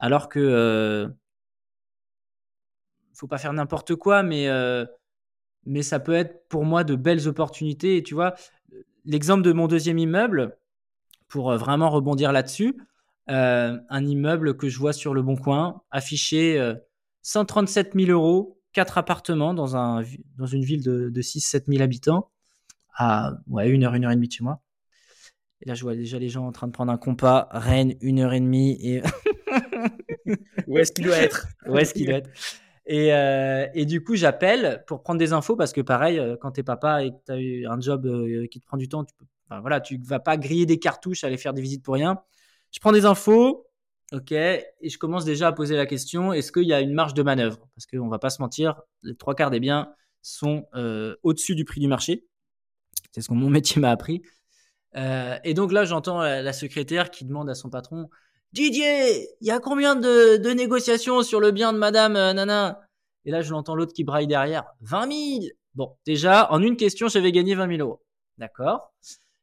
alors 0.00 0.28
que 0.28 0.40
euh, 0.40 1.08
faut 3.20 3.28
pas 3.28 3.38
faire 3.38 3.52
n'importe 3.52 3.94
quoi, 3.94 4.22
mais 4.22 4.48
euh, 4.48 4.86
mais 5.66 5.82
ça 5.82 6.00
peut 6.00 6.14
être 6.14 6.48
pour 6.48 6.64
moi 6.64 6.84
de 6.84 6.94
belles 6.96 7.28
opportunités. 7.28 7.98
Et 7.98 8.02
tu 8.02 8.14
vois, 8.14 8.34
l'exemple 9.04 9.42
de 9.42 9.52
mon 9.52 9.68
deuxième 9.68 9.98
immeuble, 9.98 10.56
pour 11.28 11.52
euh, 11.52 11.58
vraiment 11.58 11.90
rebondir 11.90 12.32
là-dessus, 12.32 12.80
euh, 13.28 13.78
un 13.90 14.06
immeuble 14.06 14.56
que 14.56 14.68
je 14.68 14.78
vois 14.78 14.94
sur 14.94 15.12
le 15.12 15.22
Bon 15.22 15.36
Coin, 15.36 15.82
affiché 15.90 16.74
137 17.22 17.92
000 17.94 18.10
euros, 18.10 18.58
quatre 18.72 18.96
appartements 18.96 19.52
dans, 19.52 19.76
un, 19.76 20.02
une 20.02 20.64
ville 20.64 20.82
de, 20.82 21.10
de 21.10 21.22
6-7 21.22 21.66
000 21.70 21.82
habitants, 21.82 22.30
à 22.96 23.34
ouais, 23.48 23.68
une 23.68 23.84
heure, 23.84 23.94
une 23.94 24.06
heure 24.06 24.12
et 24.12 24.16
demie 24.16 24.28
de 24.28 24.32
chez 24.32 24.42
moi. 24.42 24.60
Et 25.60 25.68
là, 25.68 25.74
je 25.74 25.82
vois 25.82 25.94
déjà 25.94 26.18
les 26.18 26.30
gens 26.30 26.46
en 26.46 26.52
train 26.52 26.66
de 26.66 26.72
prendre 26.72 26.90
un 26.90 26.96
compas, 26.96 27.48
Rennes, 27.50 27.94
une 28.00 28.20
heure 28.20 28.32
et 28.32 28.40
demie, 28.40 28.78
et 28.80 29.02
Où 30.66 30.78
est-ce 30.78 30.92
qu'il 30.92 31.04
doit 31.04 31.16
être? 31.16 31.46
Où 31.66 31.78
est-ce 31.78 31.94
qu'il 31.94 32.06
doit 32.06 32.16
être? 32.16 32.30
Et, 32.86 33.12
euh, 33.12 33.68
et, 33.72 33.86
du 33.86 34.02
coup, 34.02 34.16
j'appelle 34.16 34.82
pour 34.88 35.02
prendre 35.02 35.20
des 35.20 35.32
infos 35.32 35.54
parce 35.54 35.72
que 35.72 35.80
pareil, 35.80 36.18
euh, 36.18 36.36
quand 36.36 36.50
t'es 36.50 36.64
papa 36.64 37.04
et 37.04 37.12
que 37.12 37.16
tu 37.24 37.32
as 37.32 37.38
eu 37.38 37.66
un 37.66 37.80
job 37.80 38.04
euh, 38.06 38.48
qui 38.48 38.58
te 38.58 38.66
prend 38.66 38.76
du 38.76 38.88
temps, 38.88 39.04
tu 39.04 39.14
peux, 39.16 39.26
voilà, 39.60 39.80
tu 39.80 40.00
vas 40.02 40.18
pas 40.18 40.36
griller 40.36 40.66
des 40.66 40.80
cartouches, 40.80 41.22
aller 41.22 41.36
faire 41.36 41.52
des 41.52 41.62
visites 41.62 41.84
pour 41.84 41.94
rien. 41.94 42.20
Je 42.72 42.80
prends 42.80 42.92
des 42.92 43.04
infos 43.04 43.66
Ok, 44.12 44.32
et 44.32 44.64
je 44.82 44.98
commence 44.98 45.24
déjà 45.24 45.46
à 45.46 45.52
poser 45.52 45.76
la 45.76 45.86
question 45.86 46.32
est-ce 46.32 46.50
qu'il 46.50 46.64
y 46.64 46.72
a 46.72 46.80
une 46.80 46.94
marge 46.94 47.14
de 47.14 47.22
manœuvre? 47.22 47.68
Parce 47.76 47.86
qu'on 47.86 48.08
va 48.08 48.18
pas 48.18 48.30
se 48.30 48.42
mentir, 48.42 48.82
les 49.04 49.14
trois 49.14 49.36
quarts 49.36 49.50
des 49.50 49.60
biens 49.60 49.94
sont 50.20 50.66
au-dessus 51.22 51.54
du 51.54 51.64
prix 51.64 51.80
du 51.80 51.86
marché. 51.86 52.26
C'est 53.12 53.20
ce 53.20 53.28
que 53.28 53.34
mon 53.34 53.50
métier 53.50 53.80
m'a 53.80 53.90
appris. 53.90 54.22
Et 54.96 55.54
donc 55.54 55.70
là, 55.70 55.84
j'entends 55.84 56.22
la, 56.22 56.52
secrétaire 56.52 57.12
qui 57.12 57.24
demande 57.24 57.48
à 57.48 57.54
son 57.54 57.70
patron 57.70 58.10
Didier, 58.52 59.28
il 59.40 59.46
y 59.46 59.50
a 59.50 59.60
combien 59.60 59.94
de, 59.94 60.36
de, 60.36 60.50
négociations 60.50 61.22
sur 61.22 61.40
le 61.40 61.52
bien 61.52 61.72
de 61.72 61.78
madame 61.78 62.16
euh, 62.16 62.32
Nana? 62.32 62.80
Et 63.24 63.30
là, 63.30 63.42
je 63.42 63.52
l'entends 63.52 63.74
l'autre 63.74 63.92
qui 63.92 64.02
braille 64.02 64.26
derrière 64.26 64.64
20 64.80 65.12
000 65.40 65.52
Bon, 65.74 65.96
déjà, 66.04 66.50
en 66.50 66.60
une 66.60 66.76
question, 66.76 67.06
j'avais 67.06 67.30
gagné 67.30 67.54
20 67.54 67.76
000 67.76 67.80
euros. 67.80 68.02
D'accord? 68.38 68.92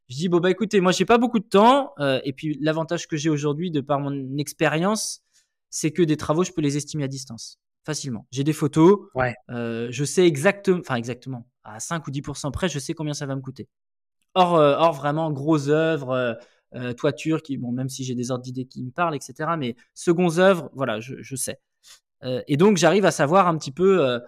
Je 0.08 0.16
dis 0.16 0.28
Bon, 0.28 0.40
bah 0.40 0.50
écoutez, 0.50 0.80
moi, 0.80 0.92
j'ai 0.92 1.06
pas 1.06 1.16
beaucoup 1.16 1.38
de 1.38 1.48
temps. 1.48 1.94
Euh, 1.98 2.20
et 2.24 2.34
puis, 2.34 2.58
l'avantage 2.60 3.06
que 3.06 3.16
j'ai 3.16 3.30
aujourd'hui, 3.30 3.70
de 3.70 3.80
par 3.80 3.98
mon 3.98 4.36
expérience, 4.36 5.22
c'est 5.70 5.90
que 5.90 6.02
des 6.02 6.16
travaux, 6.16 6.44
je 6.44 6.52
peux 6.52 6.60
les 6.60 6.76
estimer 6.76 7.04
à 7.04 7.08
distance 7.08 7.58
facilement. 7.86 8.26
J'ai 8.30 8.44
des 8.44 8.52
photos. 8.52 8.98
Ouais. 9.14 9.34
Euh, 9.48 9.88
je 9.90 10.04
sais 10.04 10.26
exactement, 10.26 10.80
enfin 10.80 10.96
exactement, 10.96 11.48
à 11.64 11.80
5 11.80 12.06
ou 12.06 12.10
10% 12.10 12.52
près, 12.52 12.68
je 12.68 12.78
sais 12.78 12.92
combien 12.92 13.14
ça 13.14 13.24
va 13.24 13.34
me 13.34 13.40
coûter. 13.40 13.66
Or, 14.34 14.56
euh, 14.56 14.76
or 14.76 14.92
vraiment, 14.92 15.32
grosses 15.32 15.68
œuvres, 15.68 16.38
euh, 16.74 16.90
euh, 16.90 16.92
toiture, 16.92 17.42
qui, 17.42 17.56
bon, 17.56 17.72
même 17.72 17.88
si 17.88 18.04
j'ai 18.04 18.14
des 18.14 18.30
ordres 18.30 18.44
d'idées 18.44 18.66
qui 18.66 18.82
me 18.82 18.90
parlent, 18.90 19.14
etc. 19.14 19.50
Mais 19.58 19.76
secondes 19.94 20.38
œuvres, 20.38 20.70
voilà, 20.74 21.00
je, 21.00 21.16
je 21.20 21.36
sais. 21.36 21.60
et 22.22 22.56
donc, 22.56 22.76
j'arrive 22.76 23.04
à 23.04 23.10
savoir 23.10 23.48
un 23.48 23.56
petit 23.56 23.72
peu. 23.72 24.20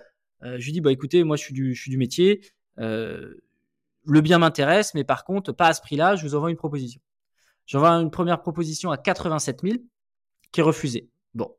je 0.43 0.65
lui 0.65 0.73
dis, 0.73 0.81
bah 0.81 0.93
écoutez, 0.93 1.25
moi, 1.25 1.37
je 1.37 1.43
suis 1.43 1.55
du, 1.55 1.75
je 1.75 1.81
suis 1.81 1.91
du 1.91 1.99
métier. 1.99 2.41
le 2.77 4.21
bien 4.21 4.39
m'intéresse, 4.39 4.95
mais 4.95 5.05
par 5.05 5.25
contre, 5.25 5.53
pas 5.53 5.69
à 5.69 5.75
ce 5.75 5.81
prix-là. 5.83 6.17
Je 6.17 6.23
vous 6.27 6.35
envoie 6.35 6.51
une 6.51 6.57
proposition. 6.57 7.01
J'envoie 7.67 7.91
une 7.91 8.11
première 8.11 8.41
proposition 8.41 8.91
à 8.91 8.99
87 8.99 9.63
000 9.63 9.77
qui 10.53 10.61
est 10.61 10.63
refusée. 10.63 11.11
Bon, 11.35 11.57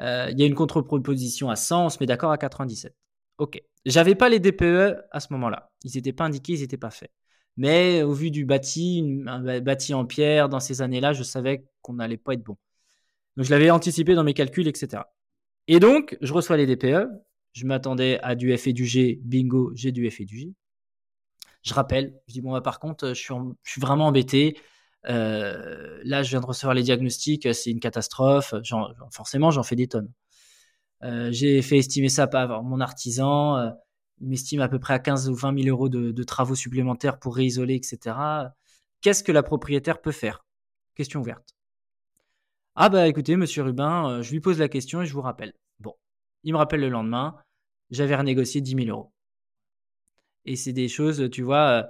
il 0.00 0.34
y 0.38 0.42
a 0.42 0.46
une 0.46 0.54
contre-proposition 0.54 1.50
à 1.50 1.56
100, 1.56 1.86
on 1.86 1.88
se 1.90 1.98
met 2.00 2.06
d'accord 2.06 2.32
à 2.32 2.38
97. 2.38 2.94
Ok. 3.38 3.60
J'avais 3.84 4.14
pas 4.14 4.28
les 4.28 4.38
DPE 4.38 5.02
à 5.10 5.20
ce 5.20 5.32
moment-là. 5.32 5.72
Ils 5.84 5.92
n'étaient 5.96 6.12
pas 6.12 6.24
indiqués, 6.24 6.54
ils 6.54 6.60
n'étaient 6.60 6.76
pas 6.76 6.90
faits. 6.90 7.10
Mais 7.56 8.02
au 8.02 8.12
vu 8.12 8.30
du 8.30 8.44
bâti, 8.44 9.22
un 9.26 9.60
bâti 9.60 9.94
en 9.94 10.06
pierre, 10.06 10.48
dans 10.48 10.60
ces 10.60 10.82
années-là, 10.82 11.12
je 11.12 11.22
savais 11.22 11.64
qu'on 11.82 11.94
n'allait 11.94 12.16
pas 12.16 12.34
être 12.34 12.42
bon. 12.42 12.56
Donc 13.36 13.46
je 13.46 13.50
l'avais 13.50 13.70
anticipé 13.70 14.14
dans 14.14 14.24
mes 14.24 14.34
calculs, 14.34 14.68
etc. 14.68 15.02
Et 15.68 15.80
donc, 15.80 16.16
je 16.20 16.32
reçois 16.32 16.56
les 16.56 16.66
DPE. 16.66 17.08
Je 17.52 17.66
m'attendais 17.66 18.18
à 18.22 18.34
du 18.34 18.56
F 18.56 18.66
et 18.66 18.72
du 18.72 18.86
G. 18.86 19.20
Bingo, 19.24 19.72
j'ai 19.74 19.92
du 19.92 20.10
F 20.10 20.20
et 20.20 20.24
du 20.24 20.38
G. 20.38 20.54
Je 21.62 21.74
rappelle, 21.74 22.14
je 22.26 22.34
dis, 22.34 22.40
bon, 22.40 22.52
bah, 22.52 22.60
par 22.60 22.80
contre, 22.80 23.08
je 23.08 23.14
suis, 23.14 23.80
vraiment 23.80 24.06
embêté. 24.06 24.58
Euh, 25.08 26.00
là, 26.04 26.22
je 26.22 26.30
viens 26.30 26.40
de 26.40 26.46
recevoir 26.46 26.74
les 26.74 26.82
diagnostics, 26.82 27.54
c'est 27.54 27.70
une 27.70 27.80
catastrophe. 27.80 28.54
forcément, 29.12 29.50
j'en 29.50 29.62
fais 29.62 29.76
des 29.76 29.88
tonnes. 29.88 30.10
Euh, 31.04 31.30
j'ai 31.32 31.62
fait 31.62 31.78
estimer 31.78 32.08
ça 32.08 32.26
par 32.26 32.62
mon 32.62 32.80
artisan. 32.80 33.72
Il 34.22 34.28
m'estime 34.28 34.60
à 34.60 34.68
peu 34.68 34.78
près 34.78 34.94
à 34.94 35.00
15 35.00 35.28
ou 35.28 35.34
20 35.34 35.64
000 35.64 35.68
euros 35.68 35.88
de, 35.88 36.22
travaux 36.22 36.54
supplémentaires 36.54 37.18
pour 37.18 37.34
réisoler, 37.34 37.74
etc. 37.74 38.16
Qu'est-ce 39.00 39.24
que 39.24 39.32
la 39.32 39.42
propriétaire 39.42 40.00
peut 40.00 40.12
faire? 40.12 40.46
Question 40.94 41.20
ouverte. 41.20 41.56
Ah 42.76 42.88
bah 42.88 43.08
écoutez, 43.08 43.36
monsieur 43.36 43.64
Rubin, 43.64 44.08
euh, 44.08 44.22
je 44.22 44.30
lui 44.30 44.40
pose 44.40 44.60
la 44.60 44.68
question 44.68 45.02
et 45.02 45.06
je 45.06 45.12
vous 45.12 45.20
rappelle. 45.20 45.52
Bon, 45.80 45.94
il 46.44 46.52
me 46.52 46.58
rappelle 46.58 46.80
le 46.80 46.88
lendemain, 46.88 47.36
j'avais 47.90 48.14
renégocié 48.14 48.60
10 48.60 48.84
000 48.84 48.96
euros. 48.96 49.12
Et 50.44 50.54
c'est 50.54 50.72
des 50.72 50.88
choses, 50.88 51.28
tu 51.30 51.42
vois, 51.42 51.66
euh, 51.66 51.82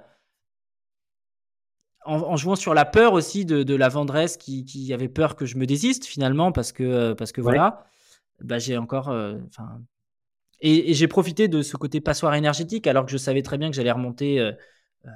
en, 2.05 2.35
jouant 2.35 2.55
sur 2.55 2.73
la 2.73 2.83
peur 2.83 3.13
aussi 3.13 3.45
de, 3.45 3.75
la 3.75 3.89
vendresse 3.89 4.37
qui, 4.37 4.91
avait 4.91 5.07
peur 5.07 5.35
que 5.35 5.45
je 5.45 5.57
me 5.57 5.67
désiste 5.67 6.05
finalement 6.05 6.51
parce 6.51 6.71
que, 6.71 6.83
euh, 6.83 7.15
parce 7.15 7.31
que 7.31 7.41
voilà, 7.41 7.85
bah 8.41 8.57
j'ai 8.57 8.77
encore, 8.77 9.07
enfin, 9.07 9.81
et, 10.63 10.93
j'ai 10.93 11.07
profité 11.09 11.49
de 11.49 11.61
ce 11.61 11.75
côté 11.75 11.99
passoire 11.99 12.33
énergétique 12.35 12.87
alors 12.87 13.05
que 13.05 13.11
je 13.11 13.17
savais 13.17 13.41
très 13.41 13.57
bien 13.57 13.69
que 13.69 13.75
j'allais 13.75 13.91
remonter 13.91 14.39
euh, 14.39 14.53
euh, 15.05 15.09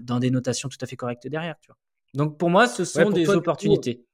dans, 0.00 0.18
des 0.18 0.30
notations 0.30 0.68
tout 0.68 0.78
à 0.80 0.86
fait 0.86 0.96
correctes 0.96 1.28
derrière. 1.28 1.54
Tu 1.60 1.68
vois. 1.68 1.76
Donc 2.14 2.36
pour 2.36 2.50
moi, 2.50 2.66
ce 2.66 2.84
sont 2.84 3.10
des 3.10 3.28
opportunités. 3.30 4.04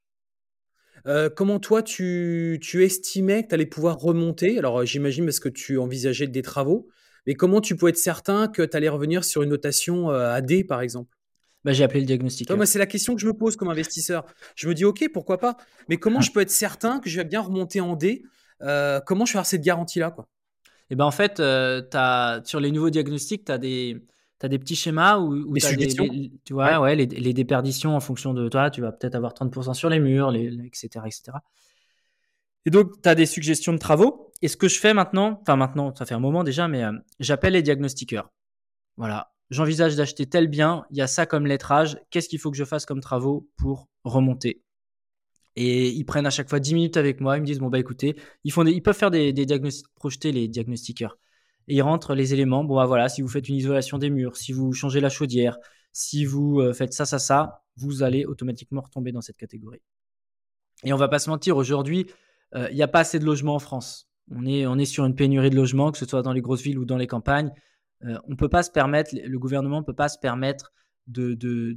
Euh, 1.07 1.31
comment 1.31 1.59
toi, 1.59 1.83
tu, 1.83 2.61
tu 2.63 2.85
estimais 2.85 3.43
que 3.43 3.49
tu 3.49 3.55
allais 3.55 3.67
pouvoir 3.67 3.99
remonter? 3.99 4.59
Alors 4.59 4.85
j'imagine 4.85 5.25
parce 5.25 5.41
que 5.41 5.49
tu 5.49 5.79
envisageais 5.79 6.27
des 6.27 6.43
travaux, 6.43 6.87
mais 7.27 7.35
comment 7.35 7.63
tu 7.63 7.75
pouvais 7.75 7.91
être 7.91 7.97
certain 7.97 8.47
que 8.47 8.63
tu 8.63 8.77
allais 8.77 8.91
revenir 8.91 9.25
sur 9.25 9.43
une 9.43 9.51
notation 9.51 10.11
AD 10.11 10.67
par 10.69 10.83
exemple? 10.83 11.17
Bah, 11.65 11.73
j'ai 11.73 11.83
appelé 11.83 12.01
le 12.01 12.07
diagnostic. 12.07 12.51
C'est 12.67 12.79
la 12.79 12.87
question 12.87 13.15
que 13.15 13.21
je 13.21 13.27
me 13.27 13.33
pose 13.33 13.57
comme 13.57 13.69
investisseur. 13.69 14.27
Je 14.55 14.69
me 14.69 14.75
dis, 14.75 14.85
OK, 14.85 15.09
pourquoi 15.13 15.39
pas 15.39 15.57
Mais 15.89 15.97
comment 15.97 16.19
ah. 16.19 16.23
je 16.23 16.31
peux 16.31 16.41
être 16.41 16.51
certain 16.51 16.99
que 16.99 17.09
je 17.09 17.17
vais 17.17 17.25
bien 17.25 17.41
remonter 17.41 17.81
en 17.81 17.97
D? 17.97 18.25
Comment 18.61 19.25
je 19.25 19.33
vais 19.33 19.39
avoir 19.39 19.47
cette 19.47 19.63
garantie-là 19.63 20.11
quoi? 20.11 20.29
Et 20.91 20.97
ben 20.97 21.05
en 21.05 21.11
fait, 21.11 21.41
euh, 21.41 21.83
as, 21.95 22.43
sur 22.45 22.61
les 22.61 22.71
nouveaux 22.71 22.91
diagnostics, 22.91 23.45
tu 23.45 23.53
as 23.53 23.59
des, 23.59 24.03
as 24.43 24.49
des 24.49 24.59
petits 24.59 24.77
schémas 24.77 25.19
où, 25.19 25.57
tu 25.57 25.67
as 25.67 25.75
des, 25.75 26.33
tu 26.45 26.53
vois, 26.53 26.81
ouais. 26.81 26.97
les, 26.97 27.07
les, 27.07 27.33
déperditions 27.33 27.97
en 27.97 28.01
fonction 28.01 28.35
de 28.35 28.49
toi. 28.49 28.71
Tu 28.71 28.81
vas 28.81 28.93
peut-être 28.93 29.15
avoir 29.15 29.33
30% 29.33 29.75
sur 29.75 29.89
les 29.89 30.01
murs, 30.01 30.31
les, 30.31 30.47
etc., 30.67 30.89
etc. 31.07 31.33
Et 32.67 32.71
donc, 32.71 33.01
tu 33.03 33.09
as 33.09 33.15
des 33.15 33.27
suggestions 33.27 33.73
de 33.73 33.79
travaux. 33.79 34.31
Et 34.43 34.49
ce 34.49 34.57
que 34.57 34.69
je 34.69 34.79
fais 34.79 34.95
maintenant, 34.95 35.39
enfin 35.43 35.57
maintenant, 35.57 35.95
ça 35.95 36.05
fait 36.05 36.15
un 36.15 36.21
moment 36.21 36.45
déjà, 36.45 36.69
mais 36.69 36.83
euh, 36.83 36.93
j'appelle 37.21 37.53
les 37.53 37.63
diagnostiqueurs. 37.63 38.31
Voilà, 38.97 39.33
j'envisage 39.51 39.97
d'acheter 39.97 40.27
tel 40.27 40.49
bien, 40.49 40.85
il 40.91 40.97
y 40.99 41.01
a 41.01 41.07
ça 41.07 41.27
comme 41.27 41.47
lettrage, 41.47 41.99
qu'est-ce 42.11 42.29
qu'il 42.29 42.39
faut 42.39 42.51
que 42.51 42.57
je 42.57 42.65
fasse 42.65 42.85
comme 42.85 43.01
travaux 43.01 43.49
pour 43.57 43.89
remonter? 44.05 44.63
Et 45.57 45.89
ils 45.91 46.05
prennent 46.05 46.27
à 46.27 46.31
chaque 46.31 46.49
fois 46.49 46.61
10 46.61 46.75
minutes 46.75 46.97
avec 46.97 47.21
moi. 47.21 47.37
Ils 47.37 47.41
me 47.41 47.47
disent 47.47 47.59
Bon, 47.59 47.69
bah 47.69 47.79
écoutez, 47.79 48.17
ils, 48.45 48.53
font 48.53 48.65
ils 48.65 48.83
peuvent 48.83 48.97
faire 48.97 49.11
des, 49.11 49.33
diagnostics, 49.33 49.87
projeter 49.95 50.33
les 50.33 50.49
diagnostiqueurs. 50.49 51.19
Et 51.69 51.77
ils 51.77 51.83
rentrent 51.83 52.15
les 52.15 52.35
éléments. 52.35 52.65
Bon, 52.65 52.77
bah 52.77 52.87
voilà, 52.87 53.09
si 53.09 53.23
vous 53.23 53.29
faites 53.29 53.49
une 53.49 53.57
isolation 53.57 53.99
des 53.99 54.11
murs, 54.11 54.37
si 54.37 54.53
vous 54.53 54.73
changez 54.73 55.01
la 55.01 55.11
chaudière, 55.11 55.59
si 55.93 56.25
vous 56.25 56.61
euh, 56.61 56.73
faites 56.73 56.95
ça, 56.95 57.05
ça, 57.05 57.19
ça, 57.19 57.65
vous 57.77 58.03
allez 58.03 58.25
automatiquement 58.25 58.81
retomber 58.81 59.13
dans 59.13 59.21
cette 59.21 59.37
catégorie. 59.37 59.83
Et 60.85 60.93
on 60.93 60.97
va 60.97 61.09
pas 61.09 61.19
se 61.19 61.31
mentir, 61.31 61.57
aujourd'hui, 61.57 62.07
euh, 62.55 62.69
il 62.71 62.77
n'y 62.77 62.83
a 62.83 62.89
pas 62.89 63.01
assez 63.01 63.19
de 63.19 63.25
logements 63.25 63.55
en 63.55 63.61
France. 63.61 64.09
On 64.31 64.47
est, 64.47 64.67
on 64.67 64.79
est 64.79 64.85
sur 64.85 65.05
une 65.05 65.15
pénurie 65.15 65.51
de 65.51 65.57
logements, 65.57 65.93
que 65.93 65.99
ce 65.99 66.07
soit 66.07 66.23
dans 66.23 66.33
les 66.33 66.41
grosses 66.41 66.63
villes 66.63 66.79
ou 66.79 66.85
dans 66.85 66.97
les 66.97 67.07
campagnes. 67.07 67.53
Euh, 68.05 68.19
on 68.29 68.37
peut 68.37 68.49
pas 68.49 68.63
se 68.63 68.71
permettre, 68.71 69.15
le 69.15 69.39
gouvernement 69.39 69.81
ne 69.81 69.85
peut 69.85 69.95
pas 69.95 70.09
se 70.09 70.19
permettre 70.19 70.73
de, 71.07 71.35
de, 71.35 71.77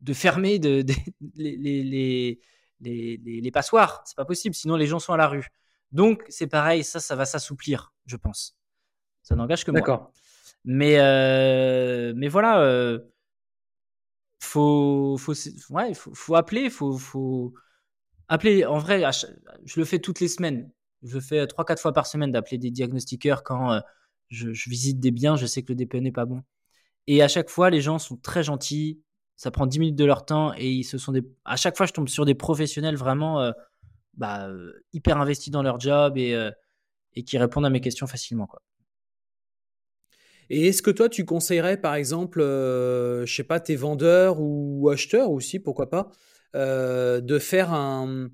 de, 0.00 0.12
fermer 0.12 0.58
les, 1.34 1.56
les 1.56 2.40
les, 2.80 3.16
les, 3.24 3.50
passoires. 3.50 4.02
C'est 4.04 4.16
pas 4.16 4.24
possible, 4.24 4.54
sinon 4.54 4.76
les 4.76 4.86
gens 4.86 4.98
sont 4.98 5.12
à 5.12 5.16
la 5.16 5.28
rue. 5.28 5.48
Donc 5.92 6.24
c'est 6.28 6.46
pareil, 6.46 6.84
ça, 6.84 7.00
ça 7.00 7.16
va 7.16 7.24
s'assouplir, 7.24 7.92
je 8.06 8.16
pense. 8.16 8.56
Ça 9.22 9.36
n'engage 9.36 9.64
que 9.64 9.70
moi. 9.70 9.80
D'accord. 9.80 10.12
Mais, 10.64 10.98
euh, 10.98 12.12
mais 12.16 12.28
voilà, 12.28 12.60
euh, 12.60 12.98
faut, 14.40 15.16
faut, 15.18 15.34
ouais, 15.70 15.94
faut, 15.94 16.14
faut 16.14 16.34
appeler, 16.34 16.70
faut, 16.70 16.96
faut 16.98 17.54
appeler. 18.28 18.64
En 18.64 18.78
vrai, 18.78 19.02
je 19.64 19.80
le 19.80 19.84
fais 19.84 19.98
toutes 19.98 20.20
les 20.20 20.28
semaines. 20.28 20.70
Je 21.02 21.14
le 21.14 21.20
fais 21.20 21.46
trois, 21.46 21.64
quatre 21.64 21.80
fois 21.80 21.92
par 21.92 22.06
semaine 22.06 22.32
d'appeler 22.32 22.58
des 22.58 22.70
diagnostiqueurs 22.70 23.42
quand 23.42 23.72
euh, 23.72 23.80
je, 24.28 24.52
je, 24.52 24.70
visite 24.70 25.00
des 25.00 25.10
biens. 25.10 25.36
Je 25.36 25.46
sais 25.46 25.62
que 25.62 25.72
le 25.72 25.76
DPE 25.76 25.96
n'est 25.96 26.12
pas 26.12 26.24
bon. 26.24 26.42
Et 27.06 27.22
à 27.22 27.28
chaque 27.28 27.50
fois, 27.50 27.68
les 27.68 27.82
gens 27.82 27.98
sont 27.98 28.16
très 28.16 28.42
gentils 28.42 29.02
ça 29.36 29.50
prend 29.50 29.66
10 29.66 29.78
minutes 29.78 29.96
de 29.96 30.04
leur 30.04 30.24
temps 30.24 30.52
et 30.56 30.70
ils 30.70 30.84
se 30.84 30.98
sont 30.98 31.12
des... 31.12 31.22
à 31.44 31.56
chaque 31.56 31.76
fois 31.76 31.86
je 31.86 31.92
tombe 31.92 32.08
sur 32.08 32.24
des 32.24 32.34
professionnels 32.34 32.96
vraiment 32.96 33.40
euh, 33.40 33.52
bah, 34.14 34.48
euh, 34.48 34.72
hyper 34.92 35.18
investis 35.20 35.50
dans 35.50 35.62
leur 35.62 35.80
job 35.80 36.16
et, 36.16 36.34
euh, 36.34 36.50
et 37.14 37.24
qui 37.24 37.36
répondent 37.38 37.66
à 37.66 37.70
mes 37.70 37.80
questions 37.80 38.06
facilement 38.06 38.46
quoi. 38.46 38.62
Et 40.50 40.68
est-ce 40.68 40.82
que 40.82 40.90
toi 40.90 41.08
tu 41.08 41.24
conseillerais 41.24 41.78
par 41.80 41.94
exemple, 41.94 42.40
je 42.40 43.24
sais 43.26 43.44
pas, 43.44 43.60
tes 43.60 43.76
vendeurs 43.76 44.36
ou 44.40 44.90
acheteurs 44.90 45.30
aussi, 45.30 45.58
pourquoi 45.58 45.88
pas, 45.88 46.10
de 46.52 47.38
faire 47.38 47.72
un, 47.72 48.28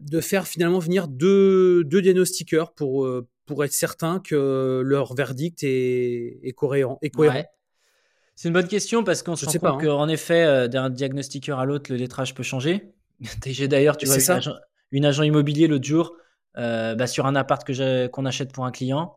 de 0.00 0.20
faire 0.20 0.48
finalement 0.48 0.80
venir 0.80 1.06
deux, 1.06 1.84
deux 1.84 2.02
diagnostiqueurs 2.02 2.74
pour, 2.74 3.08
pour 3.46 3.64
être 3.64 3.72
certain 3.72 4.18
que 4.18 4.82
leur 4.84 5.14
verdict 5.14 5.62
est, 5.62 6.40
est 6.42 6.52
cohérent. 6.54 6.98
Est 7.02 7.10
cohérent? 7.10 7.44
C'est 8.36 8.48
une 8.48 8.54
bonne 8.54 8.68
question 8.68 9.04
parce 9.04 9.22
qu'on 9.22 9.36
se 9.36 9.46
rend 9.46 9.52
compte 9.52 9.82
hein. 9.82 9.86
qu'en 9.86 10.08
effet, 10.08 10.44
euh, 10.44 10.68
d'un 10.68 10.90
diagnostiqueur 10.90 11.60
à 11.60 11.64
l'autre, 11.64 11.90
le 11.92 11.96
lettrage 11.96 12.34
peut 12.34 12.42
changer. 12.42 12.92
J'ai 13.46 13.68
d'ailleurs, 13.68 13.96
tu 13.96 14.06
vois, 14.06 14.16
une 14.90 15.04
agent, 15.04 15.22
immobilier 15.22 15.66
l'autre 15.66 15.84
jour 15.84 16.16
euh, 16.56 16.94
bah, 16.94 17.06
sur 17.06 17.26
un 17.26 17.34
appart 17.34 17.64
que 17.64 18.06
qu'on 18.08 18.26
achète 18.26 18.52
pour 18.52 18.64
un 18.64 18.70
client. 18.70 19.16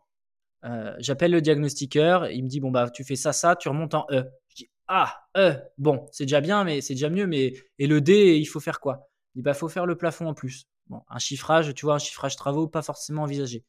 Euh, 0.66 0.94
j'appelle 1.00 1.32
le 1.32 1.42
diagnostiqueur, 1.42 2.30
il 2.32 2.44
me 2.44 2.50
dit 2.50 2.60
bon 2.60 2.72
bah 2.72 2.90
tu 2.90 3.04
fais 3.04 3.16
ça 3.16 3.32
ça, 3.32 3.56
tu 3.56 3.70
remontes 3.70 3.94
en 3.94 4.08
E. 4.12 4.26
Je 4.50 4.56
dis 4.56 4.70
ah 4.88 5.14
E, 5.38 5.54
bon 5.78 6.08
c'est 6.12 6.26
déjà 6.26 6.42
bien 6.42 6.64
mais 6.64 6.82
c'est 6.82 6.96
déjà 6.96 7.10
mieux 7.10 7.28
mais 7.28 7.54
et 7.78 7.86
le 7.86 8.02
D 8.02 8.38
il 8.38 8.46
faut 8.46 8.60
faire 8.60 8.80
quoi? 8.80 9.08
Il 9.36 9.40
dit 9.40 9.44
bah 9.44 9.54
faut 9.54 9.70
faire 9.70 9.86
le 9.86 9.96
plafond 9.96 10.28
en 10.28 10.34
plus. 10.34 10.66
Bon 10.88 11.02
un 11.10 11.20
chiffrage, 11.20 11.74
tu 11.76 11.86
vois 11.86 11.96
un 11.96 12.00
chiffrage 12.00 12.36
travaux 12.36 12.68
pas 12.68 12.82
forcément 12.82 13.22
envisagé. 13.24 13.64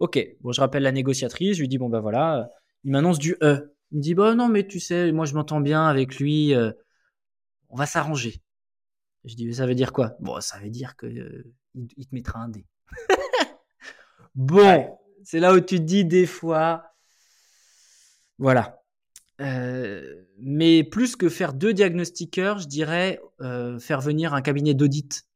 Ok 0.00 0.22
bon 0.42 0.52
je 0.52 0.60
rappelle 0.60 0.82
la 0.82 0.92
négociatrice, 0.92 1.56
je 1.56 1.62
lui 1.62 1.68
dis 1.68 1.78
bon 1.78 1.88
bah 1.88 2.00
voilà, 2.00 2.50
il 2.84 2.92
m'annonce 2.92 3.18
du 3.18 3.36
E. 3.42 3.74
Il 3.92 3.98
me 3.98 4.02
dit, 4.02 4.14
bah 4.14 4.34
non, 4.34 4.48
mais 4.48 4.66
tu 4.66 4.80
sais, 4.80 5.12
moi 5.12 5.26
je 5.26 5.34
m'entends 5.34 5.60
bien 5.60 5.86
avec 5.86 6.18
lui, 6.18 6.54
euh, 6.54 6.72
on 7.68 7.76
va 7.76 7.84
s'arranger. 7.84 8.42
Je 9.24 9.34
dis, 9.34 9.54
ça 9.54 9.66
veut 9.66 9.74
dire 9.74 9.92
quoi? 9.92 10.16
Bon, 10.18 10.40
ça 10.40 10.58
veut 10.58 10.70
dire 10.70 10.96
que 10.96 11.06
euh, 11.06 11.52
il, 11.74 12.06
te 12.06 12.14
mettra 12.14 12.40
un 12.40 12.48
dé. 12.48 12.64
bon, 14.34 14.98
c'est 15.24 15.40
là 15.40 15.52
où 15.54 15.60
tu 15.60 15.76
te 15.76 15.82
dis 15.82 16.06
des 16.06 16.24
fois, 16.24 16.94
voilà. 18.38 18.82
Euh, 19.42 20.24
mais 20.38 20.84
plus 20.84 21.14
que 21.14 21.28
faire 21.28 21.52
deux 21.52 21.74
diagnostiqueurs, 21.74 22.58
je 22.58 22.68
dirais 22.68 23.20
faire 23.78 24.00
venir 24.00 24.32
un 24.32 24.40
cabinet 24.40 24.72
d'audit 24.72 25.26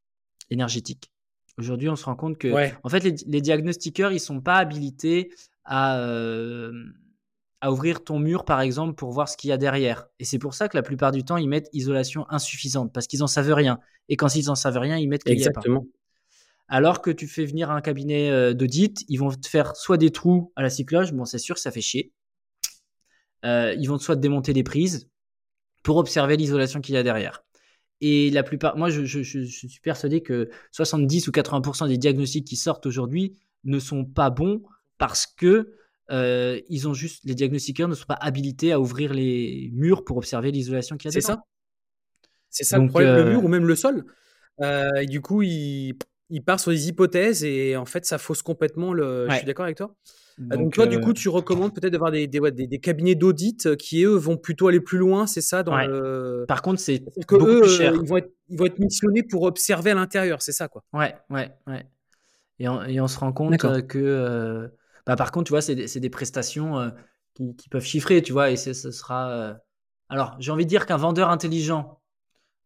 énergétique. 0.49 1.13
Aujourd'hui, 1.59 1.91
on 1.91 1.97
se 1.97 2.05
rend 2.05 2.17
compte 2.17 2.39
que, 2.39 2.49
en 2.83 2.89
fait, 2.89 3.01
les, 3.01 3.41
diagnostiqueurs, 3.43 4.13
ils 4.13 4.21
sont 4.21 4.41
pas 4.41 4.57
habilités 4.57 5.31
à, 5.65 6.01
à 7.61 7.73
ouvrir 7.73 8.05
ton 8.05 8.19
mur, 8.19 8.45
par 8.45 8.61
exemple, 8.61 8.95
pour 8.95 9.13
voir 9.13 9.29
ce 9.29 9.37
qu'il 9.37 9.51
y 9.51 9.53
a 9.53 9.57
derrière. 9.57 10.09
Et 10.19 10.25
c'est 10.25 10.39
pour 10.39 10.55
ça 10.55 10.69
que 10.69 10.77
la 10.77 10.83
plupart 10.83 11.13
du 11.13 11.25
temps, 11.25 11.37
ils 11.37 11.49
mettent 11.49 11.69
isolation 11.73 12.27
insuffisante, 12.29 12.93
parce 12.93 13.07
qu'ils 13.07 13.21
n'en 13.21 13.27
savent 13.27 13.53
rien. 13.53 13.79
Et 14.09 14.17
quand 14.17 14.35
ils 14.35 14.47
n'en 14.47 14.55
savent 14.55 14.79
rien, 14.79 14.97
ils 14.99 15.09
mettent 15.09 15.25
qu'il 15.25 15.47
a 15.47 15.51
pas. 15.51 15.63
Alors 16.69 17.01
que 17.01 17.11
tu 17.11 17.29
fais 17.29 17.45
venir 17.45 17.71
un 17.71 17.81
cabinet 17.81 18.31
euh, 18.31 18.53
d'audit, 18.53 19.05
ils 19.09 19.19
vont 19.19 19.31
te 19.31 19.47
faire 19.47 19.77
soit 19.77 19.97
des 19.97 20.11
trous 20.11 20.53
à 20.57 20.63
la 20.63 20.71
cycloge, 20.71 21.13
bon, 21.13 21.25
c'est 21.25 21.39
sûr, 21.39 21.59
ça 21.59 21.71
fait 21.71 21.81
chier. 21.81 22.13
Euh, 23.45 23.75
ils 23.79 23.89
vont 23.89 23.99
soit 23.99 24.17
te 24.17 24.21
démonter 24.21 24.53
des 24.53 24.65
prises 24.65 25.09
pour 25.85 25.97
observer 25.99 26.37
l'isolation 26.37 26.81
qu'il 26.81 26.97
y 26.97 26.99
a 26.99 27.05
derrière. 27.05 27.45
Et 28.01 28.31
la 28.31 28.43
plupart, 28.43 28.77
moi, 28.77 28.91
je, 28.91 29.05
je 29.05 29.23
suis 29.23 29.81
persuadé 29.81 30.23
que 30.23 30.51
70 30.73 31.29
ou 31.29 31.31
80% 31.31 31.89
des 31.89 31.97
diagnostics 31.97 32.47
qui 32.47 32.57
sortent 32.57 32.85
aujourd'hui 32.85 33.39
ne 33.65 33.79
sont 33.79 34.05
pas 34.05 34.31
bons 34.31 34.63
parce 34.99 35.27
que 35.27 35.73
euh, 36.11 36.61
ils 36.69 36.87
ont 36.89 36.95
juste, 36.95 37.25
les 37.25 37.35
diagnostiqueurs 37.35 37.89
ne 37.89 37.95
sont 37.95 38.07
pas 38.07 38.19
habilités 38.21 38.73
à 38.73 38.81
ouvrir 38.81 39.13
les 39.13 39.71
murs 39.73 40.05
pour 40.05 40.17
observer 40.17 40.53
l'isolation 40.53 40.97
qu'il 40.97 41.09
y 41.09 41.11
a 41.11 41.13
C'est 41.13 41.21
ça. 41.21 41.43
C'est 42.51 42.65
ça 42.65 42.79
le 42.79 42.89
problème, 42.89 43.17
le 43.17 43.31
mur 43.31 43.41
euh, 43.41 43.43
ou 43.43 43.49
même 43.49 43.67
le 43.67 43.75
sol. 43.75 44.05
Euh, 44.63 44.89
et 45.01 45.07
du 45.07 45.21
coup, 45.21 45.43
il, 45.43 45.97
il, 46.31 46.43
part 46.43 46.61
sur 46.61 46.71
des 46.71 46.89
hypothèses 46.89 47.45
et 47.45 47.77
en 47.77 47.85
fait, 47.85 48.07
ça 48.07 48.19
fausse 48.19 48.43
complètement 48.43 48.93
le. 48.93 49.27
Je 49.29 49.37
suis 49.37 49.47
d'accord 49.47 49.65
avec 49.65 49.77
toi. 49.77 49.95
Donc, 50.39 50.75
toi, 50.75 50.87
du 50.87 51.01
coup, 51.01 51.15
tu 51.15 51.29
recommandes 51.31 51.75
peut-être 51.75 51.93
d'avoir 51.93 52.11
des, 52.11 52.27
des, 52.27 52.51
des, 52.51 52.79
cabinets 52.79 53.15
d'audit 53.15 53.75
qui, 53.77 54.05
eux, 54.05 54.17
vont 54.17 54.37
plutôt 54.37 54.69
aller 54.69 54.81
plus 54.81 54.99
loin, 54.99 55.27
c'est 55.27 55.41
ça 55.41 55.63
dans 55.63 55.75
le... 55.77 56.45
Par 56.47 56.61
contre, 56.61 56.79
c'est 56.79 56.99
beaucoup 56.99 57.39
plus 57.39 57.71
cher. 57.71 57.95
Ils 57.95 58.07
vont, 58.07 58.19
être, 58.19 58.31
ils 58.51 58.59
vont 58.59 58.67
être 58.67 58.79
missionnés 58.79 59.23
pour 59.23 59.45
observer 59.45 59.93
à 59.93 59.95
l'intérieur, 59.95 60.43
c'est 60.43 60.53
ça, 60.53 60.69
quoi. 60.69 60.85
Ouais, 60.93 61.15
ouais, 61.31 61.51
ouais. 61.67 61.87
Et 62.59 62.69
on, 62.69 62.83
et 62.85 63.01
on 63.01 63.09
se 63.09 63.19
rend 63.19 63.33
compte 63.33 63.57
que 63.57 64.71
bah, 65.07 65.17
par 65.17 65.31
contre, 65.31 65.47
tu 65.47 65.51
vois, 65.53 65.63
c'est 65.63 65.75
des, 65.75 66.11
prestations 66.11 66.79
euh, 66.79 66.91
qui, 67.35 67.69
peuvent 67.71 67.85
chiffrer, 67.85 68.23
tu 68.23 68.33
vois, 68.33 68.51
et 68.51 68.57
ce 68.57 68.73
sera. 68.91 69.31
Euh, 69.31 69.55
alors, 70.09 70.37
j'ai 70.41 70.51
envie 70.51 70.65
de 70.65 70.71
dire 70.71 70.87
qu'un 70.87 70.97
vendeur 70.97 71.31
intelligent, 71.31 72.01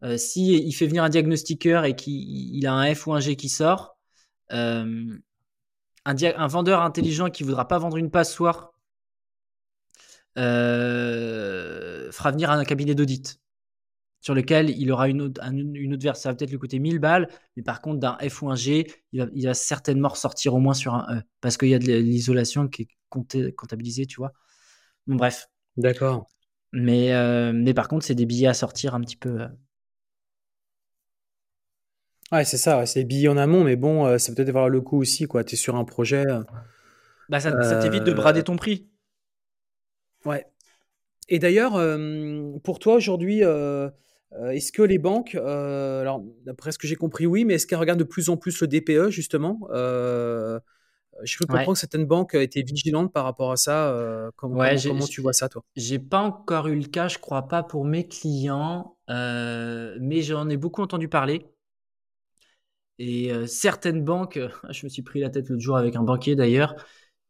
euh, 0.02 0.16
si 0.16 0.72
fait 0.72 0.86
venir 0.86 1.04
un 1.04 1.10
diagnostiqueur 1.10 1.84
et 1.84 1.94
qu'il 1.94 2.66
a 2.66 2.72
un 2.72 2.94
F 2.94 3.06
ou 3.06 3.12
un 3.14 3.20
G 3.20 3.36
qui 3.36 3.48
sort, 3.50 3.98
un, 4.50 5.20
vendeur 6.48 6.82
intelligent 6.82 7.30
qui 7.30 7.42
voudra 7.44 7.68
pas 7.68 7.78
vendre 7.78 7.96
une 7.98 8.10
passoire 8.10 8.72
fera 10.36 12.30
venir 12.30 12.50
un 12.50 12.64
cabinet 12.64 12.94
d'audit 12.94 13.40
sur 14.20 14.34
lequel 14.34 14.70
il 14.70 14.92
aura 14.92 15.08
une 15.08 15.22
autre, 15.22 15.40
une 15.50 15.94
autre 15.94 16.02
version. 16.02 16.22
Ça 16.22 16.28
va 16.30 16.34
peut-être 16.34 16.50
lui 16.50 16.58
coûter 16.58 16.78
1000 16.78 16.98
balles, 16.98 17.28
mais 17.56 17.62
par 17.62 17.80
contre, 17.80 18.00
d'un 18.00 18.18
F 18.28 18.42
ou 18.42 18.50
un 18.50 18.54
G, 18.54 18.86
il 19.12 19.44
va, 19.44 19.54
certainement 19.54 20.08
ressortir 20.08 20.54
au 20.54 20.58
moins 20.58 20.74
sur 20.74 20.94
un 20.94 21.18
E, 21.18 21.22
parce 21.40 21.56
qu'il 21.56 21.68
y 21.68 21.74
a 21.74 21.78
de 21.78 21.86
l'isolation 21.86 22.68
qui 22.68 22.82
est 22.82 22.88
comptabilisée, 23.08 24.06
tu 24.06 24.16
vois. 24.16 24.32
Bon, 25.06 25.16
bref. 25.16 25.48
D'accord. 25.76 26.26
Mais, 26.72 27.12
euh, 27.14 27.52
mais 27.52 27.74
par 27.74 27.88
contre, 27.88 28.04
c'est 28.04 28.14
des 28.14 28.26
billets 28.26 28.46
à 28.46 28.54
sortir 28.54 28.94
un 28.94 29.00
petit 29.00 29.16
peu. 29.16 29.40
Euh. 29.40 29.48
Ouais, 32.30 32.44
c'est 32.44 32.58
ça, 32.58 32.86
c'est 32.86 33.00
des 33.00 33.06
billets 33.06 33.28
en 33.28 33.36
amont, 33.36 33.64
mais 33.64 33.74
bon, 33.74 34.06
euh, 34.06 34.18
ça 34.18 34.30
peut 34.30 34.36
peut-être 34.36 34.50
avoir 34.50 34.68
le 34.68 34.80
coup 34.80 34.98
aussi, 34.98 35.26
quoi. 35.26 35.42
Tu 35.42 35.54
es 35.54 35.58
sur 35.58 35.74
un 35.76 35.84
projet. 35.84 36.24
Bah, 37.28 37.40
ça, 37.40 37.50
ça 37.62 37.78
t'évite 37.78 38.04
de 38.04 38.12
brader 38.12 38.44
ton 38.44 38.56
prix. 38.56 38.88
Ouais. 40.24 40.46
Et 41.28 41.38
d'ailleurs, 41.38 41.72
pour 42.62 42.78
toi 42.78 42.94
aujourd'hui, 42.94 43.42
euh, 44.38 44.50
est-ce 44.50 44.70
que 44.70 44.82
les 44.82 44.98
banques, 44.98 45.34
euh, 45.34 46.00
alors 46.00 46.22
d'après 46.44 46.70
ce 46.70 46.78
que 46.78 46.86
j'ai 46.86 46.94
compris, 46.94 47.26
oui, 47.26 47.44
mais 47.44 47.54
est-ce 47.54 47.66
qu'elles 47.66 47.78
regardent 47.78 47.98
de 47.98 48.04
plus 48.04 48.28
en 48.28 48.36
plus 48.36 48.60
le 48.60 48.68
DPE 48.68 49.10
justement? 49.10 49.58
Euh, 49.70 50.60
Je 51.24 51.36
peux 51.36 51.46
comprendre 51.46 51.72
que 51.72 51.78
certaines 51.78 52.06
banques 52.06 52.34
étaient 52.34 52.62
vigilantes 52.62 53.12
par 53.12 53.24
rapport 53.24 53.50
à 53.50 53.56
ça. 53.56 54.30
comment, 54.36 54.64
tu 55.08 55.20
vois 55.20 55.32
ça, 55.32 55.48
toi? 55.48 55.64
J'ai 55.74 55.98
pas 55.98 56.20
encore 56.20 56.68
eu 56.68 56.76
le 56.78 56.86
cas, 56.86 57.08
je 57.08 57.18
crois 57.18 57.48
pas 57.48 57.62
pour 57.62 57.84
mes 57.84 58.06
clients, 58.06 58.96
mais 59.08 60.22
j'en 60.22 60.48
ai 60.48 60.56
beaucoup 60.56 60.82
entendu 60.82 61.08
parler. 61.08 61.46
Et 63.02 63.32
certaines 63.46 64.04
banques, 64.04 64.38
je 64.70 64.86
me 64.86 64.88
suis 64.88 65.02
pris 65.02 65.20
la 65.20 65.30
tête 65.30 65.48
l'autre 65.48 65.62
jour 65.62 65.76
avec 65.76 65.96
un 65.96 66.02
banquier 66.02 66.36
d'ailleurs, 66.36 66.76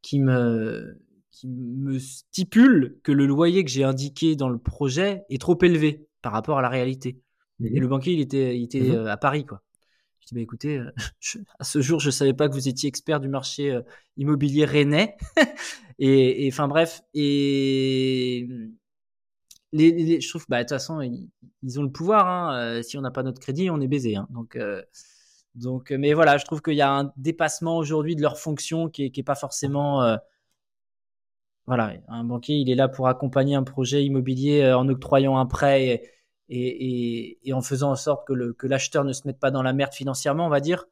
qui 0.03 0.19
me, 0.19 1.01
qui 1.31 1.49
me 1.49 1.99
stipule 1.99 2.99
que 3.03 3.13
le 3.13 3.25
loyer 3.25 3.65
que 3.65 3.71
j'ai 3.71 3.85
indiqué 3.85 4.37
dans 4.37 4.49
le 4.49 4.59
projet 4.59 5.23
est 5.31 5.41
trop 5.41 5.59
élevé 5.63 6.10
par 6.23 6.33
rapport 6.33 6.59
à 6.59 6.63
la 6.63 6.69
réalité. 6.69 7.21
Et 7.63 7.79
le 7.79 7.89
banquier, 7.89 8.15
il 8.15 8.21
était, 8.21 8.57
il 8.57 8.65
était 8.65 8.81
mmh 8.81 8.95
euh, 8.95 9.13
à 9.13 9.17
Paris, 9.17 9.45
quoi. 9.45 9.63
Je 10.21 10.27
dis, 10.29 10.35
bah, 10.35 10.41
écoutez, 10.41 10.79
euh, 10.79 10.91
à 11.59 11.65
ce 11.65 11.81
jour, 11.81 12.01
je 12.01 12.09
ne 12.09 12.13
savais 12.13 12.33
pas 12.35 12.49
que 12.49 12.55
vous 12.55 12.69
étiez 12.69 12.89
expert 12.89 13.21
du 13.21 13.29
marché 13.29 13.71
euh, 13.71 13.83
immobilier 14.17 14.65
rennais. 14.65 15.17
et 15.99 16.49
enfin, 16.51 16.69
bref. 16.69 17.03
Et 17.15 18.49
les, 19.73 20.21
je 20.21 20.29
trouve, 20.29 20.47
bah, 20.49 20.59
de 20.59 20.63
toute 20.63 20.71
façon, 20.71 21.01
ils, 21.01 21.81
ont 21.81 21.83
le 21.83 21.93
pouvoir. 21.93 22.27
Hein. 22.27 22.83
si 22.83 22.97
on 22.97 23.03
n'a 23.03 23.11
pas 23.11 23.23
notre 23.23 23.41
crédit, 23.41 23.71
on 23.71 23.81
est 23.81 23.89
baisé. 23.89 24.17
Hein. 24.17 24.27
Donc, 24.31 24.59
donc, 25.55 25.91
mais 25.91 26.15
voilà, 26.15 26.39
je 26.39 26.45
trouve 26.45 26.63
qu'il 26.63 26.75
y 26.75 26.81
a 26.81 26.91
un 26.91 27.13
dépassement 27.17 27.77
aujourd'hui 27.77 28.17
de 28.17 28.23
leur 28.23 28.39
fonction 28.39 28.89
qui 28.89 29.13
n'est 29.15 29.23
pas 29.23 29.35
forcément 29.35 30.17
voilà, 31.67 31.93
un 32.09 32.25
banquier, 32.25 32.57
il 32.57 32.71
est 32.71 32.75
là 32.75 32.89
pour 32.89 33.09
accompagner 33.09 33.55
un 33.55 33.63
projet 33.63 34.05
immobilier 34.05 34.63
euh, 34.63 34.77
en 34.77 34.89
octroyant 34.89 35.39
un 35.39 35.47
prêt 35.47 36.03
et, 36.49 37.39
en 37.53 37.63
faisant 37.63 37.93
en 37.93 37.97
sorte 37.97 38.27
que 38.27 38.67
l'acheteur 38.67 39.05
ne 39.05 39.13
se 39.13 39.23
mette 39.27 39.39
pas 39.39 39.51
dans 39.51 39.63
la 39.63 39.73
merde 39.73 39.93
financièrement, 39.93 40.47
on 40.47 40.51
va 40.51 40.61
dire. 40.61 40.87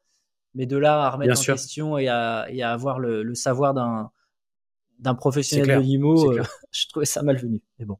Mais 0.54 0.66
de 0.66 0.76
là 0.76 1.02
à 1.02 1.10
remettre 1.10 1.38
en 1.38 1.42
question 1.42 1.98
et 1.98 2.08
à, 2.08 2.46
avoir 2.70 3.00
le, 3.00 3.34
savoir 3.34 3.74
d'un 3.74 5.14
professionnel 5.14 5.78
de 5.78 5.82
l'IMO, 5.82 6.32
euh, 6.32 6.42
je 6.70 6.86
trouvais 6.88 7.06
ça 7.06 7.22
malvenu. 7.22 7.60
Mais 7.78 7.84
bon. 7.84 7.98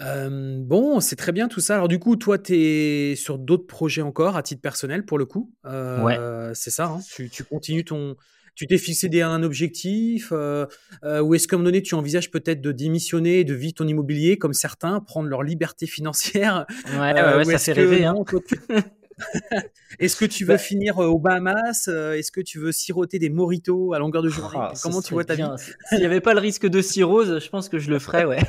Euh, 0.00 0.60
bon, 0.62 1.00
c'est 1.00 1.16
très 1.16 1.32
bien 1.32 1.48
tout 1.48 1.60
ça. 1.60 1.74
Alors 1.74 1.88
du 1.88 1.98
coup, 1.98 2.16
toi, 2.16 2.38
tu 2.38 2.54
es 2.54 3.16
sur 3.16 3.38
d'autres 3.38 3.66
projets 3.66 4.02
encore 4.02 4.36
à 4.36 4.42
titre 4.42 4.62
personnel 4.62 5.04
pour 5.04 5.18
le 5.18 5.26
coup? 5.26 5.52
ouais. 5.64 6.18
C'est 6.54 6.70
ça, 6.70 6.86
hein? 6.86 7.00
tu, 7.14 7.28
tu, 7.28 7.44
continues 7.44 7.84
ton, 7.84 8.16
tu 8.58 8.66
t'es 8.66 8.76
fixé 8.76 9.08
des, 9.08 9.22
un 9.22 9.44
objectif 9.44 10.30
euh, 10.32 10.66
euh, 11.04 11.20
Ou 11.20 11.36
est-ce 11.36 11.46
qu'à 11.46 11.54
un 11.54 11.58
moment 11.60 11.68
donné, 11.68 11.80
tu 11.80 11.94
envisages 11.94 12.28
peut-être 12.28 12.60
de 12.60 12.72
démissionner, 12.72 13.44
de 13.44 13.54
vivre 13.54 13.74
ton 13.74 13.86
immobilier 13.86 14.36
comme 14.36 14.52
certains, 14.52 14.98
prendre 14.98 15.28
leur 15.28 15.44
liberté 15.44 15.86
financière 15.86 16.66
Ouais, 16.98 17.16
euh, 17.16 17.44
ça 17.44 17.58
fait 17.58 17.72
rêver. 17.72 18.04
Hein. 18.04 18.16
est-ce 20.00 20.16
que 20.16 20.24
tu 20.24 20.44
veux 20.44 20.56
finir 20.56 20.98
aux 20.98 21.20
Bahamas 21.20 21.86
Est-ce 21.86 22.32
que 22.32 22.40
tu 22.40 22.58
veux 22.58 22.72
siroter 22.72 23.20
des 23.20 23.30
moritos 23.30 23.92
à 23.92 24.00
longueur 24.00 24.22
de 24.22 24.28
journée? 24.28 24.58
Ah, 24.60 24.72
Comment 24.82 25.02
tu 25.02 25.14
vois 25.14 25.22
ta 25.24 25.36
vie? 25.36 25.44
S'il 25.88 26.00
n'y 26.00 26.04
avait 26.04 26.20
pas 26.20 26.34
le 26.34 26.40
risque 26.40 26.66
de 26.66 26.82
cirrhose, 26.82 27.38
je 27.38 27.48
pense 27.50 27.68
que 27.68 27.78
je 27.78 27.90
le 27.90 28.00
ferais, 28.00 28.24
ouais. 28.24 28.40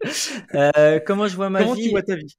comment 1.06 1.28
je 1.28 1.36
vois 1.36 1.50
ma 1.50 1.58
vie 1.58 1.64
Comment 1.66 1.76
tu 1.76 1.90
vois 1.90 2.02
ta 2.02 2.16
vie? 2.16 2.34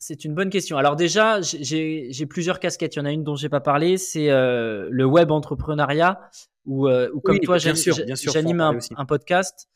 C'est 0.00 0.24
une 0.24 0.34
bonne 0.34 0.48
question. 0.48 0.78
Alors 0.78 0.96
déjà, 0.96 1.40
j'ai 1.42 2.26
plusieurs 2.26 2.58
casquettes. 2.58 2.96
Il 2.96 3.00
y 3.00 3.02
en 3.02 3.04
a 3.04 3.12
une 3.12 3.22
dont 3.22 3.36
j'ai 3.36 3.50
pas 3.50 3.60
parlé, 3.60 3.98
c'est 3.98 4.30
euh, 4.30 4.88
le 4.90 5.04
web 5.04 5.30
entrepreneuriat, 5.30 6.18
où, 6.64 6.88
euh, 6.88 7.10
comme 7.22 7.38
toi, 7.40 7.58
j'anime 7.58 8.60
un, 8.60 9.04
podcast, 9.04 9.68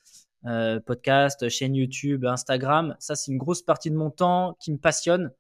euh, 0.46 0.80
podcast, 0.80 1.46
chaîne 1.50 1.74
YouTube, 1.74 2.24
Instagram. 2.24 2.96
Ça, 2.98 3.16
c'est 3.16 3.32
une 3.32 3.38
grosse 3.38 3.60
partie 3.60 3.90
de 3.90 3.96
mon 3.96 4.10
temps 4.10 4.56
qui 4.60 4.72
me 4.72 4.78
passionne. 4.78 5.30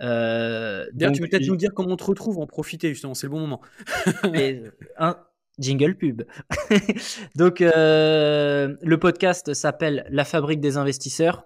Euh, 0.00 0.86
donc, 0.94 1.14
tu 1.14 1.20
peux 1.20 1.28
peut-être 1.28 1.48
nous 1.48 1.56
dire 1.56 1.74
comment 1.74 1.94
on 1.94 1.96
te 1.96 2.04
retrouve, 2.04 2.38
en 2.38 2.46
profiter 2.46 2.90
justement, 2.90 3.14
c'est 3.14 3.26
le 3.26 3.32
bon 3.32 3.40
moment. 3.40 3.60
un 4.98 5.16
jingle 5.58 5.96
pub. 5.96 6.22
donc, 7.34 7.58
le 7.58 8.96
podcast 8.96 9.52
s'appelle 9.52 10.06
La 10.10 10.24
Fabrique 10.24 10.60
des 10.60 10.76
investisseurs. 10.76 11.44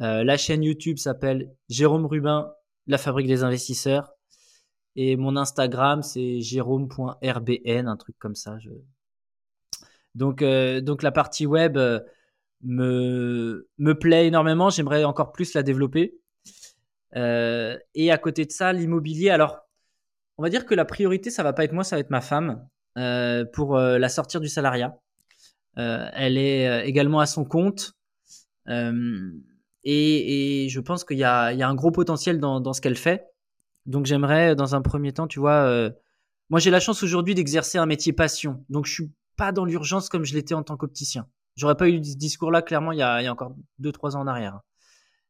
Euh, 0.00 0.24
la 0.24 0.36
chaîne 0.36 0.62
YouTube 0.62 0.98
s'appelle 0.98 1.50
Jérôme 1.68 2.06
Rubin, 2.06 2.52
la 2.86 2.98
fabrique 2.98 3.26
des 3.26 3.42
investisseurs. 3.44 4.12
Et 4.94 5.16
mon 5.16 5.36
Instagram, 5.36 6.02
c'est 6.02 6.40
jérôme.rbn, 6.40 7.88
un 7.88 7.96
truc 7.96 8.16
comme 8.18 8.34
ça. 8.34 8.56
Donc, 10.14 10.42
euh, 10.42 10.80
donc 10.80 11.02
la 11.02 11.12
partie 11.12 11.44
web 11.46 11.76
euh, 11.76 12.00
me, 12.62 13.68
me 13.78 13.92
plaît 13.98 14.26
énormément. 14.26 14.70
J'aimerais 14.70 15.04
encore 15.04 15.32
plus 15.32 15.54
la 15.54 15.62
développer. 15.62 16.18
et 17.14 18.10
à 18.10 18.18
côté 18.18 18.44
de 18.44 18.50
ça, 18.50 18.72
l'immobilier. 18.72 19.30
Alors, 19.30 19.60
on 20.38 20.42
va 20.42 20.50
dire 20.50 20.66
que 20.66 20.74
la 20.74 20.84
priorité, 20.84 21.30
ça 21.30 21.42
va 21.42 21.52
pas 21.52 21.64
être 21.64 21.72
moi, 21.72 21.84
ça 21.84 21.96
va 21.96 22.00
être 22.00 22.10
ma 22.10 22.20
femme 22.20 22.66
pour 23.52 23.76
la 23.78 24.08
sortir 24.08 24.40
du 24.40 24.48
salariat. 24.48 24.98
elle 25.76 26.38
est 26.38 26.86
également 26.86 27.20
à 27.20 27.26
son 27.26 27.44
compte. 27.44 27.92
Et, 29.88 30.68
je 30.68 30.80
pense 30.80 31.04
qu'il 31.04 31.18
y, 31.18 31.24
a, 31.24 31.46
un 31.46 31.74
gros 31.74 31.92
potentiel 31.92 32.40
dans, 32.40 32.72
ce 32.72 32.80
qu'elle 32.80 32.96
fait. 32.96 33.26
Donc 33.86 34.06
j'aimerais, 34.06 34.56
dans 34.56 34.74
un 34.74 34.82
premier 34.82 35.12
temps, 35.12 35.28
tu 35.28 35.38
vois, 35.38 35.64
euh, 35.64 35.90
moi 36.50 36.58
j'ai 36.58 36.70
la 36.70 36.80
chance 36.80 37.04
aujourd'hui 37.04 37.36
d'exercer 37.36 37.78
un 37.78 37.86
métier 37.86 38.12
passion. 38.12 38.64
Donc 38.68 38.86
je 38.86 38.92
suis 38.92 39.12
pas 39.36 39.52
dans 39.52 39.64
l'urgence 39.64 40.08
comme 40.08 40.24
je 40.24 40.34
l'étais 40.34 40.54
en 40.54 40.64
tant 40.64 40.76
qu'opticien. 40.76 41.28
J'aurais 41.54 41.76
pas 41.76 41.88
eu 41.88 42.02
ce 42.04 42.16
discours-là 42.16 42.62
clairement 42.62 42.90
il 42.90 42.98
y, 42.98 43.02
a, 43.02 43.30
encore 43.30 43.54
2-3 43.80 44.16
ans 44.16 44.20
en 44.20 44.26
arrière. 44.26 44.60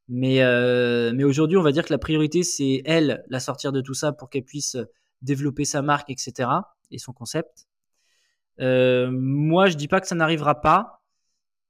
Mais, 0.09 0.41
euh, 0.41 1.13
mais 1.15 1.25
aujourd'hui, 1.25 1.59
on 1.59 1.63
va 1.63 1.73
dire 1.73 1.85
que 1.85 1.93
la 1.93 1.99
priorité, 1.99 2.43
c'est 2.43 2.81
elle, 2.87 3.25
la 3.29 3.41
sortir 3.41 3.73
de 3.73 3.81
tout 3.81 3.95
ça 3.95 4.13
pour 4.13 4.31
qu'elle 4.31 4.45
puisse 4.45 4.77
développer 5.21 5.65
sa 5.65 5.83
marque, 5.83 6.09
etc. 6.11 6.49
et 6.91 6.99
son 6.99 7.13
concept. 7.13 7.67
Euh, 8.61 9.11
moi, 9.13 9.67
je 9.67 9.77
dis 9.77 9.89
pas 9.89 10.01
que 10.01 10.07
ça 10.07 10.15
n'arrivera 10.15 10.61
pas, 10.61 10.96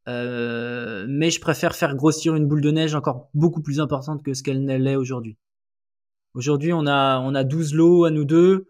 euh, 0.09 1.07
mais 1.09 1.31
je 1.31 1.41
préfère 1.41 1.75
faire 1.75 1.95
grossir 1.97 2.35
une 2.35 2.47
boule 2.47 2.61
de 2.61 2.71
neige 2.71 2.95
encore 2.95 3.29
beaucoup 3.35 3.63
plus 3.63 3.81
importante 3.81 4.23
que 4.23 4.35
ce 4.35 4.43
qu'elle 4.43 4.65
l'est 4.65 4.97
aujourd'hui. 4.97 5.37
Aujourd'hui, 6.35 6.73
on 6.73 6.87
a, 6.87 7.19
on 7.21 7.35
a 7.35 7.45
12 7.45 7.75
lots 7.75 8.05
à 8.05 8.11
nous 8.11 8.25
deux. 8.25 8.69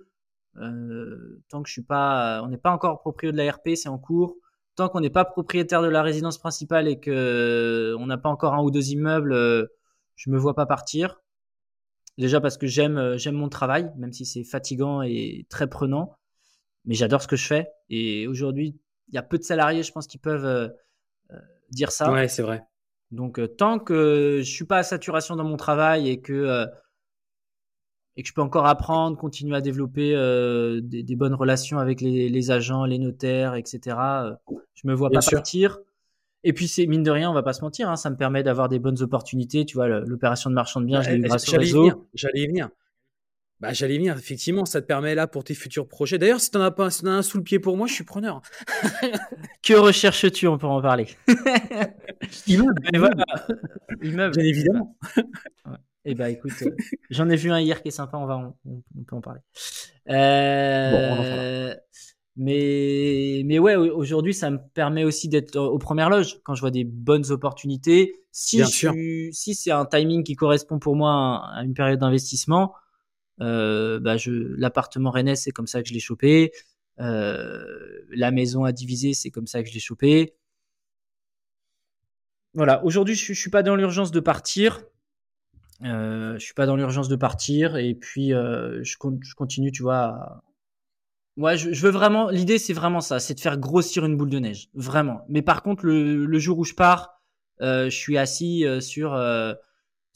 Euh, 0.57 1.43
tant 1.49 1.63
que 1.63 1.69
je 1.69 1.73
suis 1.73 1.83
pas, 1.83 2.43
on 2.45 2.49
n'est 2.49 2.57
pas 2.57 2.71
encore 2.71 3.01
propriétaire 3.01 3.33
de 3.33 3.43
la 3.43 3.53
RP, 3.53 3.77
c'est 3.77 3.89
en 3.89 3.99
cours. 3.99 4.37
Tant 4.77 4.89
qu'on 4.89 5.01
n'est 5.01 5.11
pas 5.11 5.25
propriétaire 5.25 5.83
de 5.83 5.89
la 5.89 6.03
résidence 6.03 6.39
principale 6.39 6.89
et 6.89 7.01
que 7.01 7.95
on 7.99 8.07
n'a 8.07 8.19
pas 8.19 8.29
encore 8.29 8.55
un 8.55 8.63
ou 8.63 8.71
deux 8.71 8.91
immeubles, 8.91 9.35
je 10.17 10.31
me 10.31 10.39
vois 10.39 10.55
pas 10.55 10.67
partir. 10.67 11.21
Déjà 12.19 12.41
parce 12.41 12.57
que 12.57 12.67
j'aime, 12.67 13.17
j'aime 13.17 13.35
mon 13.35 13.49
travail, 13.49 13.91
même 13.97 14.13
si 14.13 14.25
c'est 14.25 14.45
fatigant 14.45 15.03
et 15.03 15.47
très 15.51 15.67
prenant 15.69 16.17
mais 16.87 16.95
j'adore 16.95 17.21
ce 17.21 17.29
que 17.29 17.37
je 17.37 17.47
fais. 17.47 17.69
Et 17.91 18.27
aujourd'hui, 18.27 18.79
il 19.09 19.15
y 19.15 19.19
a 19.19 19.23
peu 19.23 19.39
de 19.39 19.43
salariés, 19.43 19.83
je 19.83 19.93
pense, 19.93 20.07
qui 20.07 20.19
peuvent 20.19 20.45
euh, 20.45 20.69
euh, 20.69 20.71
dire 21.71 21.93
ça. 21.93 22.13
Ouais, 22.13 22.29
c'est 22.29 22.43
vrai. 22.43 22.63
Donc, 23.11 23.39
euh, 23.39 23.47
tant 23.47 23.79
que 23.79 24.41
je 24.43 24.51
suis 24.51 24.65
pas 24.65 24.79
à 24.79 24.83
saturation 24.83 25.37
dans 25.37 25.45
mon 25.45 25.57
travail 25.57 26.09
et 26.09 26.21
que 26.21 26.67
et 28.19 28.23
que 28.23 28.29
je 28.29 28.33
peux 28.33 28.41
encore 28.41 28.67
apprendre, 28.67 29.19
continuer 29.19 29.57
à 29.57 29.61
développer 29.61 30.13
des, 30.83 31.17
bonnes 31.17 31.35
relations 31.35 31.79
avec 31.79 32.01
les, 32.01 32.51
agents, 32.51 32.87
les 32.87 32.99
notaires, 32.99 33.55
etc. 33.57 33.95
je 34.75 34.89
me 34.89 34.95
vois 34.95 35.11
pas 35.11 35.21
partir. 35.21 35.79
Et 36.43 36.53
puis 36.53 36.69
c'est 36.69 36.87
mine 36.87 37.03
de 37.03 37.11
rien, 37.11 37.29
on 37.31 37.35
va 37.35 37.43
pas 37.43 37.53
se 37.53 37.63
mentir, 37.63 37.91
hein, 37.91 37.97
ça 37.97 38.09
me 38.09 38.17
permet 38.17 38.43
d'avoir 38.43 38.69
des 38.69 38.79
bonnes 38.79 39.03
opportunités. 39.03 39.67
Tu 39.67 39.75
vois, 39.75 39.89
l'opération 39.89 40.49
de 40.49 40.55
marchand 40.55 40.81
de 40.81 40.87
biens, 40.87 41.03
je 41.03 41.11
l'ai 41.11 41.17
eu 41.17 41.23
grâce 41.23 41.53
au 41.53 41.59
réseau. 41.59 42.09
J'allais 42.15 42.43
y 42.43 42.47
venir. 42.47 42.71
Bah, 43.61 43.73
j'allais 43.73 43.97
venir, 43.97 44.19
effectivement, 44.19 44.67
ça 44.67 44.83
te 44.83 44.87
permet 44.87 45.15
là 45.15 45.27
pour 45.27 45.43
tes 45.43 45.55
futurs 45.55 45.89
projets. 45.89 46.19
D'ailleurs, 46.19 46.41
si 46.41 46.51
t'en 46.51 46.61
as 46.61 46.71
pas 46.71 46.89
as 46.89 47.07
un 47.07 47.23
sous 47.23 47.39
le 47.39 47.45
pied 47.45 47.59
pour 47.59 47.77
moi, 47.77 47.87
je 47.87 47.95
suis 47.95 48.05
preneur. 48.05 48.43
que 49.63 49.73
recherches-tu? 49.73 50.47
On 50.47 50.59
peut 50.59 50.67
en 50.67 50.83
parler. 50.83 51.07
Immeuble. 52.47 52.83
Immeuble. 54.03 54.37
Bien 54.37 54.45
évidemment. 54.45 54.97
Eh 56.09 56.15
bah 56.15 56.31
écoute, 56.31 56.53
euh, 56.63 56.71
j'en 57.11 57.29
ai 57.29 57.37
vu 57.37 57.51
un 57.51 57.61
hier 57.61 57.83
qui 57.83 57.89
est 57.89 57.93
sympa, 57.93 58.17
on, 58.17 58.27
va, 58.27 58.55
on, 58.65 59.03
peut 59.05 59.17
en 59.17 59.21
parler. 59.21 59.41
Euh, 60.09 60.91
bon, 60.91 60.99
on 60.99 61.73
en 61.73 61.77
mais, 62.37 63.43
mais 63.47 63.59
ouais, 63.59 63.75
aujourd'hui, 63.75 64.35
ça 64.35 64.51
me 64.51 64.59
permet 64.75 65.05
aussi 65.05 65.29
d'être 65.29 65.57
aux 65.57 65.79
premières 65.79 66.11
loges 66.11 66.39
quand 66.45 66.55
je 66.55 66.61
vois 66.61 66.71
des 66.71 66.85
bonnes 66.85 67.31
opportunités. 67.33 68.21
Si, 68.31 68.63
si 69.33 69.55
c'est 69.55 69.71
un 69.71 69.87
timing 69.87 70.23
qui 70.23 70.37
correspond 70.37 70.79
pour 70.79 70.95
moi 70.95 71.43
à 71.55 71.65
une 71.65 71.73
période 71.73 71.99
d'investissement, 71.99 72.75
bah 73.39 74.17
je, 74.17 74.31
l'appartement 74.59 75.11
rennais, 75.11 75.37
c'est 75.37 75.51
comme 75.51 75.67
ça 75.67 75.83
que 75.83 75.89
je 75.89 75.95
l'ai 75.95 76.01
chopé. 76.01 76.53
Euh, 76.99 77.65
la 78.11 78.31
maison 78.31 78.65
à 78.65 78.73
diviser, 78.73 79.15
c'est 79.15 79.31
comme 79.31 79.47
ça 79.47 79.63
que 79.63 79.69
je 79.69 79.75
l'ai 79.75 79.81
chopé. 79.81 80.35
Voilà, 82.55 82.83
aujourd'hui, 82.85 83.15
je, 83.15 83.33
je 83.35 83.39
suis 83.39 83.51
pas 83.51 83.63
dans 83.63 83.77
l'urgence 83.77 84.11
de 84.11 84.21
partir. 84.21 84.83
Euh, 85.85 86.35
je 86.39 86.45
suis 86.45 86.55
pas 86.55 86.65
dans 86.65 86.77
l'urgence 86.77 87.09
de 87.09 87.17
partir 87.17 87.77
et 87.77 87.95
puis 87.95 88.33
euh, 88.33 88.83
je, 88.83 88.97
continue, 88.97 89.73
tu 89.73 89.83
vois. 89.83 90.43
Ouais, 91.37 91.59
je, 91.59 91.69
veux 91.69 91.91
vraiment. 91.91 92.31
L'idée, 92.31 92.59
c'est 92.59 92.73
vraiment 92.73 93.01
ça, 93.01 93.21
c'est 93.21 93.35
de 93.35 93.41
faire 93.41 93.59
grossir 93.59 94.07
une 94.07 94.17
boule 94.17 94.31
de 94.31 94.39
neige, 94.39 94.71
vraiment. 94.75 95.21
Mais 95.29 95.43
par 95.43 95.63
contre, 95.63 95.85
le, 95.85 96.39
jour 96.39 96.59
où 96.59 96.65
je 96.65 96.73
pars, 96.73 97.21
euh, 97.61 97.91
je 97.91 97.97
suis 97.97 98.17
assis 98.17 98.65
euh, 98.65 98.81
sur 98.81 99.13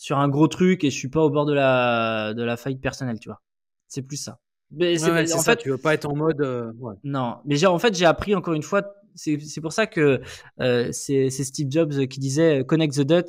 sur 0.01 0.19
un 0.19 0.31
gros 0.31 0.49
truc 0.49 0.83
et 0.83 0.91
je 0.91 0.97
suis 0.97 1.11
pas 1.11 1.21
au 1.21 1.29
bord 1.29 1.45
de 1.45 1.53
la 1.53 2.33
de 2.33 2.43
la 2.43 2.57
faillite 2.57 2.81
personnelle, 2.81 3.21
tu 3.21 3.29
vois. 3.29 3.43
C'est 3.87 4.01
plus 4.01 4.17
ça. 4.17 4.41
Mais 4.71 4.97
c'est 4.97 5.35
en 5.35 5.43
fait, 5.43 5.57
tu 5.57 5.69
veux 5.69 5.77
pas 5.77 5.93
être 5.93 6.07
en 6.07 6.17
mode. 6.17 6.41
Euh, 6.41 6.73
non, 7.05 7.37
mais 7.45 7.57
j'ai 7.57 7.67
en 7.67 7.79
fait 7.79 7.95
j'ai 7.95 8.07
appris 8.07 8.35
encore 8.35 8.55
une 8.55 8.63
fois. 8.63 8.95
C'est 9.15 9.61
pour 9.61 9.75
ça 9.75 9.87
que 9.87 10.23
euh, 10.61 10.91
c'est 10.91 11.29
Steve 11.29 11.67
Jobs 11.71 12.07
qui 12.07 12.19
disait 12.19 12.65
connect 12.65 12.95
the 12.95 13.03
dots, 13.03 13.27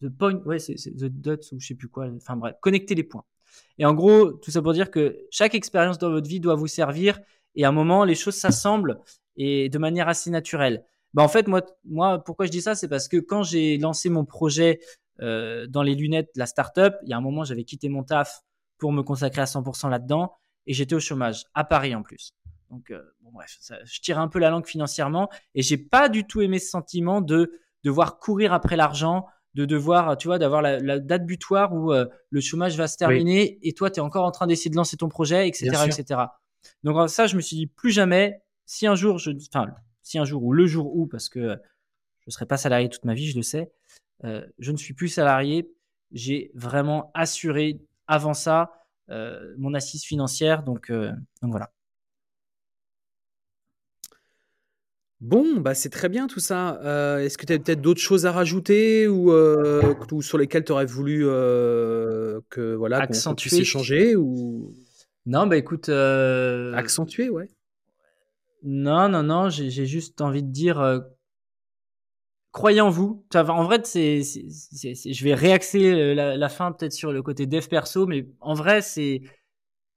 the, 0.00 0.08
point, 0.16 0.36
ouais 0.44 0.60
c'est 0.60 0.76
the 0.76 1.06
dots 1.06 1.38
ou 1.50 1.58
je 1.58 1.66
sais 1.66 1.74
plus 1.74 1.88
quoi. 1.88 2.06
Enfin 2.16 2.36
bref, 2.36 2.54
connecter 2.60 2.94
les 2.94 3.02
points. 3.02 3.24
Et 3.78 3.84
en 3.84 3.94
gros, 3.94 4.30
tout 4.30 4.52
ça 4.52 4.62
pour 4.62 4.74
dire 4.74 4.92
que 4.92 5.26
chaque 5.32 5.56
expérience 5.56 5.98
dans 5.98 6.10
votre 6.10 6.28
vie 6.28 6.38
doit 6.38 6.54
vous 6.54 6.68
servir 6.68 7.18
et 7.56 7.64
à 7.64 7.70
un 7.70 7.72
moment 7.72 8.04
les 8.04 8.14
choses 8.14 8.36
s'assemblent 8.36 9.00
et 9.36 9.68
de 9.70 9.78
manière 9.78 10.06
assez 10.06 10.30
naturelle. 10.30 10.84
Bah 11.14 11.24
en 11.24 11.28
fait 11.28 11.48
moi 11.48 11.62
moi 11.84 12.22
pourquoi 12.22 12.46
je 12.46 12.52
dis 12.52 12.62
ça 12.62 12.76
c'est 12.76 12.88
parce 12.88 13.08
que 13.08 13.16
quand 13.16 13.42
j'ai 13.42 13.76
lancé 13.78 14.08
mon 14.08 14.24
projet 14.24 14.78
euh, 15.20 15.66
dans 15.66 15.82
les 15.82 15.94
lunettes, 15.94 16.30
la 16.36 16.46
startup, 16.46 16.94
il 17.02 17.10
y 17.10 17.12
a 17.12 17.16
un 17.16 17.20
moment, 17.20 17.44
j'avais 17.44 17.64
quitté 17.64 17.88
mon 17.88 18.02
taf 18.02 18.42
pour 18.78 18.92
me 18.92 19.02
consacrer 19.02 19.42
à 19.42 19.44
100% 19.44 19.88
là-dedans 19.88 20.32
et 20.66 20.72
j'étais 20.72 20.94
au 20.94 21.00
chômage, 21.00 21.44
à 21.54 21.64
Paris 21.64 21.94
en 21.94 22.02
plus. 22.02 22.32
Donc, 22.70 22.90
euh, 22.90 23.02
bon, 23.20 23.30
bref, 23.32 23.58
je 23.84 24.00
tire 24.00 24.18
un 24.18 24.28
peu 24.28 24.38
la 24.38 24.50
langue 24.50 24.66
financièrement 24.66 25.28
et 25.54 25.62
j'ai 25.62 25.76
pas 25.76 26.08
du 26.08 26.26
tout 26.26 26.40
aimé 26.40 26.58
ce 26.58 26.70
sentiment 26.70 27.20
de 27.20 27.52
devoir 27.84 28.18
courir 28.18 28.52
après 28.52 28.76
l'argent, 28.76 29.26
de 29.54 29.64
devoir, 29.64 30.16
tu 30.16 30.26
vois, 30.26 30.38
d'avoir 30.38 30.62
la, 30.62 30.98
date 30.98 31.26
butoir 31.26 31.72
où 31.72 31.92
euh, 31.92 32.06
le 32.30 32.40
chômage 32.40 32.76
va 32.76 32.88
se 32.88 32.96
terminer 32.96 33.58
et 33.62 33.72
toi, 33.72 33.90
tu 33.90 34.00
es 34.00 34.02
encore 34.02 34.24
en 34.24 34.32
train 34.32 34.46
d'essayer 34.46 34.70
de 34.70 34.76
lancer 34.76 34.96
ton 34.96 35.08
projet, 35.08 35.46
etc., 35.46 35.68
etc. 35.86 36.20
Donc, 36.82 37.08
ça, 37.08 37.26
je 37.26 37.36
me 37.36 37.40
suis 37.40 37.56
dit 37.56 37.66
plus 37.66 37.92
jamais, 37.92 38.40
si 38.66 38.86
un 38.86 38.94
jour, 38.94 39.18
je, 39.18 39.30
enfin, 39.52 39.68
si 40.02 40.18
un 40.18 40.24
jour 40.24 40.42
ou 40.42 40.52
le 40.52 40.66
jour 40.66 40.96
où, 40.96 41.06
parce 41.06 41.28
que 41.28 41.56
je 42.26 42.30
serai 42.30 42.46
pas 42.46 42.56
salarié 42.56 42.88
toute 42.88 43.04
ma 43.04 43.14
vie, 43.14 43.30
je 43.30 43.36
le 43.36 43.42
sais, 43.42 43.70
euh, 44.22 44.46
je 44.58 44.72
ne 44.72 44.76
suis 44.76 44.94
plus 44.94 45.08
salarié. 45.08 45.70
J'ai 46.12 46.50
vraiment 46.54 47.10
assuré 47.14 47.80
avant 48.06 48.34
ça 48.34 48.72
euh, 49.10 49.54
mon 49.58 49.74
assise 49.74 50.04
financière. 50.04 50.62
Donc, 50.62 50.90
euh, 50.90 51.10
donc 51.42 51.50
voilà. 51.50 51.70
Bon, 55.20 55.56
bah 55.56 55.74
c'est 55.74 55.88
très 55.88 56.10
bien 56.10 56.26
tout 56.26 56.40
ça. 56.40 56.78
Est-ce 57.20 57.38
que 57.38 57.46
tu 57.46 57.54
as 57.54 57.58
peut-être 57.58 57.80
d'autres 57.80 58.00
choses 58.00 58.26
à 58.26 58.32
rajouter 58.32 59.08
ou, 59.08 59.30
sur 60.20 60.36
lesquelles 60.36 60.64
tu 60.64 60.72
aurais 60.72 60.84
voulu 60.84 61.20
que 61.20 62.74
voilà 62.74 63.06
qu'on 63.06 63.34
puisse 63.34 63.54
échanger 63.54 64.16
ou? 64.16 64.74
Non, 65.24 65.46
bah 65.46 65.56
écoute, 65.56 65.88
accentuer, 65.88 67.30
ouais. 67.30 67.48
Non, 68.64 69.08
non, 69.08 69.22
non, 69.22 69.48
j'ai 69.48 69.86
juste 69.86 70.20
envie 70.20 70.42
de 70.42 70.50
dire 70.50 71.02
croyez 72.54 72.80
en 72.80 72.88
vous. 72.88 73.26
En 73.34 73.64
vrai, 73.64 73.80
c'est, 73.84 74.22
je 74.22 75.24
vais 75.24 75.34
réaxer 75.34 75.92
euh, 75.92 76.14
la, 76.14 76.48
fin 76.48 76.72
peut-être 76.72 76.92
sur 76.92 77.12
le 77.12 77.20
côté 77.20 77.46
dev 77.46 77.66
perso, 77.66 78.06
mais 78.06 78.28
en 78.40 78.54
vrai, 78.54 78.80
c'est 78.80 79.20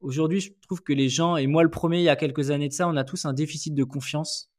aujourd'hui, 0.02 0.42
je 0.42 0.52
trouve 0.64 0.82
que 0.82 0.92
les 0.92 1.08
gens, 1.08 1.38
et 1.38 1.48
moi 1.48 1.64
le 1.64 1.70
premier, 1.70 2.00
il 2.00 2.04
y 2.04 2.10
a 2.10 2.16
quelques 2.18 2.52
années 2.52 2.68
de 2.68 2.74
ça, 2.74 2.90
on 2.90 2.98
a 2.98 3.04
tous 3.06 3.26
un 3.26 3.34
déficit 3.34 3.74
de 3.74 3.84
confiance 3.84 4.52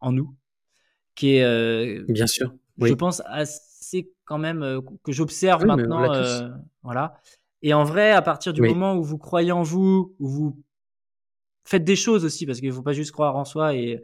en 0.00 0.12
nous, 0.12 0.34
qui 1.14 1.36
est, 1.36 1.44
euh, 1.44 2.04
bien 2.08 2.26
sûr, 2.26 2.52
je 2.80 2.94
pense 2.94 3.22
assez 3.26 4.10
quand 4.24 4.38
même 4.38 4.62
euh, 4.62 4.80
que 5.04 5.12
j'observe 5.12 5.64
maintenant, 5.64 6.10
voilà. 6.82 7.20
Et 7.64 7.74
en 7.74 7.84
vrai, 7.84 8.10
à 8.10 8.22
partir 8.22 8.52
du 8.52 8.62
moment 8.62 8.96
où 8.96 9.04
vous 9.04 9.18
croyez 9.18 9.52
en 9.52 9.62
vous, 9.62 10.16
où 10.18 10.26
vous 10.26 10.62
faites 11.64 11.84
des 11.84 11.96
choses 11.96 12.24
aussi, 12.24 12.46
parce 12.46 12.58
qu'il 12.58 12.70
ne 12.70 12.74
faut 12.74 12.82
pas 12.82 12.92
juste 12.92 13.12
croire 13.12 13.36
en 13.36 13.44
soi 13.44 13.76
et 13.76 14.02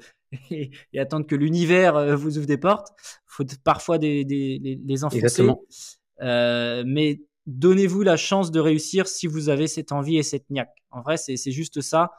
et, 0.50 0.70
attendre 0.98 1.26
que 1.26 1.34
l'univers 1.34 1.96
euh, 1.96 2.16
vous 2.16 2.38
ouvre 2.38 2.46
des 2.46 2.58
portes. 2.58 2.88
faut 3.26 3.44
parfois 3.64 3.98
des, 3.98 4.24
des, 4.24 4.80
les, 4.84 5.04
enfoncer. 5.04 5.48
Euh, 6.20 6.82
mais 6.86 7.22
donnez-vous 7.46 8.02
la 8.02 8.16
chance 8.16 8.50
de 8.50 8.60
réussir 8.60 9.06
si 9.06 9.26
vous 9.26 9.48
avez 9.48 9.66
cette 9.66 9.92
envie 9.92 10.18
et 10.18 10.22
cette 10.22 10.50
niaque. 10.50 10.74
En 10.90 11.00
vrai, 11.00 11.16
c'est 11.16 11.50
juste 11.50 11.80
ça. 11.80 12.12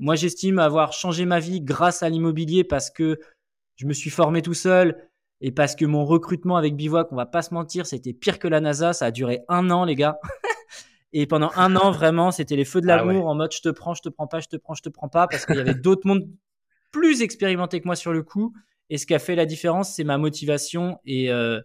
Moi, 0.00 0.14
j'estime 0.16 0.58
avoir 0.58 0.92
changé 0.92 1.26
ma 1.26 1.38
vie 1.38 1.60
grâce 1.60 2.02
à 2.02 2.08
l'immobilier 2.08 2.64
parce 2.64 2.90
que 2.90 3.20
je 3.76 3.86
me 3.86 3.92
suis 3.92 4.08
formé 4.08 4.40
tout 4.40 4.54
seul 4.54 5.10
et 5.42 5.52
parce 5.52 5.76
que 5.76 5.84
mon 5.84 6.06
recrutement 6.06 6.56
avec 6.56 6.76
Bivouac, 6.76 7.08
on 7.12 7.16
va 7.16 7.26
pas 7.26 7.42
se 7.42 7.52
mentir, 7.52 7.86
c'était 7.86 8.14
pire 8.14 8.38
que 8.38 8.48
la 8.48 8.60
NASA. 8.60 8.94
Ça 8.94 9.06
a 9.06 9.10
duré 9.10 9.40
un 9.48 9.70
an, 9.70 9.84
les 9.84 9.94
gars. 9.94 10.18
et 11.12 11.26
pendant 11.26 11.50
un 11.56 11.76
an, 11.76 11.90
vraiment, 11.90 12.30
c'était 12.30 12.56
les 12.56 12.64
feux 12.64 12.80
de 12.80 12.88
ah 12.88 12.96
l'amour 12.96 13.26
en 13.26 13.34
mode 13.34 13.52
je 13.52 13.60
te 13.60 13.68
prends, 13.68 13.92
je 13.92 14.00
te 14.00 14.08
prends 14.08 14.26
pas, 14.26 14.40
je 14.40 14.48
te 14.48 14.56
prends, 14.56 14.74
je 14.74 14.82
te 14.82 14.88
prends 14.88 15.08
pas 15.08 15.26
parce 15.28 15.44
qu'il 15.44 15.56
y 15.56 15.60
avait 15.60 15.74
d'autres 15.74 16.06
mondes 16.06 16.26
plus 16.90 17.22
expérimenté 17.22 17.80
que 17.80 17.86
moi 17.86 17.96
sur 17.96 18.12
le 18.12 18.22
coup. 18.22 18.54
Et 18.90 18.98
ce 18.98 19.06
qui 19.06 19.14
a 19.14 19.18
fait 19.18 19.34
la 19.34 19.46
différence, 19.46 19.94
c'est 19.94 20.04
ma 20.04 20.18
motivation 20.18 20.98
et, 21.04 21.30
euh, 21.32 21.60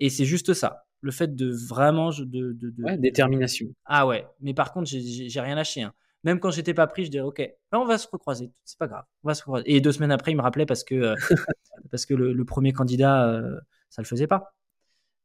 et 0.00 0.10
c'est 0.10 0.24
juste 0.24 0.54
ça. 0.54 0.84
Le 1.00 1.10
fait 1.12 1.34
de 1.36 1.50
vraiment. 1.50 2.10
De, 2.10 2.24
de, 2.52 2.96
détermination. 2.96 3.68
Ah 3.84 4.06
ouais. 4.06 4.26
Mais 4.40 4.54
par 4.54 4.72
contre, 4.72 4.88
j'ai 4.88 5.40
rien 5.40 5.54
lâché. 5.54 5.82
Hein. 5.82 5.92
Même 6.24 6.40
quand 6.40 6.50
j'étais 6.50 6.74
pas 6.74 6.86
pris, 6.86 7.04
je 7.04 7.10
disais, 7.10 7.20
OK, 7.22 7.38
ben, 7.70 7.78
on 7.78 7.84
va 7.84 7.98
se 7.98 8.08
recroiser. 8.10 8.50
C'est 8.64 8.78
pas 8.78 8.88
grave. 8.88 9.04
On 9.22 9.28
va 9.28 9.34
se 9.34 9.42
recroiser. 9.42 9.64
Et 9.72 9.80
deux 9.80 9.92
semaines 9.92 10.10
après, 10.10 10.32
il 10.32 10.36
me 10.36 10.42
rappelait 10.42 10.66
parce 10.66 10.82
que, 10.82 10.94
euh, 10.94 11.14
parce 11.90 12.06
que 12.06 12.14
le, 12.14 12.44
premier 12.44 12.72
candidat, 12.72 13.28
euh, 13.28 13.60
ça 13.88 14.02
le 14.02 14.06
faisait 14.06 14.26
pas. 14.26 14.54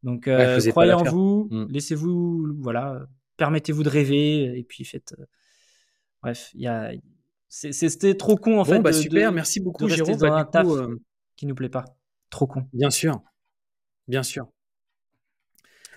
Donc, 0.04 0.26
Ouais, 0.28 0.34
euh, 0.34 0.60
pas 0.64 0.70
croyez 0.70 0.94
en 0.94 1.04
vous, 1.04 1.48
Mm. 1.50 1.68
laissez-vous, 1.72 2.56
voilà, 2.60 3.08
permettez-vous 3.38 3.84
de 3.84 3.90
rêver, 3.90 4.60
et 4.60 4.64
puis 4.64 4.84
faites. 4.86 5.16
bref, 6.22 6.52
il 6.54 6.62
y 6.62 6.68
a, 6.68 6.92
c'était 7.72 8.16
trop 8.16 8.36
con 8.36 8.54
en 8.60 8.64
Bon, 8.64 8.66
fait 8.66 8.80
bah 8.80 8.90
de, 8.92 8.96
super, 8.96 9.30
de- 9.30 9.36
merci 9.36 9.60
de 9.60 9.66
beaucoup, 9.66 9.86
rester 9.86 9.98
Jérôme. 9.98 10.18
dans 10.18 10.30
Bah, 10.30 10.38
un 10.38 10.46
taf 10.46 10.66
coup, 10.66 10.76
euh, 10.76 11.00
qui 11.36 11.46
nous 11.46 11.54
plaît 11.56 11.70
pas. 11.70 11.86
Trop 12.32 12.48
con. 12.48 12.64
bien 12.74 12.90
sûr, 12.90 13.22
bien 14.08 14.24
sûr. 14.24 14.48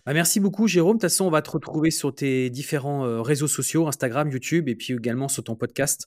Bah, 0.04 0.12
merci 0.12 0.38
beaucoup, 0.38 0.68
Jérôme. 0.68 0.98
De 0.98 1.00
toute 1.00 1.11
façon, 1.11 1.24
on 1.24 1.30
va 1.30 1.40
te 1.42 1.50
retrouver 1.50 1.90
sur 1.90 2.14
tes 2.14 2.50
différents 2.50 3.07
euh, 3.07 3.22
réseaux 3.22 3.48
sociaux, 3.48 3.88
Instagram, 3.88 4.30
YouTube, 4.30 4.68
et 4.68 4.74
puis 4.76 4.92
également 4.92 5.28
sur 5.28 5.42
ton 5.44 5.57
podcast. 5.57 6.07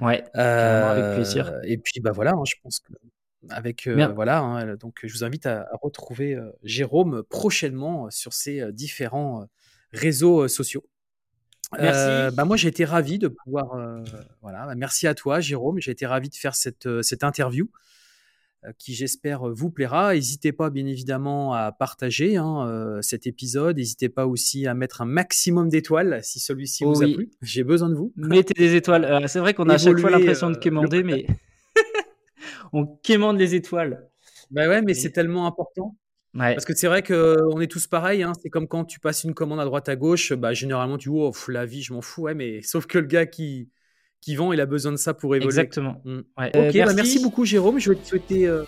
Ouais, 0.00 0.24
avec 0.34 1.14
plaisir. 1.16 1.48
Euh, 1.48 1.60
et 1.64 1.76
puis, 1.76 2.00
bah 2.00 2.10
voilà, 2.12 2.32
hein, 2.32 2.42
je 2.46 2.54
pense 2.62 2.80
que 2.80 2.92
avec 3.50 3.86
voilà, 3.86 4.40
hein, 4.40 4.76
donc 4.76 5.00
je 5.04 5.12
vous 5.12 5.24
invite 5.24 5.44
à, 5.46 5.62
à 5.62 5.76
retrouver 5.82 6.38
Jérôme 6.62 7.22
prochainement 7.28 8.10
sur 8.10 8.32
euh, 8.48 8.72
différents 8.72 9.46
réseaux 9.92 10.48
sociaux. 10.48 10.84
Merci. 11.78 12.00
Euh, 12.00 12.30
bah 12.30 12.44
moi, 12.44 12.56
j'ai 12.56 12.68
été 12.68 12.84
ravi 12.84 13.18
de 13.18 13.28
pouvoir. 13.28 13.74
euh, 13.74 14.02
voilà, 14.42 14.66
bah, 14.66 14.74
merci 14.74 15.06
à 15.06 15.14
toi, 15.14 15.40
Jérôme. 15.40 15.80
J'ai 15.80 15.92
été 15.92 16.06
ravi 16.06 16.28
de 16.28 16.34
faire 16.34 16.54
cette, 16.54 16.86
euh, 16.86 17.02
cette 17.02 17.22
interview 17.24 17.68
qui, 18.76 18.92
j'espère, 18.94 19.48
vous 19.48 19.70
plaira. 19.70 20.12
N'hésitez 20.12 20.52
pas, 20.52 20.68
bien 20.68 20.84
évidemment, 20.84 21.54
à 21.54 21.72
partager 21.72 22.36
hein, 22.36 22.98
cet 23.00 23.26
épisode. 23.26 23.78
N'hésitez 23.78 24.10
pas 24.10 24.26
aussi 24.26 24.66
à 24.66 24.74
mettre 24.74 25.00
un 25.00 25.06
maximum 25.06 25.70
d'étoiles 25.70 26.20
si 26.22 26.40
celui-ci 26.40 26.84
Oh 26.84 26.92
vous 26.92 27.02
a 27.02 27.06
plu. 27.06 27.30
J'ai 27.40 27.64
besoin 27.64 27.88
de 27.88 27.94
vous. 27.94 28.12
Mettez 28.16 28.52
des 28.52 28.74
étoiles. 28.74 29.24
C'est 29.28 29.38
vrai 29.38 29.54
qu'on 29.54 29.70
a 29.70 29.74
à 29.74 29.78
chaque 29.78 29.98
fois 29.98 30.10
l'impression 30.10 30.50
de 30.50 30.58
quémander, 30.58 31.02
mais 31.02 31.26
on 32.74 32.84
quémande 32.86 33.38
les 33.38 33.54
étoiles. 33.54 34.06
Bah 34.50 34.68
ouais, 34.68 34.80
mais 34.80 34.88
Mais- 34.88 34.94
c'est 34.94 35.10
tellement 35.10 35.46
important. 35.46 35.96
Ouais, 36.34 36.54
Parce 36.54 36.64
que 36.64 36.74
c'est 36.76 36.86
vrai 36.86 37.02
qu'on 37.02 37.60
est 37.60 37.66
tous 37.66 37.86
pareils. 37.88 38.22
Hein. 38.22 38.32
C'est 38.40 38.50
comme 38.50 38.68
quand 38.68 38.84
tu 38.84 39.00
passes 39.00 39.24
une 39.24 39.34
commande 39.34 39.58
à 39.60 39.64
droite 39.64 39.88
à 39.88 39.96
gauche. 39.96 40.32
Bah, 40.32 40.52
généralement, 40.52 40.96
tu 40.96 41.08
dis, 41.08 41.14
oh, 41.18 41.32
la 41.48 41.66
vie, 41.66 41.82
je 41.82 41.92
m'en 41.92 42.02
fous. 42.02 42.22
Ouais, 42.22 42.34
mais 42.34 42.62
sauf 42.62 42.86
que 42.86 42.98
le 42.98 43.06
gars 43.06 43.26
qui, 43.26 43.68
qui 44.20 44.36
vend, 44.36 44.52
il 44.52 44.60
a 44.60 44.66
besoin 44.66 44.92
de 44.92 44.96
ça 44.96 45.12
pour 45.14 45.34
évoluer. 45.34 45.48
exactement. 45.48 46.00
Mm. 46.04 46.20
Ouais. 46.38 46.48
Ok, 46.54 46.76
Euh, 46.76 46.84
bah 46.86 46.94
merci 46.94 47.20
beaucoup 47.22 47.44
Jérôme. 47.44 47.80
Je 47.80 47.90
vais 47.90 47.96
te 47.96 48.06
souhaiter 48.06 48.46
euh, 48.46 48.62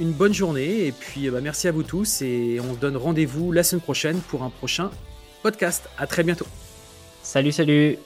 une 0.00 0.12
bonne 0.12 0.34
journée 0.34 0.86
et 0.86 0.92
puis 0.92 1.30
bah, 1.30 1.40
merci 1.40 1.68
à 1.68 1.72
vous 1.72 1.84
tous 1.84 2.22
et 2.22 2.58
on 2.60 2.74
se 2.74 2.78
donne 2.80 2.96
rendez-vous 2.96 3.52
la 3.52 3.62
semaine 3.62 3.82
prochaine 3.82 4.18
pour 4.28 4.42
un 4.42 4.50
prochain 4.50 4.90
podcast. 5.42 5.88
À 5.98 6.06
très 6.06 6.24
bientôt. 6.24 6.46
Salut, 7.22 7.52
salut. 7.52 7.98